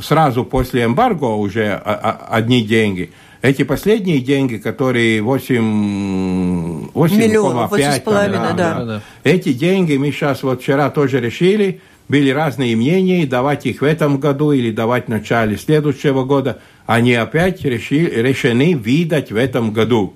сразу 0.00 0.44
после 0.44 0.84
эмбарго 0.84 1.26
уже 1.26 1.74
одни 1.74 2.62
деньги. 2.62 3.10
Эти 3.42 3.62
последние 3.62 4.20
деньги, 4.20 4.56
которые 4.56 5.20
8, 5.20 6.90
8 6.94 7.16
миллионов, 7.16 7.72
8,5, 7.72 8.04
да, 8.30 8.52
да. 8.54 8.84
да. 8.84 9.02
Эти 9.22 9.52
деньги 9.52 9.96
мы 9.98 10.12
сейчас 10.12 10.42
вот 10.42 10.62
вчера 10.62 10.88
тоже 10.88 11.20
решили, 11.20 11.82
были 12.08 12.30
разные 12.30 12.74
мнения, 12.74 13.26
давать 13.26 13.66
их 13.66 13.82
в 13.82 13.84
этом 13.84 14.18
году 14.18 14.52
или 14.52 14.70
давать 14.70 15.06
в 15.06 15.08
начале 15.08 15.58
следующего 15.58 16.24
года. 16.24 16.60
Они 16.86 17.14
опять 17.14 17.62
решили, 17.64 18.08
решены 18.18 18.72
видать 18.72 19.30
в 19.30 19.36
этом 19.36 19.72
году. 19.72 20.14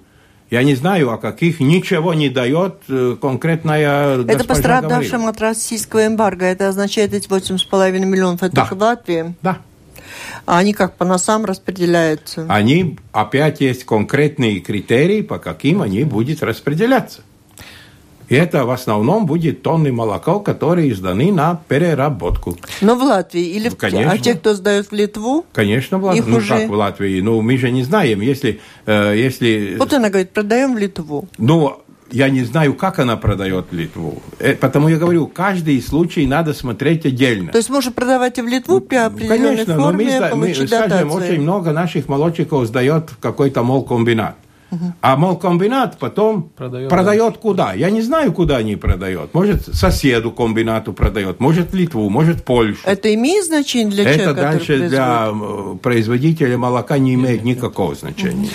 Я 0.51 0.63
не 0.63 0.75
знаю, 0.75 1.11
о 1.11 1.19
каких 1.19 1.61
ничего 1.61 2.15
не 2.15 2.31
дает 2.31 2.77
э, 2.89 3.17
конкретная 3.21 4.19
Это 4.23 4.45
пострадавшим 4.45 5.27
от 5.27 5.41
российского 5.41 6.07
эмбарго. 6.07 6.47
Это 6.47 6.69
означает 6.69 7.13
эти 7.13 7.29
8,5 7.29 7.99
миллионов, 7.99 8.43
это 8.43 8.55
да. 8.55 8.63
только 8.63 8.75
в 8.75 8.81
Латвии? 8.81 9.35
Да. 9.43 9.59
А 10.47 10.59
они 10.59 10.73
как 10.73 10.97
по 10.97 11.05
носам 11.05 11.45
распределяются? 11.45 12.47
Они, 12.49 12.97
опять 13.13 13.61
есть 13.61 13.85
конкретные 13.85 14.61
критерии, 14.61 15.21
по 15.21 15.39
каким 15.39 15.83
они 15.83 16.05
будут 16.05 16.43
распределяться. 16.43 17.21
И 18.29 18.35
это 18.35 18.65
в 18.65 18.71
основном 18.71 19.27
будет 19.27 19.63
тонны 19.63 19.91
молока, 19.91 20.39
которые 20.41 20.93
изданы 20.93 21.33
на 21.33 21.61
переработку. 21.69 22.57
Но 22.81 22.95
в 22.95 23.03
Латвии 23.03 23.43
или 23.43 23.69
в... 23.69 23.77
Конечно. 23.77 24.13
А 24.13 24.19
те, 24.19 24.35
кто 24.35 24.55
сдают 24.55 24.89
в 24.89 24.93
Литву? 24.93 25.47
Конечно, 25.53 25.99
в 25.99 26.05
Латвии. 26.05 26.25
Ну, 26.27 26.37
уже... 26.37 26.49
как 26.49 26.69
в 26.69 26.73
Латвии? 26.73 27.21
Ну, 27.21 27.41
мы 27.41 27.57
же 27.57 27.71
не 27.71 27.83
знаем, 27.83 28.21
если... 28.21 28.61
Э, 28.87 29.15
если... 29.17 29.77
Вот 29.79 29.93
она 29.93 30.11
говорит, 30.11 30.31
продаем 30.31 30.75
в 30.75 30.79
Литву. 30.79 31.27
Ну, 31.39 31.81
я 32.11 32.29
не 32.29 32.45
знаю, 32.45 32.75
как 32.75 32.99
она 32.99 33.17
продает 33.17 33.67
Литву. 33.73 34.23
Э, 34.39 34.55
потому 34.55 34.89
я 34.89 34.97
говорю, 34.97 35.27
каждый 35.27 35.81
случай 35.83 36.27
надо 36.27 36.53
смотреть 36.53 37.07
отдельно. 37.07 37.53
То 37.53 37.59
есть 37.59 37.71
можно 37.71 37.93
продавать 37.93 38.39
и 38.39 38.43
в 38.43 38.47
Литву 38.47 38.81
при 38.81 38.97
определенной 38.97 39.39
Конечно, 39.39 39.77
форме, 39.77 40.21
но 40.21 40.37
мы, 40.37 40.49
мы, 40.49 40.67
скажем, 40.67 41.11
очень 41.13 41.41
много 41.41 41.73
наших 41.73 42.09
молочников 42.09 42.67
сдает 42.67 43.11
в 43.11 43.19
какой-то 43.19 43.63
молкомбинат. 43.63 44.37
А 45.01 45.17
молкомбинат 45.17 45.99
потом 45.99 46.51
продает, 46.51 46.91
продает 46.91 47.35
да. 47.35 47.41
куда? 47.41 47.73
Я 47.73 47.91
не 47.91 48.03
знаю, 48.03 48.33
куда 48.33 48.59
они 48.59 48.77
продают. 48.77 49.33
Может, 49.33 49.75
соседу 49.75 50.31
комбинату 50.31 50.93
продает, 50.93 51.41
может, 51.41 51.73
Литву, 51.73 52.09
может, 52.11 52.45
Польшу. 52.45 52.81
Это 52.85 53.13
имеет 53.15 53.47
значение 53.47 53.91
для 53.91 54.05
Это 54.05 54.19
человека, 54.19 54.41
дальше 54.41 54.89
для 54.89 55.31
э, 55.33 55.77
производителя 55.83 56.59
молока 56.59 56.99
не 56.99 57.15
имеет 57.15 57.45
никакого 57.45 57.95
значения. 57.95 58.51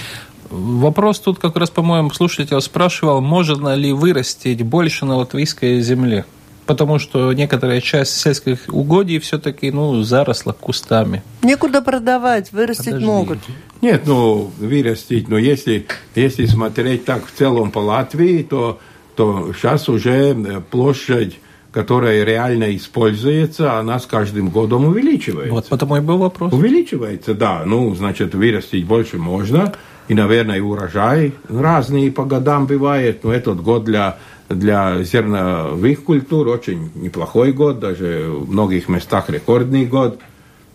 Вопрос 0.52 1.20
тут 1.20 1.40
как 1.40 1.58
раз, 1.58 1.72
по-моему, 1.72 2.12
слушатель 2.12 2.62
спрашивал, 2.62 3.22
можно 3.22 3.74
ли 3.74 3.92
вырастить 3.92 4.62
больше 4.62 5.06
на 5.06 5.18
латвийской 5.18 5.82
земле? 5.82 6.26
потому 6.66 7.00
что 7.00 7.34
некоторая 7.34 7.82
часть 7.82 8.16
сельских 8.20 8.60
угодий 8.70 9.20
все-таки 9.20 9.72
ну, 9.72 10.02
заросла 10.04 10.54
кустами. 10.54 11.24
Некуда 11.42 11.82
продавать, 11.82 12.52
вырастить 12.52 12.86
Подожди. 12.86 13.06
могут. 13.06 13.40
Нет, 13.84 14.04
ну, 14.06 14.50
вырастить, 14.60 15.28
но 15.28 15.38
если, 15.38 15.86
если 16.16 16.46
смотреть 16.46 17.04
так 17.04 17.26
в 17.26 17.32
целом 17.32 17.70
по 17.70 17.80
Латвии, 17.80 18.42
то, 18.42 18.80
то 19.16 19.52
сейчас 19.54 19.90
уже 19.90 20.34
э, 20.34 20.62
площадь 20.62 21.40
которая 21.74 22.24
реально 22.24 22.76
используется, 22.76 23.80
она 23.80 23.98
с 23.98 24.06
каждым 24.06 24.50
годом 24.50 24.86
увеличивается. 24.86 25.52
Вот 25.52 25.68
потому 25.68 25.98
и 25.98 26.02
был 26.02 26.20
вопрос. 26.20 26.54
Увеличивается, 26.54 27.34
да. 27.34 27.64
Ну, 27.66 27.96
значит, 27.96 28.36
вырастить 28.36 28.86
больше 28.86 29.18
можно. 29.18 29.74
И, 30.08 30.14
наверное, 30.14 30.62
урожай 30.62 31.34
разный 31.50 32.12
по 32.12 32.26
годам 32.26 32.68
бывает. 32.68 33.24
Но 33.24 33.34
этот 33.34 33.64
год 33.64 33.86
для 33.86 34.20
для 34.50 35.04
зерновых 35.04 36.04
культур 36.04 36.48
очень 36.48 36.92
неплохой 36.94 37.52
год, 37.54 37.80
даже 37.80 38.28
в 38.30 38.52
многих 38.52 38.88
местах 38.88 39.30
рекордный 39.30 39.88
год. 39.88 40.20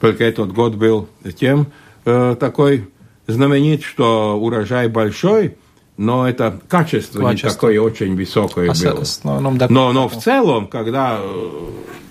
Только 0.01 0.25
этот 0.25 0.53
год 0.53 0.75
был 0.75 1.09
тем 1.39 1.69
э, 2.05 2.37
такой 2.41 2.89
знаменит, 3.29 3.83
что 3.85 4.37
урожай 4.41 4.89
большой, 4.89 5.55
но 5.97 6.29
это 6.29 6.59
качество, 6.69 7.21
Качество. 7.23 7.49
не 7.49 7.55
такое 7.55 7.81
очень 7.81 8.17
высокое 8.17 8.71
А 8.71 8.75
было. 8.75 9.03
основном, 9.03 9.59
да, 9.59 9.67
Но, 9.69 9.93
но 9.93 10.09
в 10.09 10.17
целом, 10.17 10.67
когда 10.67 11.19
э, 11.21 11.51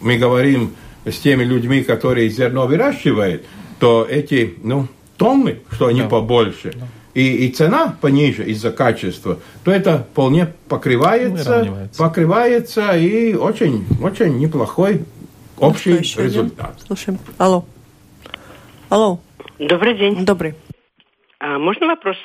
мы 0.02 0.18
говорим 0.18 0.74
с 1.06 1.18
теми 1.20 1.44
людьми, 1.44 1.84
которые 1.84 2.30
зерно 2.30 2.68
выращивают, 2.68 3.44
то 3.80 4.06
эти 4.10 4.56
ну, 4.64 4.88
тонны, 5.18 5.60
что 5.72 5.88
они 5.88 6.02
Да. 6.02 6.10
побольше, 6.10 6.74
и, 7.14 7.48
и 7.48 7.50
цена 7.52 7.96
пониже 8.00 8.46
из-за 8.52 8.72
качества, 8.72 9.40
то 9.64 9.72
это 9.72 10.06
вполне 10.12 10.54
покрывается, 10.70 11.50
Выравнивается. 11.50 11.98
покрывается 12.04 12.98
и 12.98 13.34
очень, 13.34 13.86
очень 14.04 14.38
неплохой 14.38 15.02
общий 15.58 15.92
Ну, 15.94 15.98
один? 16.00 16.24
результат. 16.26 16.76
Слушаем. 16.86 17.18
Алло. 17.38 17.66
Алло. 18.90 19.20
Добрый 19.58 19.98
день. 19.98 20.26
Добрый. 20.26 20.54
А 21.58 21.60
можно 21.60 21.88
вопрос? 21.88 22.18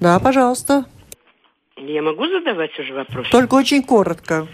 Да, 0.00 0.20
пожалуйста. 0.20 0.84
Я 1.76 2.00
могу 2.00 2.28
задавать 2.28 2.78
уже 2.78 2.94
вопрос? 2.94 3.28
Только 3.28 3.56
очень 3.56 3.82
коротко. 3.82 4.46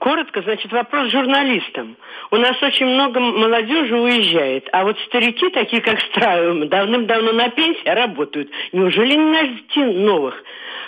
Коротко, 0.00 0.42
значит, 0.42 0.72
вопрос 0.72 1.12
журналистам. 1.12 1.96
У 2.32 2.36
нас 2.36 2.60
очень 2.60 2.86
много 2.86 3.20
молодежи 3.20 3.94
уезжает, 3.96 4.68
а 4.72 4.82
вот 4.82 4.96
старики, 5.06 5.48
такие 5.50 5.80
как 5.80 6.00
Страйм, 6.10 6.68
давным-давно 6.68 7.30
на 7.30 7.50
пенсии 7.50 7.88
работают. 7.88 8.50
Неужели 8.72 9.14
не 9.14 9.30
найти 9.30 9.80
новых? 9.84 10.34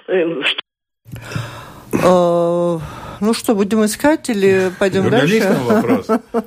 Э, 0.09 0.43
что- 0.43 0.61
Э, 1.93 2.79
Ну 3.21 3.35
что, 3.35 3.55
будем 3.55 3.85
искать 3.85 4.29
или 4.29 4.71
пойдем 4.79 5.09
дальше? 5.11 5.57
Вопрос. 5.67 6.07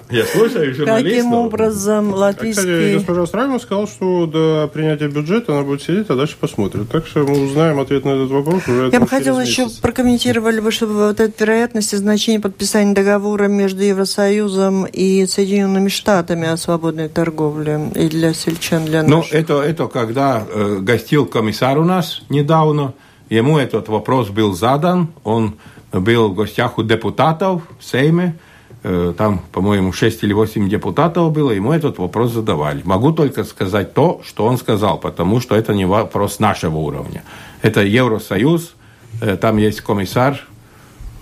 Я 0.10 0.26
слушаю 0.26 0.74
журналистов. 0.74 1.12
Каким 1.18 1.34
образом 1.34 2.10
А, 2.14 2.32
Кстати, 2.32 2.48
латвийский... 2.48 2.94
госпожа 2.96 3.26
Страйман 3.26 3.60
сказала, 3.60 3.88
что 3.88 4.26
до 4.26 4.70
принятия 4.74 5.08
бюджета 5.08 5.54
она 5.54 5.64
будет 5.64 5.82
сидеть, 5.82 6.10
а 6.10 6.16
дальше 6.16 6.36
посмотрит. 6.40 6.90
Так 6.90 7.08
что 7.08 7.20
мы 7.20 7.46
узнаем 7.46 7.80
ответ 7.80 8.06
на 8.06 8.10
этот 8.12 8.30
вопрос 8.32 8.68
уже 8.68 8.90
Я 8.92 9.00
бы 9.00 9.08
хотела 9.08 9.40
еще 9.40 9.68
прокомментировали 9.82 10.60
бы, 10.60 10.72
чтобы 10.72 10.94
вот 10.94 11.20
эта 11.20 11.44
вероятность 11.44 11.94
и 11.94 11.98
значение 11.98 12.40
подписания 12.40 12.94
договора 12.94 13.48
между 13.48 13.84
Евросоюзом 13.84 14.86
и 14.86 15.26
Соединенными 15.26 15.90
Штатами 15.90 16.48
о 16.48 16.58
свободной 16.58 17.10
торговле 17.10 17.92
и 17.96 18.08
для 18.10 18.34
сельчан, 18.34 18.86
для 18.86 19.04
Ну, 19.04 19.18
наших. 19.18 19.34
это, 19.34 19.62
это 19.62 19.88
когда 19.88 20.44
э, 20.48 20.78
гостил 20.82 21.26
комиссар 21.26 21.78
у 21.78 21.84
нас 21.84 22.22
недавно, 22.30 22.94
ему 23.30 23.58
этот 23.58 23.88
вопрос 23.90 24.30
был 24.30 24.54
задан, 24.54 25.10
он 25.24 25.56
был 25.92 26.30
в 26.30 26.36
гостях 26.36 26.78
у 26.78 26.84
депутатов 26.84 27.64
в 27.80 27.84
Сейме, 27.84 28.38
э, 28.84 29.14
там, 29.18 29.42
по-моему, 29.52 29.92
6 29.92 30.24
или 30.24 30.34
8 30.34 30.70
депутатов 30.70 31.32
было, 31.32 31.52
ему 31.52 31.72
этот 31.72 31.98
вопрос 31.98 32.32
задавали. 32.32 32.82
Могу 32.84 33.12
только 33.12 33.44
сказать 33.44 33.94
то, 33.94 34.22
что 34.26 34.46
он 34.46 34.58
сказал, 34.58 35.00
потому 35.00 35.40
что 35.40 35.56
это 35.56 35.74
не 35.74 35.86
вопрос 35.86 36.40
нашего 36.40 36.78
уровня. 36.78 37.24
Это 37.62 37.82
Евросоюз, 37.82 38.76
э, 39.22 39.38
там 39.38 39.58
есть 39.58 39.82
комиссар, 39.82 40.40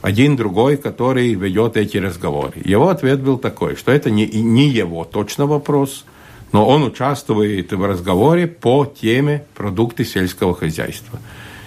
один 0.02 0.36
другой, 0.36 0.78
который 0.78 1.34
ведет 1.34 1.76
эти 1.76 1.98
разговоры. 1.98 2.54
Его 2.64 2.90
ответ 2.90 3.22
был 3.22 3.38
такой, 3.38 3.76
что 3.76 3.92
это 3.92 4.12
не, 4.12 4.26
не 4.28 4.68
его 4.68 5.04
точно 5.04 5.48
вопрос, 5.48 6.06
но 6.52 6.68
он 6.68 6.84
участвует 6.84 7.74
в 7.74 7.86
разговоре 7.86 8.48
по 8.48 8.86
теме 8.86 9.46
продукты 9.56 10.06
сельского 10.06 10.56
хозяйства. 10.56 11.20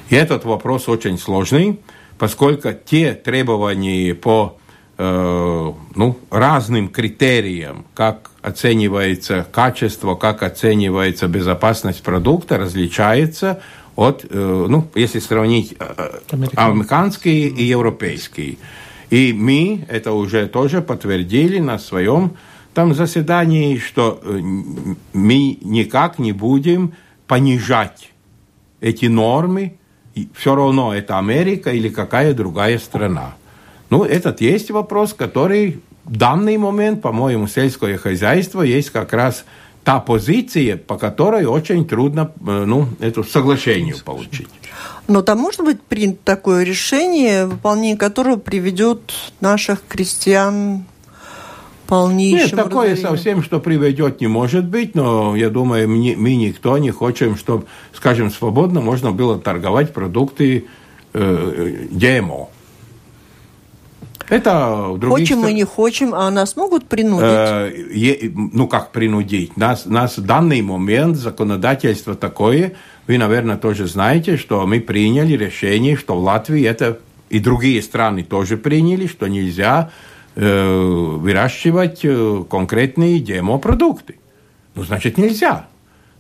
И 0.09 0.15
этот 0.15 0.45
вопрос 0.45 0.89
очень 0.89 1.19
сложный, 1.19 1.81
поскольку 2.21 2.69
те 2.73 3.15
требования 3.15 4.15
по 4.15 4.59
э, 4.99 5.73
ну, 5.95 6.19
разным 6.31 6.91
критериям, 6.91 7.87
как 7.95 8.31
оценивается 8.43 9.47
качество, 9.51 10.15
как 10.17 10.43
оценивается 10.43 11.29
безопасность 11.29 12.03
продукта, 12.03 12.59
различается 12.59 13.63
от, 13.97 14.27
э, 14.29 14.67
ну, 14.69 14.87
если 14.95 15.19
сравнить 15.19 15.75
э, 15.81 16.19
американские 16.57 17.49
и 17.49 17.65
европейские. 17.65 18.59
И 19.09 19.33
мы 19.33 19.87
это 19.89 20.13
уже 20.13 20.47
тоже 20.47 20.83
подтвердили 20.83 21.59
на 21.59 21.79
своем 21.79 22.37
там 22.75 22.95
заседании, 22.95 23.79
что 23.79 24.21
э, 24.23 24.41
мы 25.15 25.59
никак 25.63 26.19
не 26.19 26.33
будем 26.33 26.93
понижать 27.27 28.11
эти 28.83 29.07
нормы, 29.07 29.80
все 30.35 30.55
равно 30.55 30.95
это 30.95 31.19
Америка 31.19 31.71
или 31.71 31.89
какая 31.89 32.35
другая 32.35 32.79
страна. 32.79 33.35
Ну, 33.91 34.05
этот 34.05 34.41
есть 34.41 34.71
вопрос, 34.71 35.15
который 35.15 35.81
в 36.05 36.17
данный 36.17 36.57
момент, 36.57 37.03
по-моему, 37.03 37.47
сельское 37.47 37.97
хозяйство 37.97 38.63
есть 38.63 38.91
как 38.91 39.13
раз 39.13 39.45
та 39.85 40.01
позиция, 40.01 40.77
по 40.77 40.97
которой 40.97 41.45
очень 41.47 41.87
трудно 41.87 42.33
э, 42.47 42.65
ну, 42.67 42.89
это 43.01 43.23
соглашение 43.23 43.95
получить. 44.05 44.49
Но 45.09 45.23
там 45.23 45.39
может 45.39 45.63
быть 45.65 45.83
принято 45.83 46.21
такое 46.25 46.65
решение, 46.65 47.47
выполнение 47.47 47.97
которого 47.97 48.37
приведет 48.37 49.13
наших 49.41 49.83
крестьян 49.89 50.85
полнейшему 51.91 52.47
Нет, 52.47 52.57
такое 52.57 52.91
разорению? 52.93 53.11
совсем, 53.11 53.43
что 53.43 53.61
приведет, 53.61 54.21
не 54.21 54.29
может 54.29 54.65
быть, 54.65 54.95
но 54.95 55.37
я 55.37 55.51
думаю, 55.51 55.89
мы, 55.89 56.15
мы 56.17 56.37
никто 56.37 56.79
не 56.79 56.93
хотим, 56.93 57.37
чтобы, 57.37 57.67
скажем, 57.93 58.31
свободно 58.31 58.81
можно 58.81 59.11
было 59.11 59.39
торговать 59.39 59.93
продукты 59.93 60.67
э, 61.13 61.87
ГМО. 61.91 62.49
Это 64.29 64.91
в 64.91 64.99
других 64.99 65.29
Хочем 65.29 65.39
мы, 65.41 65.53
не 65.53 65.65
хочем, 65.65 66.15
а 66.15 66.31
нас 66.31 66.55
могут 66.55 66.87
принудить. 66.87 67.25
Э, 67.25 67.73
е- 67.93 68.33
ну, 68.33 68.69
как 68.69 68.93
принудить? 68.93 69.57
Нас, 69.57 69.87
нас 69.87 70.19
в 70.19 70.25
данный 70.25 70.63
момент 70.63 71.17
законодательство 71.17 72.15
такое, 72.15 72.75
вы, 73.09 73.19
наверное, 73.19 73.57
тоже 73.57 73.89
знаете, 73.89 74.37
что 74.37 74.65
мы 74.69 74.81
приняли 74.81 75.37
решение, 75.37 75.97
что 75.97 76.15
в 76.15 76.23
Латвии 76.23 76.65
это 76.65 77.01
и 77.29 77.41
другие 77.41 77.83
страны 77.83 78.23
тоже 78.23 78.57
приняли, 78.57 79.09
что 79.09 79.27
нельзя 79.27 79.91
выращивать 80.43 82.01
э, 82.03 82.45
конкретные 82.49 83.21
ГМО-продукты. 83.21 84.17
Ну, 84.75 84.85
значит, 84.85 85.19
нельзя. 85.19 85.67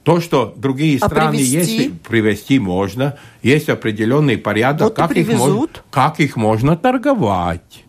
То, 0.02 0.20
что 0.20 0.52
другие 0.56 0.98
А 1.00 1.06
страны 1.06 1.38
привезти? 1.38 1.76
есть, 1.76 2.02
привести 2.02 2.58
можно, 2.58 3.16
есть 3.42 3.68
определенный 3.68 4.38
порядок, 4.38 4.88
Вот 4.88 4.96
как, 4.96 5.12
их 5.12 5.28
можно, 5.32 5.68
как 5.90 6.20
их 6.20 6.36
можно 6.36 6.76
торговать. 6.76 7.84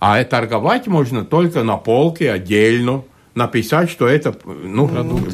А 0.00 0.22
торговать 0.24 0.86
можно 0.88 1.24
только 1.24 1.62
на 1.62 1.76
полке 1.76 2.32
отдельно. 2.32 3.04
Написать, 3.34 3.88
что 3.88 4.06
это 4.08 4.36
ну, 4.44 4.90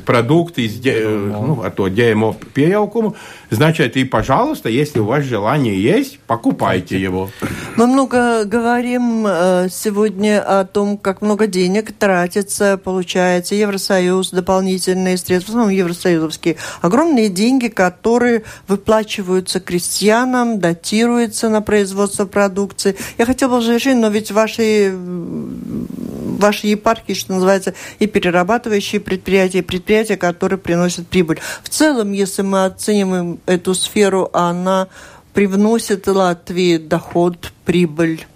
продукт 0.06 0.56
из 0.58 0.80
э, 0.86 1.08
ну, 1.08 1.62
а 1.64 1.70
то 1.70 1.88
ГМО 1.88 2.36
пиявкому. 2.54 3.16
Значит, 3.50 3.96
и, 3.96 4.04
пожалуйста, 4.04 4.68
если 4.68 4.98
у 4.98 5.04
вас 5.04 5.24
желание 5.24 5.80
есть, 5.80 6.18
покупайте 6.26 7.00
его. 7.00 7.30
Мы 7.76 7.86
много 7.86 8.44
говорим 8.44 9.24
э, 9.26 9.68
сегодня 9.70 10.42
о 10.42 10.64
том, 10.64 10.98
как 10.98 11.22
много 11.22 11.46
денег 11.46 11.92
тратится, 11.92 12.76
получается, 12.76 13.54
Евросоюз, 13.54 14.30
дополнительные 14.30 15.16
средства, 15.16 15.52
в 15.52 15.54
основном 15.54 15.74
евросоюзовские, 15.74 16.56
огромные 16.82 17.30
деньги, 17.30 17.68
которые 17.68 18.42
выплачиваются 18.66 19.60
крестьянам, 19.60 20.60
датируются 20.60 21.48
на 21.48 21.62
производство 21.62 22.26
продукции. 22.26 22.96
Я 23.16 23.24
хотела 23.24 23.56
бы 23.56 23.62
завершить, 23.62 23.96
но 23.96 24.08
ведь 24.08 24.30
ваши, 24.30 24.94
ваши 24.94 26.66
епархии, 26.66 27.14
что 27.14 27.32
называется, 27.32 27.72
и 27.98 28.06
перерабатывающие 28.06 29.00
предприятия, 29.00 29.58
и 29.58 29.62
предприятия, 29.62 30.18
которые 30.18 30.58
приносят 30.58 31.06
прибыль. 31.08 31.38
В 31.62 31.70
целом, 31.70 32.12
если 32.12 32.42
мы 32.42 32.66
оцениваем 32.66 33.37
эту 33.46 33.74
сферу, 33.74 34.30
она 34.32 34.88
привносит 35.34 36.06
Латвии 36.06 36.78
доход, 36.78 37.52
прибыль. 37.64 38.26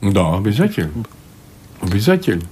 Да, 0.00 0.36
обязательно. 0.36 1.04
Обязательно. 1.80 2.44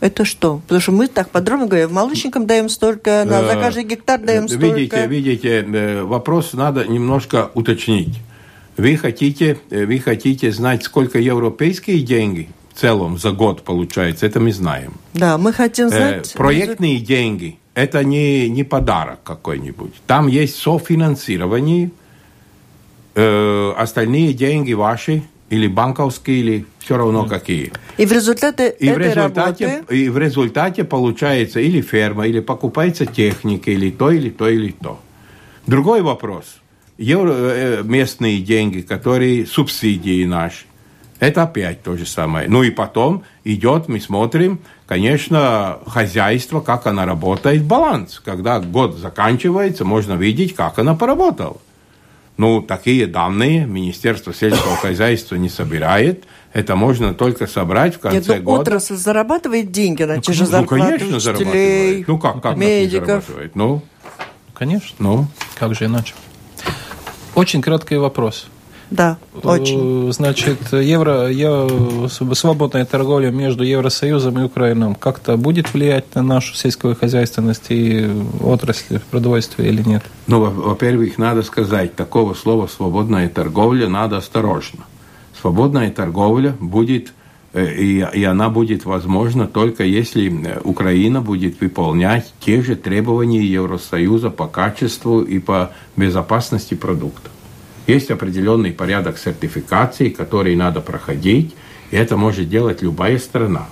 Это 0.00 0.24
что? 0.24 0.58
Потому 0.58 0.80
что 0.80 0.92
мы 0.92 1.06
так 1.06 1.30
подробно 1.30 1.66
говорим, 1.66 1.92
молочникам 1.92 2.46
даем 2.46 2.68
столько, 2.68 3.24
на, 3.24 3.44
за 3.44 3.52
Э, 3.52 3.60
каждый 3.60 3.84
гектар 3.84 4.20
даем 4.20 4.48
столько. 4.48 4.66
Видите, 4.66 5.06
видите, 5.06 5.48
э, 5.62 6.02
вопрос 6.02 6.54
надо 6.54 6.84
немножко 6.84 7.50
уточнить. 7.54 8.18
Вы 8.76 8.96
хотите, 8.96 9.58
э, 9.70 9.86
вы 9.86 10.00
хотите 10.00 10.50
знать, 10.50 10.82
сколько 10.82 11.20
европейские 11.20 12.00
деньги 12.00 12.48
в 12.74 12.80
целом 12.80 13.16
за 13.16 13.30
год 13.30 13.62
получается? 13.62 14.26
Это 14.26 14.40
мы 14.40 14.52
знаем. 14.52 14.94
Да, 15.14 15.38
мы 15.38 15.52
хотим 15.52 15.86
Э, 15.86 15.90
знать... 15.90 16.32
проектные 16.34 16.98
деньги– 16.98 17.58
это 17.74 18.04
не, 18.04 18.48
не 18.48 18.64
подарок 18.64 19.20
какой-нибудь. 19.24 19.94
Там 20.06 20.26
есть 20.26 20.56
софинансирование, 20.56 21.90
э, 23.14 23.72
остальные 23.76 24.34
деньги 24.34 24.72
ваши, 24.72 25.22
или 25.52 25.66
банковские, 25.66 26.38
или 26.38 26.66
все 26.78 26.96
равно 26.96 27.26
какие. 27.26 27.72
И 27.98 28.06
в 28.06 28.12
результате 28.12 28.70
И 28.70 28.88
в, 28.88 28.92
этой 28.92 29.10
результате, 29.10 29.66
работы... 29.66 29.98
и 29.98 30.08
в 30.08 30.16
результате 30.16 30.84
получается 30.84 31.60
или 31.60 31.82
ферма, 31.82 32.26
или 32.26 32.40
покупается 32.40 33.04
техника, 33.04 33.70
или 33.70 33.90
то, 33.90 34.10
или 34.10 34.30
то, 34.30 34.48
или 34.48 34.72
то. 34.72 34.98
Другой 35.66 36.00
вопрос. 36.00 36.56
Евро, 36.96 37.32
э, 37.34 37.82
местные 37.84 38.40
деньги, 38.40 38.80
которые 38.80 39.46
субсидии 39.46 40.24
наши, 40.24 40.64
это 41.22 41.44
опять 41.44 41.84
то 41.84 41.96
же 41.96 42.04
самое. 42.04 42.48
Ну 42.48 42.64
и 42.64 42.70
потом 42.70 43.22
идет, 43.44 43.86
мы 43.86 44.00
смотрим, 44.00 44.58
конечно, 44.86 45.78
хозяйство, 45.86 46.58
как 46.58 46.84
оно 46.88 47.06
работает, 47.06 47.62
баланс. 47.62 48.20
Когда 48.24 48.58
год 48.58 48.96
заканчивается, 48.96 49.84
можно 49.84 50.14
видеть, 50.14 50.56
как 50.56 50.80
оно 50.80 50.96
поработало. 50.96 51.58
Ну, 52.38 52.60
такие 52.60 53.06
данные 53.06 53.66
Министерство 53.66 54.34
сельского 54.34 54.74
хозяйства 54.74 55.36
не 55.36 55.48
собирает. 55.48 56.24
Это 56.52 56.74
можно 56.74 57.14
только 57.14 57.46
собрать 57.46 57.94
в 57.94 57.98
конце 58.00 58.18
Нет, 58.18 58.38
ну, 58.38 58.42
года. 58.42 58.62
отрасль 58.62 58.96
зарабатывает 58.96 59.70
деньги 59.70 60.02
на 60.02 60.16
ну, 60.16 60.22
те 60.22 60.32
же 60.32 60.44
зарплаты 60.44 60.74
ну, 60.74 60.98
конечно, 60.98 61.20
зарабатывает. 61.20 62.08
Ну, 62.08 62.18
как, 62.18 62.42
как 62.42 62.56
медиков. 62.56 63.06
зарабатывает? 63.06 63.54
Ну, 63.54 63.82
конечно. 64.54 64.96
Ну, 64.98 65.26
как 65.56 65.72
же 65.76 65.84
иначе? 65.84 66.14
Очень 67.36 67.62
краткий 67.62 67.94
вопрос. 67.94 68.48
Да, 68.92 69.16
очень. 69.42 70.10
Э, 70.10 70.12
значит, 70.12 70.70
евро, 70.72 71.28
евро, 71.28 72.08
свободная 72.08 72.84
торговля 72.84 73.30
между 73.30 73.64
Евросоюзом 73.64 74.38
и 74.38 74.44
Украиной 74.44 74.94
как-то 74.94 75.38
будет 75.38 75.72
влиять 75.72 76.14
на 76.14 76.22
нашу 76.22 76.54
сельскую 76.54 76.94
хозяйственность 76.94 77.70
и 77.70 78.06
отрасль 78.42 78.98
в 78.98 79.02
продовольствии 79.04 79.66
или 79.66 79.82
нет? 79.82 80.02
Ну, 80.26 80.40
во-первых, 80.40 81.16
надо 81.16 81.42
сказать, 81.42 81.96
такого 81.96 82.34
слова 82.34 82.66
«свободная 82.66 83.30
торговля» 83.30 83.88
надо 83.88 84.18
осторожно. 84.18 84.80
Свободная 85.40 85.90
торговля 85.90 86.54
будет 86.60 87.14
э, 87.54 87.74
и, 87.74 88.06
и 88.12 88.24
она 88.24 88.50
будет 88.50 88.84
возможна 88.84 89.46
только 89.46 89.84
если 89.84 90.30
э, 90.30 90.60
Украина 90.64 91.22
будет 91.22 91.62
выполнять 91.62 92.30
те 92.40 92.60
же 92.60 92.76
требования 92.76 93.42
Евросоюза 93.42 94.28
по 94.28 94.46
качеству 94.48 95.22
и 95.22 95.38
по 95.38 95.70
безопасности 95.96 96.74
продуктов. 96.74 97.32
Есть 97.86 98.10
определенный 98.10 98.72
порядок 98.72 99.18
сертификации, 99.18 100.08
который 100.08 100.54
надо 100.54 100.80
проходить, 100.80 101.54
и 101.90 101.96
это 101.96 102.16
может 102.16 102.48
делать 102.48 102.80
любая 102.82 103.18
страна, 103.18 103.66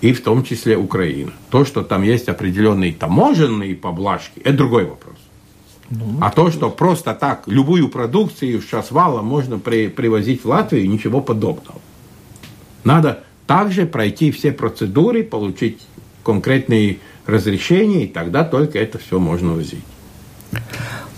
и 0.00 0.12
в 0.12 0.22
том 0.22 0.44
числе 0.44 0.76
Украина. 0.76 1.32
То, 1.50 1.64
что 1.64 1.82
там 1.82 2.02
есть 2.02 2.28
определенные 2.28 2.92
таможенные 2.92 3.74
поблажки, 3.76 4.40
это 4.40 4.58
другой 4.58 4.84
вопрос. 4.84 5.16
Ну, 5.90 6.18
а 6.20 6.30
то, 6.30 6.50
что 6.50 6.70
просто 6.70 7.14
так 7.14 7.42
любую 7.46 7.88
продукцию 7.88 8.62
сейчас 8.62 8.90
валом 8.90 9.26
можно 9.26 9.58
при, 9.58 9.88
привозить 9.88 10.42
в 10.42 10.48
Латвию, 10.48 10.88
ничего 10.88 11.20
подобного. 11.20 11.80
Надо 12.82 13.24
также 13.46 13.86
пройти 13.86 14.30
все 14.30 14.52
процедуры, 14.52 15.22
получить 15.22 15.80
конкретные 16.24 16.98
разрешения, 17.26 18.04
и 18.04 18.08
тогда 18.08 18.44
только 18.44 18.78
это 18.78 18.98
все 18.98 19.18
можно 19.18 19.52
возить. 19.52 19.84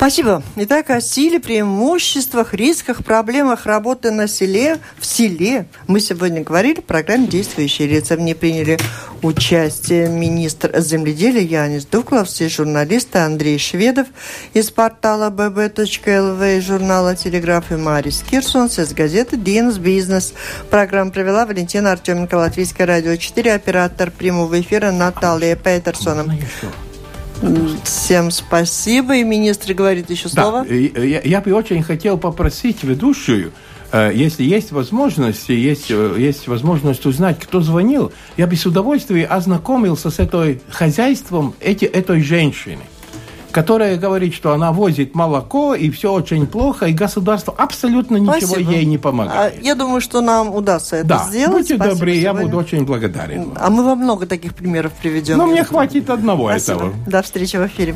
Спасибо. 0.04 0.42
Итак, 0.56 0.90
о 0.90 1.00
силе, 1.00 1.40
преимуществах, 1.40 2.52
рисках, 2.52 3.02
проблемах 3.02 3.64
работы 3.64 4.10
на 4.10 4.28
селе, 4.28 4.76
в 4.98 5.06
селе 5.06 5.66
мы 5.86 5.98
сегодня 5.98 6.44
говорили 6.44 6.82
в 6.82 6.84
программе 6.84 7.26
«Действующие 7.26 7.88
лица». 7.88 8.14
В 8.14 8.20
ней 8.20 8.34
приняли 8.34 8.78
участие 9.22 10.10
министр 10.10 10.78
земледелия 10.78 11.40
Янис 11.40 11.86
Дукловс 11.86 12.38
и 12.42 12.48
журналисты 12.50 13.20
Андрей 13.20 13.56
Шведов 13.56 14.08
из 14.52 14.70
портала 14.70 15.30
bb.lv 15.30 16.58
и 16.58 16.60
журнала 16.60 17.16
«Телеграф» 17.16 17.72
и 17.72 17.76
Марис 17.76 18.22
Кирсонс 18.30 18.78
из 18.78 18.92
газеты 18.92 19.38
«Динс 19.38 19.78
Бизнес». 19.78 20.34
Программу 20.68 21.12
провела 21.12 21.46
Валентина 21.46 21.92
Артеменко, 21.92 22.34
Латвийское 22.34 22.86
радио 22.86 23.16
4, 23.16 23.54
оператор 23.54 24.10
прямого 24.10 24.60
эфира 24.60 24.90
Наталья 24.90 25.56
Петерсона. 25.56 26.26
Всем 27.84 28.30
спасибо. 28.30 29.16
И 29.16 29.24
министр 29.24 29.74
говорит 29.74 30.10
еще 30.10 30.28
слово. 30.28 30.64
Да, 30.64 30.74
я, 30.74 31.20
я 31.20 31.40
бы 31.40 31.52
очень 31.52 31.82
хотел 31.82 32.18
попросить 32.18 32.82
ведущую, 32.82 33.52
э, 33.92 34.12
если 34.14 34.44
есть 34.44 34.72
возможность, 34.72 35.48
есть, 35.48 35.90
э, 35.90 36.16
есть 36.18 36.48
возможность 36.48 37.06
узнать, 37.06 37.38
кто 37.38 37.60
звонил, 37.60 38.12
я 38.36 38.46
бы 38.46 38.56
с 38.56 38.66
удовольствием 38.66 39.26
ознакомился 39.30 40.10
с 40.10 40.18
этой 40.18 40.60
хозяйством 40.70 41.54
эти, 41.60 41.84
этой 41.84 42.22
женщины 42.22 42.82
которая 43.54 43.96
говорит, 43.96 44.34
что 44.34 44.52
она 44.52 44.72
возит 44.72 45.14
молоко, 45.14 45.76
и 45.76 45.88
все 45.90 46.12
очень 46.12 46.46
плохо, 46.48 46.86
и 46.86 46.92
государство 46.92 47.54
абсолютно 47.56 48.16
ничего 48.16 48.54
Спасибо. 48.54 48.72
ей 48.72 48.84
не 48.84 48.98
помогает. 48.98 49.54
А, 49.56 49.62
я 49.62 49.76
думаю, 49.76 50.00
что 50.00 50.20
нам 50.20 50.52
удастся 50.52 50.96
это 50.96 51.06
да. 51.06 51.24
сделать. 51.28 51.52
Будьте 51.52 51.76
Спасибо 51.76 51.94
добры, 51.94 52.10
я 52.14 52.34
буду 52.34 52.58
очень 52.58 52.84
благодарен. 52.84 53.52
А 53.54 53.70
мы 53.70 53.84
вам 53.84 54.00
много 54.00 54.26
таких 54.26 54.54
примеров 54.54 54.92
приведем. 55.00 55.38
Но 55.38 55.46
мне 55.46 55.62
хватит 55.62 56.10
одного 56.10 56.48
Спасибо. 56.48 56.74
этого. 56.74 56.94
До 57.06 57.22
встречи 57.22 57.56
в 57.56 57.66
эфире. 57.66 57.94